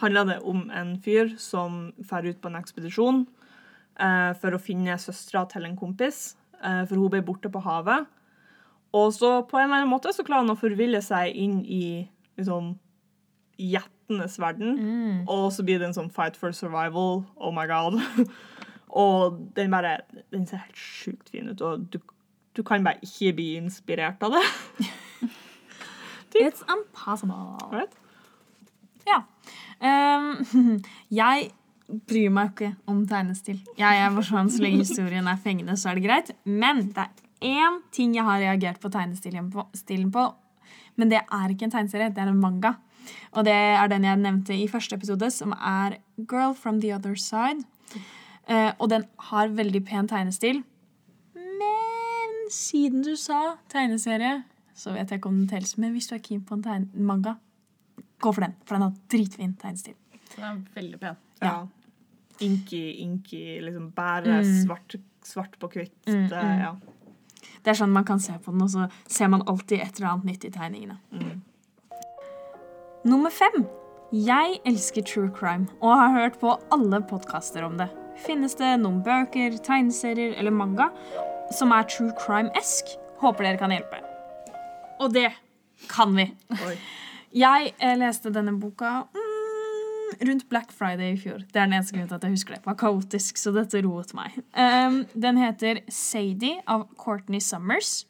handla 0.00 0.24
det 0.28 0.38
om 0.48 0.66
en 0.74 0.94
fyr 1.02 1.34
som 1.40 1.90
drar 1.98 2.28
ut 2.28 2.40
på 2.40 2.50
en 2.50 2.58
ekspedisjon 2.60 3.24
eh, 4.00 4.30
for 4.40 4.56
å 4.56 4.62
finne 4.62 4.98
søstera 5.00 5.46
til 5.50 5.68
en 5.68 5.76
kompis, 5.78 6.34
eh, 6.62 6.84
for 6.88 6.96
hun 6.96 7.12
ble 7.12 7.22
borte 7.26 7.52
på 7.52 7.62
havet. 7.64 8.08
Og 8.96 9.12
så 9.14 9.40
på 9.46 9.58
en 9.58 9.68
eller 9.68 9.82
annen 9.82 9.92
måte 9.92 10.12
så 10.14 10.24
klarer 10.26 10.46
han 10.46 10.54
å 10.56 10.60
forville 10.60 11.02
seg 11.04 11.36
inn 11.38 11.60
i 11.62 12.08
liksom 12.40 12.74
gjettenes 13.60 14.38
verden. 14.40 14.78
Mm. 14.78 15.18
Og 15.30 15.50
så 15.54 15.64
blir 15.66 15.78
det 15.78 15.90
en 15.90 15.98
sånn 16.00 16.12
fight 16.14 16.38
for 16.40 16.56
survival. 16.56 17.22
Oh 17.36 17.54
my 17.54 17.68
god. 17.70 18.00
og 19.02 19.38
den 19.54 19.70
bare 19.70 20.00
Den 20.32 20.48
ser 20.48 20.64
helt 20.64 20.80
sjukt 20.80 21.30
fin 21.30 21.52
ut, 21.52 21.62
og 21.62 21.86
du, 21.92 22.00
du 22.56 22.64
kan 22.66 22.82
bare 22.86 22.98
ikke 23.06 23.36
bli 23.38 23.52
inspirert 23.60 24.22
av 24.26 24.34
det. 24.38 24.44
It's 26.40 26.62
impossible. 26.70 27.58
Right? 27.70 27.94
Ja. 29.06 29.22
Ehm, 29.80 30.44
jeg 31.20 31.50
bryr 31.88 32.30
meg 32.34 32.52
ikke 32.52 32.74
om 32.90 33.02
tegnestil. 33.08 33.58
Jeg 33.78 34.02
er 34.02 34.12
bare 34.14 34.26
sånn, 34.26 34.50
Så 34.52 34.62
lenge 34.62 34.84
historien 34.84 35.26
er 35.26 35.40
fengende, 35.40 35.76
så 35.76 35.90
er 35.90 35.98
det 35.98 36.06
greit. 36.06 36.30
Men 36.44 36.84
det 36.94 37.06
er 37.06 37.10
én 37.40 37.80
ting 37.94 38.14
jeg 38.14 38.26
har 38.26 38.40
reagert 38.42 38.80
på 38.80 38.92
tegnestilen 38.92 39.50
på, 39.50 39.66
på. 40.12 40.26
Men 40.96 41.10
det 41.10 41.22
er 41.24 41.50
ikke 41.50 41.66
en 41.66 41.74
tegneserie, 41.74 42.12
det 42.14 42.22
er 42.22 42.30
en 42.30 42.40
manga. 42.40 42.76
Og 43.32 43.44
det 43.44 43.54
er 43.54 43.88
den 43.88 44.04
jeg 44.04 44.20
nevnte 44.20 44.54
i 44.54 44.68
første 44.68 44.94
episode, 44.94 45.30
som 45.32 45.54
er 45.56 45.98
Girl 46.28 46.54
from 46.54 46.80
the 46.80 46.92
Other 46.94 47.16
Side. 47.16 47.64
Uh, 48.50 48.72
og 48.78 48.90
den 48.90 49.04
har 49.30 49.48
veldig 49.54 49.84
pen 49.86 50.08
tegnestil. 50.10 50.62
Men 51.34 52.36
siden 52.50 53.04
du 53.06 53.14
sa 53.16 53.56
tegneserie, 53.70 54.42
så 54.74 54.94
vet 54.94 55.10
jeg 55.10 55.20
ikke 55.20 55.30
om 55.30 55.38
den 55.38 55.48
telles. 55.48 55.76
Men 55.78 55.94
hvis 55.94 56.10
du 56.10 56.16
er 56.16 56.24
keen 56.24 56.42
på 56.44 56.58
en 56.58 56.90
manga, 56.94 57.36
gå 58.20 58.32
for 58.34 58.44
den. 58.46 58.54
For 58.64 58.76
den 58.76 58.82
har 58.86 58.94
dritfin 59.12 59.54
tegnestil. 59.60 59.94
Den 60.36 60.44
er 60.44 60.62
veldig 60.76 61.00
pen. 61.00 61.16
Ja. 61.42 61.66
Inky, 62.40 62.82
inky, 63.04 63.60
liksom 63.60 63.90
bare 63.96 64.40
Mm. 64.40 64.54
svart, 64.66 64.94
svart 65.24 65.58
på 65.60 65.68
hvitt. 65.68 66.06
Mm, 66.08 66.28
Det, 66.28 66.42
mm. 66.42 66.60
ja. 66.60 66.76
Det 67.62 67.70
er 67.70 67.74
sånn 67.84 67.92
man 67.92 68.04
kan 68.04 68.18
se 68.20 68.32
på 68.38 68.52
den, 68.52 68.62
og 68.62 68.70
så 68.70 68.90
ser 69.08 69.28
man 69.28 69.42
alltid 69.46 69.80
et 69.80 69.98
eller 70.00 70.12
annet 70.14 70.24
nytt 70.24 70.44
i 70.44 70.50
tegningene. 70.50 70.98
Mm. 71.12 71.42
Nummer 73.04 73.30
fem. 73.32 73.66
Jeg 74.12 74.58
elsker 74.66 75.04
true 75.06 75.30
crime 75.30 75.68
og 75.80 75.92
har 75.96 76.10
hørt 76.16 76.40
på 76.40 76.56
alle 76.74 76.98
podkaster 77.06 77.62
om 77.64 77.76
det. 77.78 77.88
Finnes 78.24 78.56
det 78.58 78.72
noen 78.82 79.02
bøker, 79.06 79.54
tegneserier 79.64 80.34
eller 80.36 80.50
manga 80.50 80.90
som 81.54 81.72
er 81.72 81.84
true 81.88 82.10
crime-esk? 82.18 82.96
Håper 83.22 83.44
dere 83.46 83.60
kan 83.60 83.70
hjelpe. 83.70 84.00
Og 85.00 85.12
det 85.14 85.30
kan 85.88 86.12
vi. 86.16 86.26
Oi. 86.66 86.74
Jeg 87.30 87.74
eh, 87.78 87.96
leste 87.98 88.32
denne 88.34 88.56
boka 88.58 89.04
mm, 89.14 90.20
rundt 90.26 90.48
Black 90.50 90.72
Friday 90.74 91.14
i 91.14 91.18
fjor. 91.20 91.44
Det 91.46 91.56
er 91.56 91.68
den 91.68 91.76
eneste 91.78 91.94
grunnen 91.94 92.10
til 92.10 92.18
at 92.18 92.24
jeg 92.26 92.34
husker 92.34 92.54
det. 92.54 92.62
Det 92.64 92.70
var 92.70 92.78
kaotisk, 92.80 93.38
så 93.38 93.52
dette 93.54 93.82
roet 93.86 94.14
meg. 94.18 94.38
Um, 94.54 95.04
den 95.14 95.38
heter 95.38 95.82
Sadie 95.86 96.58
av 96.66 96.88
Courtney 96.98 97.42
Summers. 97.44 98.04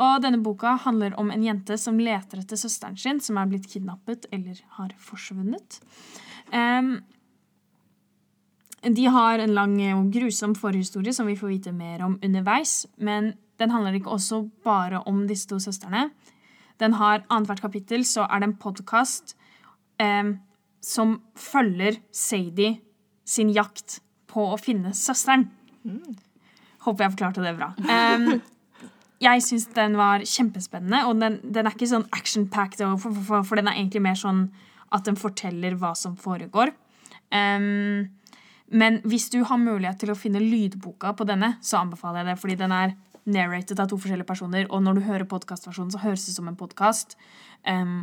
Og 0.00 0.22
denne 0.24 0.40
boka 0.44 0.74
handler 0.84 1.14
om 1.20 1.30
en 1.32 1.44
jente 1.44 1.76
som 1.80 2.00
leter 2.00 2.40
etter 2.42 2.60
søsteren 2.60 2.96
sin, 3.00 3.20
som 3.20 3.38
er 3.40 3.48
blitt 3.48 3.68
kidnappet 3.68 4.26
eller 4.32 4.58
har 4.78 4.92
forsvunnet. 5.00 5.78
Um, 6.52 6.98
de 8.86 9.06
har 9.10 9.42
en 9.42 9.54
lang 9.56 9.76
og 9.96 10.12
grusom 10.14 10.54
forhistorie 10.56 11.12
som 11.16 11.28
vi 11.28 11.36
får 11.36 11.52
vite 11.52 11.72
mer 11.76 12.04
om 12.06 12.16
underveis. 12.24 12.86
Men 12.96 13.34
den 13.60 13.72
handler 13.72 13.96
ikke 13.96 14.12
også 14.12 14.46
bare 14.64 15.02
om 15.08 15.24
disse 15.28 15.48
to 15.48 15.58
søstrene. 15.60 16.10
Den 16.82 16.96
har 17.00 17.24
Annethvert 17.32 17.62
kapittel 17.64 18.04
så 18.08 18.26
er 18.28 18.42
det 18.42 18.50
en 18.50 18.58
podkast 18.60 19.36
eh, 20.02 20.34
som 20.84 21.20
følger 21.38 22.00
Sadie 22.14 22.78
sin 23.26 23.50
jakt 23.54 24.00
på 24.30 24.44
å 24.52 24.58
finne 24.60 24.92
søsteren. 24.94 25.48
Håper 26.86 27.06
jeg 27.06 27.16
forklarte 27.16 27.46
det 27.46 27.56
bra. 27.58 27.72
Um, 28.16 28.42
jeg 29.22 29.40
syns 29.40 29.64
den 29.72 29.94
var 29.96 30.20
kjempespennende, 30.28 31.06
og 31.08 31.16
den, 31.22 31.38
den 31.40 31.64
er 31.64 31.72
ikke 31.72 31.88
sånn 31.88 32.04
action-packed, 32.12 32.82
for, 32.84 33.00
for, 33.00 33.22
for, 33.24 33.46
for 33.48 33.60
den 33.60 33.70
er 33.70 33.78
egentlig 33.78 34.02
mer 34.04 34.18
sånn 34.20 34.42
at 34.92 35.06
den 35.08 35.16
forteller 35.16 35.78
hva 35.80 35.94
som 35.96 36.18
foregår. 36.20 36.74
Um, 37.32 38.12
men 38.68 38.98
hvis 39.08 39.30
du 39.32 39.38
har 39.46 39.62
mulighet 39.62 40.02
til 40.02 40.12
å 40.12 40.18
finne 40.18 40.42
lydboka 40.42 41.14
på 41.16 41.26
denne, 41.28 41.54
så 41.64 41.80
anbefaler 41.80 42.22
jeg 42.22 42.28
det, 42.28 42.36
fordi 42.42 42.58
den 42.60 42.74
er 42.76 42.94
narrated 43.26 43.80
av 43.82 43.90
to 43.90 43.98
forskjellige 43.98 44.28
personer, 44.28 44.66
og 44.70 44.82
når 44.82 44.98
du 44.98 45.04
hører 45.06 45.26
podkastversjonen, 45.28 45.90
så 45.92 46.02
høres 46.04 46.24
det 46.26 46.34
ut 46.34 46.38
som 46.38 46.48
en 46.48 46.58
podkast. 46.58 47.16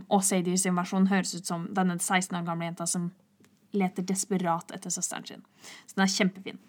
og 0.09 0.24
Sadie 0.24 0.57
sin 0.59 0.76
versjon 0.76 1.07
høres 1.07 1.34
ut 1.36 1.47
som 1.47 1.67
denne 1.71 1.97
16 1.99 2.36
år 2.38 2.45
gamle 2.47 2.67
jenta 2.67 2.88
som 2.89 3.11
leter 3.74 4.05
desperat 4.05 4.71
etter 4.76 4.93
søsteren 4.93 5.26
sin. 5.26 5.45
Så 5.88 5.95
den 5.95 6.05
er 6.05 6.13
kjempefin. 6.13 6.59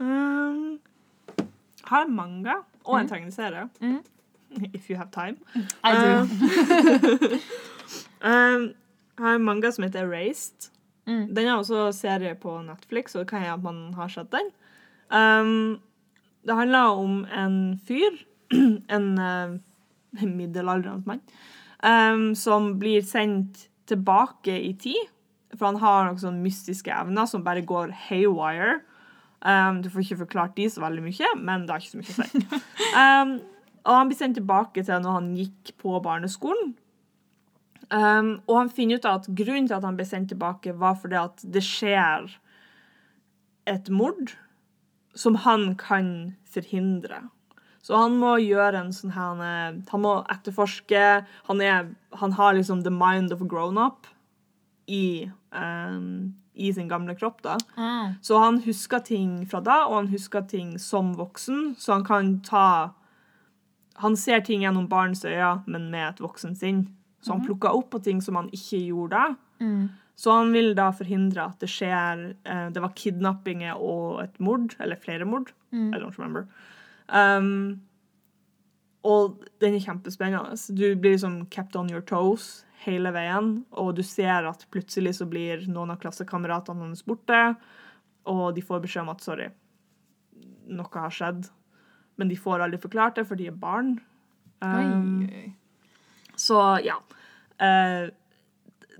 Um, 0.00 0.78
har 1.90 2.06
en 2.06 2.14
manga 2.16 2.62
og 2.84 3.00
en 3.00 3.10
tegneserie. 3.10 3.68
Mm. 3.80 4.00
If 4.74 4.88
you 4.90 4.96
have 4.96 5.10
time. 5.10 5.36
I 5.84 5.92
do. 5.94 6.24
Um, 8.22 8.72
jeg 9.18 9.18
har 9.24 9.34
en 9.34 9.44
manga 9.44 9.72
som 9.72 9.84
heter 9.84 10.06
Erased. 10.06 10.70
Mm. 11.06 11.34
Den 11.34 11.46
er 11.46 11.54
også 11.58 11.90
serie 11.92 12.34
på 12.34 12.62
Netflix, 12.62 13.14
og 13.14 13.24
det 13.24 13.28
kan 13.28 13.42
hende 13.44 13.62
man 13.62 13.94
har 13.94 14.08
sett 14.08 14.32
den. 14.32 14.50
Um, 15.10 15.80
det 16.46 16.56
handler 16.56 16.96
om 16.98 17.24
en 17.36 17.56
fyr, 17.86 18.22
en 18.96 19.08
uh, 19.18 19.58
middelaldrende 20.22 21.02
mann, 21.06 21.20
um, 21.82 22.34
som 22.34 22.78
blir 22.78 23.02
sendt 23.02 23.68
tilbake 23.90 24.54
i 24.60 24.72
tid. 24.78 25.10
For 25.58 25.66
han 25.66 25.80
har 25.82 26.06
noen 26.06 26.20
sånne 26.20 26.44
mystiske 26.44 26.92
evner 26.94 27.26
som 27.26 27.42
bare 27.44 27.66
går 27.66 27.90
haywire. 28.08 28.78
Um, 29.40 29.80
du 29.82 29.88
får 29.90 30.04
ikke 30.04 30.20
forklart 30.24 30.56
de 30.56 30.68
så 30.70 30.82
veldig 30.84 31.02
mye, 31.04 31.32
men 31.40 31.64
det 31.66 31.74
har 31.74 31.82
ikke 31.82 31.96
så 31.96 32.00
mye 32.00 32.12
å 32.12 32.18
si. 32.20 32.44
Um, 32.94 33.32
og 33.86 33.96
han 33.96 34.10
blir 34.10 34.20
sendt 34.20 34.38
tilbake 34.38 34.84
til 34.84 35.02
når 35.02 35.16
han 35.16 35.32
gikk 35.38 35.74
på 35.80 35.96
barneskolen. 36.04 36.74
Um, 37.90 38.36
og 38.46 38.60
han 38.60 38.70
finner 38.70 39.00
ut 39.00 39.08
at 39.10 39.26
grunnen 39.26 39.66
til 39.66 39.74
at 39.74 39.86
han 39.86 39.96
ble 39.98 40.06
sendt 40.06 40.30
tilbake, 40.30 40.76
var 40.78 40.94
fordi 41.00 41.18
at 41.18 41.42
det 41.42 41.64
skjer 41.66 42.30
et 43.70 43.90
mord 43.90 44.36
som 45.14 45.34
han 45.34 45.74
kan 45.80 46.34
forhindre. 46.50 47.24
Så 47.82 47.96
han 47.96 48.18
må 48.20 48.34
gjøre 48.42 48.82
en 48.84 48.92
sånn 48.92 49.14
her 49.14 49.34
Han, 49.40 49.82
han 49.88 50.02
må 50.04 50.14
etterforske. 50.30 51.04
Han, 51.48 51.62
er, 51.64 51.94
han 52.20 52.36
har 52.36 52.54
liksom 52.54 52.84
the 52.84 52.92
mind 52.92 53.32
of 53.32 53.42
a 53.42 53.48
grown-up 53.48 54.06
i, 54.90 55.30
um, 55.50 56.34
i 56.54 56.72
sin 56.74 56.88
gamle 56.90 57.14
kropp, 57.16 57.42
da. 57.42 57.56
Ah. 57.76 58.12
Så 58.22 58.38
han 58.38 58.60
husker 58.66 59.00
ting 59.06 59.46
fra 59.48 59.62
da, 59.64 59.84
og 59.88 59.96
han 59.96 60.10
husker 60.12 60.44
ting 60.50 60.74
som 60.78 61.14
voksen, 61.18 61.74
så 61.78 61.98
han 61.98 62.04
kan 62.04 62.40
ta 62.46 62.94
Han 64.00 64.14
ser 64.16 64.40
ting 64.40 64.62
gjennom 64.62 64.86
barns 64.88 65.26
øyne, 65.28 65.60
men 65.66 65.90
med 65.92 66.06
et 66.08 66.20
voksen 66.24 66.54
sinn. 66.56 66.86
Så 67.20 67.34
han 67.34 67.42
plukker 67.44 67.74
opp 67.76 67.90
på 67.92 67.98
ting 68.00 68.22
som 68.24 68.38
han 68.38 68.46
ikke 68.48 68.78
gjorde 68.86 69.18
da. 69.18 69.34
Mm. 69.60 69.90
Så 70.20 70.32
han 70.36 70.50
vil 70.52 70.74
da 70.76 70.90
forhindre 70.92 71.46
at 71.48 71.62
det 71.62 71.70
skjer 71.72 72.24
uh, 72.44 72.66
Det 72.74 72.82
var 72.84 72.96
kidnappinger 72.98 73.78
og 73.80 74.20
et 74.26 74.34
mord, 74.42 74.74
eller 74.76 75.00
flere 75.00 75.24
mord. 75.24 75.54
Mm. 75.72 75.94
I 75.94 76.00
don't 76.02 76.18
remember. 76.18 76.44
Um, 77.08 77.80
og 79.06 79.46
den 79.64 79.78
er 79.78 79.84
kjempespennende. 79.86 80.58
Du 80.76 80.84
blir 81.00 81.14
liksom 81.14 81.46
kept 81.52 81.78
on 81.78 81.88
your 81.88 82.04
toes 82.04 82.66
hele 82.84 83.12
veien, 83.12 83.62
og 83.76 83.94
du 83.96 84.02
ser 84.04 84.48
at 84.48 84.66
plutselig 84.72 85.16
så 85.18 85.26
blir 85.28 85.64
noen 85.68 85.92
av 85.92 86.00
klassekameratene 86.00 86.84
hans 86.84 87.02
borte, 87.04 87.40
og 88.28 88.44
de 88.56 88.64
får 88.64 88.84
beskjed 88.84 89.04
om 89.04 89.12
at 89.12 89.24
sorry, 89.24 89.48
noe 90.68 91.02
har 91.04 91.12
skjedd. 91.16 91.48
Men 92.20 92.28
de 92.28 92.36
får 92.36 92.64
aldri 92.64 92.80
forklart 92.80 93.16
det, 93.16 93.26
for 93.28 93.40
de 93.40 93.48
er 93.48 93.56
barn. 93.56 93.94
Um, 94.60 95.24
så 96.36 96.60
ja. 96.84 96.98
Eh, 97.60 98.08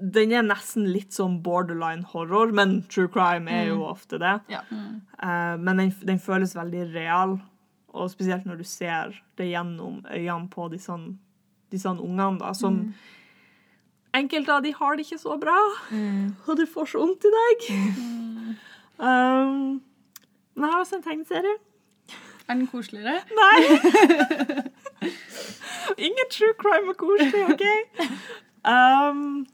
den 0.01 0.32
er 0.32 0.44
nesten 0.46 0.88
litt 0.88 1.14
sånn 1.16 1.38
borderline 1.44 2.07
horror, 2.12 2.53
men 2.57 2.80
true 2.90 3.11
crime 3.12 3.53
er 3.53 3.70
jo 3.70 3.84
ofte 3.88 4.20
det. 4.20 4.36
Ja. 4.53 4.62
Eh, 4.70 5.55
men 5.61 5.82
den, 5.82 5.94
den 6.07 6.20
føles 6.22 6.57
veldig 6.57 6.86
real, 6.94 7.38
og 7.90 8.11
spesielt 8.12 8.46
når 8.46 8.61
du 8.61 8.66
ser 8.68 9.16
det 9.38 9.51
gjennom 9.51 10.01
øynene 10.07 10.51
på 10.53 10.68
disse, 10.72 10.96
disse 11.72 11.94
ungene, 11.96 12.38
da, 12.40 12.53
som 12.57 12.84
Enkelte 14.11 14.51
av 14.51 14.64
de 14.64 14.72
har 14.74 14.96
det 14.98 15.05
ikke 15.05 15.20
så 15.22 15.36
bra, 15.38 15.55
og 16.48 16.57
du 16.59 16.64
får 16.66 16.88
så 16.90 17.03
vondt 17.05 17.28
i 17.28 17.34
deg. 17.38 17.68
Um, 19.01 19.80
men 20.53 20.64
jeg 20.66 20.72
har 20.74 20.82
også 20.82 20.98
en 20.98 21.03
tegneserie. 21.03 21.55
Er 22.44 22.55
den 22.55 22.66
koseligere? 22.68 23.22
Nei! 23.40 23.61
Ingen 25.96 26.28
true 26.28 26.53
crime 26.61 26.92
er 26.92 26.98
koselig, 27.01 27.46
OK? 27.48 27.64
Um, 28.68 29.46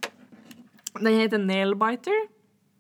den 1.00 1.20
heter 1.20 1.42
Nailbiter. 1.42 2.26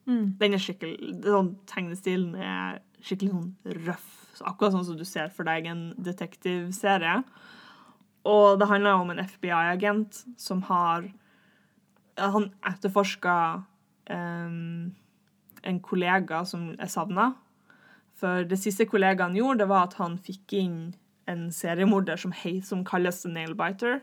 Mm. 0.06 0.36
Den 0.38 0.54
er 0.54 0.62
skikkelig 0.62 1.14
sånn, 1.24 1.54
Tegnestilen 1.68 2.34
er 2.38 2.80
skikkelig 3.02 3.32
sånn 3.32 3.80
røff. 3.86 4.12
Så 4.36 4.44
akkurat 4.46 4.74
sånn 4.74 4.86
som 4.86 4.98
du 4.98 5.04
ser 5.08 5.30
for 5.32 5.48
deg 5.48 5.66
en 5.70 5.86
detektivserie. 5.96 7.20
Og 8.26 8.58
det 8.60 8.68
handler 8.68 9.00
om 9.00 9.12
en 9.12 9.22
FBI-agent 9.22 10.24
som 10.40 10.62
har 10.70 11.12
Han 12.16 12.46
etterforska 12.64 13.64
um, 14.08 14.94
en 15.62 15.80
kollega 15.84 16.44
som 16.48 16.70
er 16.80 16.88
savna. 16.88 17.34
For 18.16 18.46
det 18.48 18.56
siste 18.56 18.86
kollegaen 18.88 19.36
gjorde, 19.36 19.58
det 19.60 19.68
var 19.68 19.90
at 19.90 19.98
han 20.00 20.16
fikk 20.16 20.54
inn 20.56 20.78
en 21.28 21.50
seriemorder 21.52 22.16
som, 22.16 22.32
hei, 22.32 22.62
som 22.64 22.86
kalles 22.88 23.20
The 23.20 23.34
Nailbiter. 23.34 24.00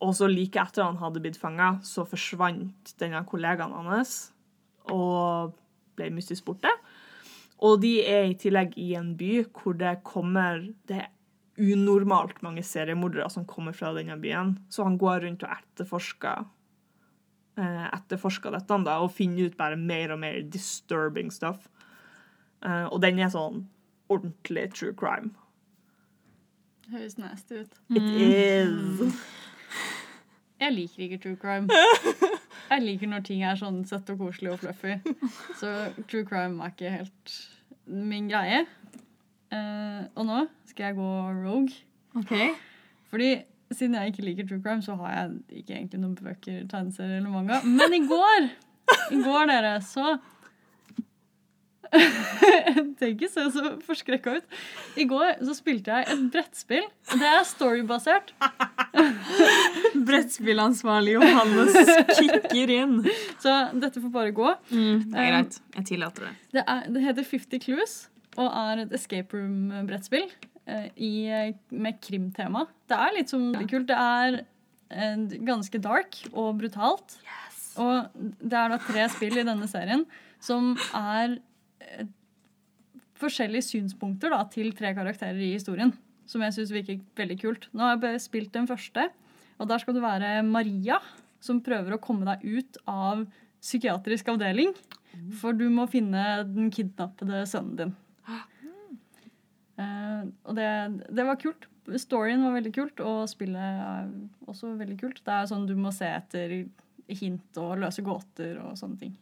Og 0.00 0.14
så 0.16 0.28
like 0.30 0.60
etter 0.60 0.86
han 0.86 1.00
hadde 1.00 1.20
blitt 1.20 1.38
fanga, 1.40 1.74
så 1.84 2.06
forsvant 2.08 2.94
denne 3.00 3.20
kollegaen 3.28 3.74
hans 3.76 4.32
og 4.90 5.56
ble 5.98 6.08
mystisk 6.14 6.46
borte. 6.48 6.72
Og 7.60 7.82
de 7.82 7.98
er 8.08 8.30
i 8.30 8.36
tillegg 8.40 8.78
i 8.80 8.94
en 8.96 9.12
by 9.18 9.42
hvor 9.52 9.76
det 9.76 9.98
kommer 10.06 10.62
Det 10.88 11.02
er 11.02 11.10
unormalt 11.60 12.38
mange 12.40 12.62
seriemordere 12.64 13.26
som 13.28 13.44
kommer 13.44 13.76
fra 13.76 13.92
denne 13.92 14.16
byen. 14.16 14.54
Så 14.72 14.86
han 14.86 14.96
går 14.98 15.26
rundt 15.26 15.44
og 15.44 15.52
etterforsker 15.58 16.46
eh, 17.60 17.86
etterforsker 17.90 18.56
dette 18.56 18.78
da, 18.86 18.96
og 19.04 19.12
finner 19.12 19.50
ut 19.50 19.58
bare 19.58 19.76
mer 19.76 20.14
og 20.14 20.22
mer 20.22 20.40
disturbing 20.40 21.28
stuff. 21.34 21.68
Eh, 22.64 22.86
og 22.88 23.00
den 23.04 23.20
er 23.20 23.32
sånn 23.32 23.66
ordentlig 24.10 24.70
true 24.72 24.96
crime. 24.96 25.34
Høres 26.90 27.18
nasty 27.20 27.60
ut. 27.60 27.76
It 27.92 28.02
is. 28.02 29.20
Jeg 30.60 30.76
liker 30.76 31.06
ikke 31.06 31.18
true 31.22 31.36
crime. 31.40 31.68
Jeg 32.70 32.82
liker 32.84 33.10
når 33.10 33.22
ting 33.26 33.42
er 33.42 33.56
sånn 33.58 33.80
søtt 33.88 34.10
og 34.12 34.20
koselig 34.20 34.52
og 34.52 34.60
fluffy. 34.62 34.98
Så 35.58 35.70
true 36.10 36.26
crime 36.28 36.60
er 36.62 36.74
ikke 36.74 36.92
helt 36.92 37.32
min 37.90 38.28
greie. 38.30 38.60
Uh, 39.50 40.06
og 40.14 40.26
nå 40.28 40.44
skal 40.70 40.90
jeg 40.90 40.98
gå 41.00 41.08
rogue. 41.40 41.72
OK. 42.20 42.34
Fordi 43.10 43.30
siden 43.74 43.96
jeg 43.98 44.12
ikke 44.12 44.26
liker 44.28 44.46
true 44.46 44.62
crime, 44.62 44.82
så 44.82 44.94
har 45.00 45.16
jeg 45.16 45.62
ikke 45.62 45.74
egentlig 45.74 46.02
noen 46.02 46.14
bøker, 46.18 46.60
tegneserier 46.70 47.18
eller 47.18 47.32
manga. 47.34 47.58
Men 47.66 47.96
i 47.96 48.04
går, 48.06 48.46
i 49.16 49.18
går 49.24 49.50
dere, 49.50 49.74
så 49.82 50.14
Tenk 53.00 53.16
ikke 53.16 53.28
se 53.32 53.44
så 53.54 53.70
forskrekka 53.86 54.36
ut. 54.38 54.58
I 55.00 55.06
går 55.10 55.40
så 55.46 55.54
spilte 55.58 55.90
jeg 55.96 56.06
et 56.14 56.22
brettspill. 56.34 56.86
Det 57.10 57.26
er 57.30 57.42
storybasert. 57.48 58.30
Brettspillansvarlig 60.06 61.16
Johannes 61.16 61.74
kicker 62.18 62.72
inn. 62.74 62.94
Så 63.42 63.54
dette 63.80 64.02
får 64.02 64.12
bare 64.14 64.34
gå. 64.36 64.52
Mm, 64.70 65.02
det 65.10 65.18
er 65.24 65.28
greit. 65.32 65.58
Jeg 65.78 65.88
tillater 65.94 66.28
det. 66.28 66.32
Det, 66.54 66.64
er, 66.64 66.86
det 66.94 67.04
heter 67.08 67.28
50 67.32 67.64
Clues 67.66 67.96
og 68.38 68.46
er 68.54 68.84
et 68.84 68.92
escape 68.94 69.34
room-brettspill 69.36 70.28
eh, 70.70 70.86
i- 71.02 71.54
med 71.74 71.98
krimtema. 72.04 72.62
Det 72.88 72.96
er 72.96 73.16
litt 73.18 73.32
som 73.32 73.48
veldig 73.52 73.68
kult. 73.72 73.88
Det 73.90 73.98
er 73.98 74.38
eh, 74.94 75.24
ganske 75.48 75.80
dark 75.82 76.20
og 76.30 76.54
brutalt. 76.62 77.18
Og 77.80 78.06
det 78.40 78.56
er 78.58 78.72
da 78.72 78.78
tre 78.86 79.06
spill 79.12 79.36
i 79.42 79.46
denne 79.46 79.66
serien 79.70 80.06
som 80.42 80.72
er 80.96 81.34
eh, 81.36 81.38
forskjellige 83.20 83.68
synspunkter 83.68 84.32
da, 84.32 84.42
til 84.50 84.72
tre 84.76 84.92
karakterer 84.96 85.40
i 85.40 85.54
historien. 85.54 85.92
Som 86.30 86.44
jeg 86.46 86.54
syns 86.54 86.72
virker 86.74 87.00
veldig 87.18 87.38
kult. 87.40 87.66
Nå 87.74 87.82
har 87.84 87.98
jeg 88.06 88.22
spilt 88.22 88.52
den 88.54 88.68
første, 88.70 89.08
og 89.60 89.68
der 89.68 89.82
skal 89.82 89.96
du 89.96 90.02
være 90.02 90.40
Maria, 90.46 91.00
som 91.42 91.62
prøver 91.64 91.96
å 91.96 92.02
komme 92.02 92.28
deg 92.28 92.44
ut 92.44 92.78
av 92.88 93.24
psykiatrisk 93.60 94.30
avdeling. 94.32 94.72
For 95.40 95.56
du 95.56 95.66
må 95.72 95.88
finne 95.90 96.44
den 96.48 96.70
kidnappede 96.72 97.42
sønnen 97.50 97.76
din. 97.80 97.96
Uh, 99.80 100.28
og 100.46 100.56
det, 100.58 100.70
det 101.08 101.26
var 101.26 101.40
kult. 101.40 101.66
Storyen 101.98 102.44
var 102.44 102.54
veldig 102.58 102.72
kult, 102.76 103.02
og 103.02 103.24
spillet 103.30 103.58
er 103.58 104.10
også 104.46 104.74
veldig 104.78 104.98
kult. 105.00 105.22
Det 105.26 105.34
er 105.34 105.48
sånn 105.50 105.66
du 105.66 105.74
må 105.78 105.92
se 105.94 106.06
etter 106.06 106.54
hint 107.10 107.58
og 107.58 107.80
løse 107.82 108.04
gåter 108.06 108.60
og 108.62 108.76
sånne 108.78 109.00
ting. 109.00 109.16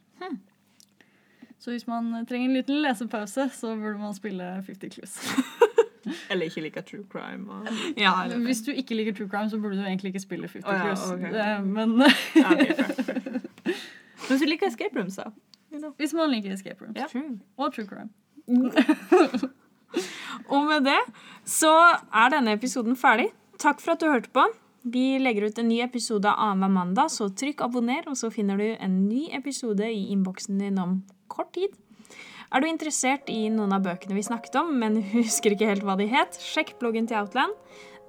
Så 1.59 1.71
hvis 1.73 1.87
man 1.87 2.25
trenger 2.25 2.47
en 2.49 2.53
liten 2.55 2.81
lesepause, 2.81 3.49
så 3.53 3.73
burde 3.75 3.97
man 3.99 4.13
spille 4.15 4.43
50 4.65 4.93
Clues. 4.93 5.17
Eller 6.31 6.45
ikke 6.47 6.61
liker 6.63 6.81
true 6.87 7.03
crime. 7.11 7.51
Og... 7.51 7.67
Ja, 7.99 8.13
eller- 8.23 8.39
Hvis 8.45 8.61
du 8.65 8.71
ikke 8.71 8.95
liker 8.95 9.13
true 9.13 9.27
crime, 9.29 9.49
så 9.51 9.59
burde 9.59 9.75
du 9.77 9.83
egentlig 9.83 10.09
ikke 10.13 10.19
spille 10.23 10.47
50 10.47 10.65
oh, 10.65 10.73
ja, 10.73 10.95
Clues. 10.95 11.11
ok. 11.11 11.23
Eh, 11.23 11.63
Men 11.65 11.99
Ja, 12.35 12.51
ok, 12.51 12.75
fair, 12.75 13.03
fair. 13.03 13.19
Men 13.29 14.29
hvis 14.29 14.41
du 14.41 14.45
liker 14.47 14.67
escape 14.67 14.95
rooms, 14.99 15.15
da? 15.19 15.29
hvis 15.99 16.13
man 16.17 16.31
liker 16.31 16.51
escape 16.53 16.81
rooms 16.85 17.11
True. 17.11 17.39
og 17.57 17.73
true 17.73 17.85
crime. 17.85 18.09
Og 20.49 20.65
med 20.65 20.85
det 20.87 20.97
så 21.45 21.69
er 22.13 22.31
denne 22.33 22.55
episoden 22.57 22.95
ferdig. 22.97 23.29
Takk 23.61 23.81
for 23.83 23.93
at 23.93 24.01
du 24.01 24.07
hørte 24.09 24.31
på. 24.33 24.43
Vi 24.89 25.17
legger 25.21 25.49
ut 25.49 25.59
en 25.59 25.67
ny 25.69 25.81
episode 25.83 26.29
annenhver 26.31 26.71
mandag, 26.73 27.11
så 27.11 27.27
trykk 27.29 27.61
abonner, 27.67 28.05
og 28.07 28.15
så 28.17 28.29
finner 28.33 28.57
du 28.57 28.65
en 28.79 28.95
ny 29.09 29.27
episode 29.35 29.85
i 29.91 30.07
innboksen 30.13 30.57
din 30.61 30.79
om 30.79 31.01
kort 31.39 31.53
tid. 31.55 31.75
Er 32.49 32.63
du 32.63 32.69
interessert 32.69 33.29
i 33.29 33.43
noen 33.53 33.73
av 33.75 33.85
bøkene 33.85 34.17
vi 34.17 34.25
snakket 34.25 34.57
om, 34.61 34.73
men 34.81 34.99
husker 35.15 35.55
ikke 35.55 35.69
helt 35.69 35.85
hva 35.87 35.97
de 35.99 36.09
het, 36.09 36.39
sjekk 36.41 36.75
bloggen 36.81 37.09
til 37.09 37.21
Outland. 37.21 37.55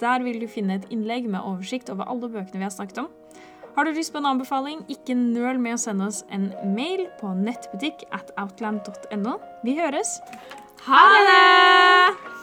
Der 0.01 0.25
vil 0.25 0.41
du 0.41 0.49
finne 0.49 0.79
et 0.79 0.89
innlegg 0.93 1.29
med 1.29 1.45
oversikt 1.45 1.93
over 1.93 2.09
alle 2.09 2.31
bøkene 2.33 2.63
vi 2.63 2.69
har 2.69 2.75
snakket 2.75 3.05
om. 3.05 3.11
Har 3.77 3.87
du 3.87 3.93
lyst 3.95 4.13
på 4.13 4.19
en 4.19 4.27
anbefaling, 4.33 4.83
ikke 4.91 5.15
nøl 5.15 5.61
med 5.63 5.77
å 5.77 5.81
sende 5.81 6.09
oss 6.11 6.25
en 6.35 6.51
mail 6.75 7.07
på 7.21 7.31
nettbutikk 7.39 8.03
at 8.17 8.35
outland.no. 8.41 9.39
Vi 9.63 9.79
høres. 9.79 10.19
Ha 10.89 11.07
det! 11.15 12.40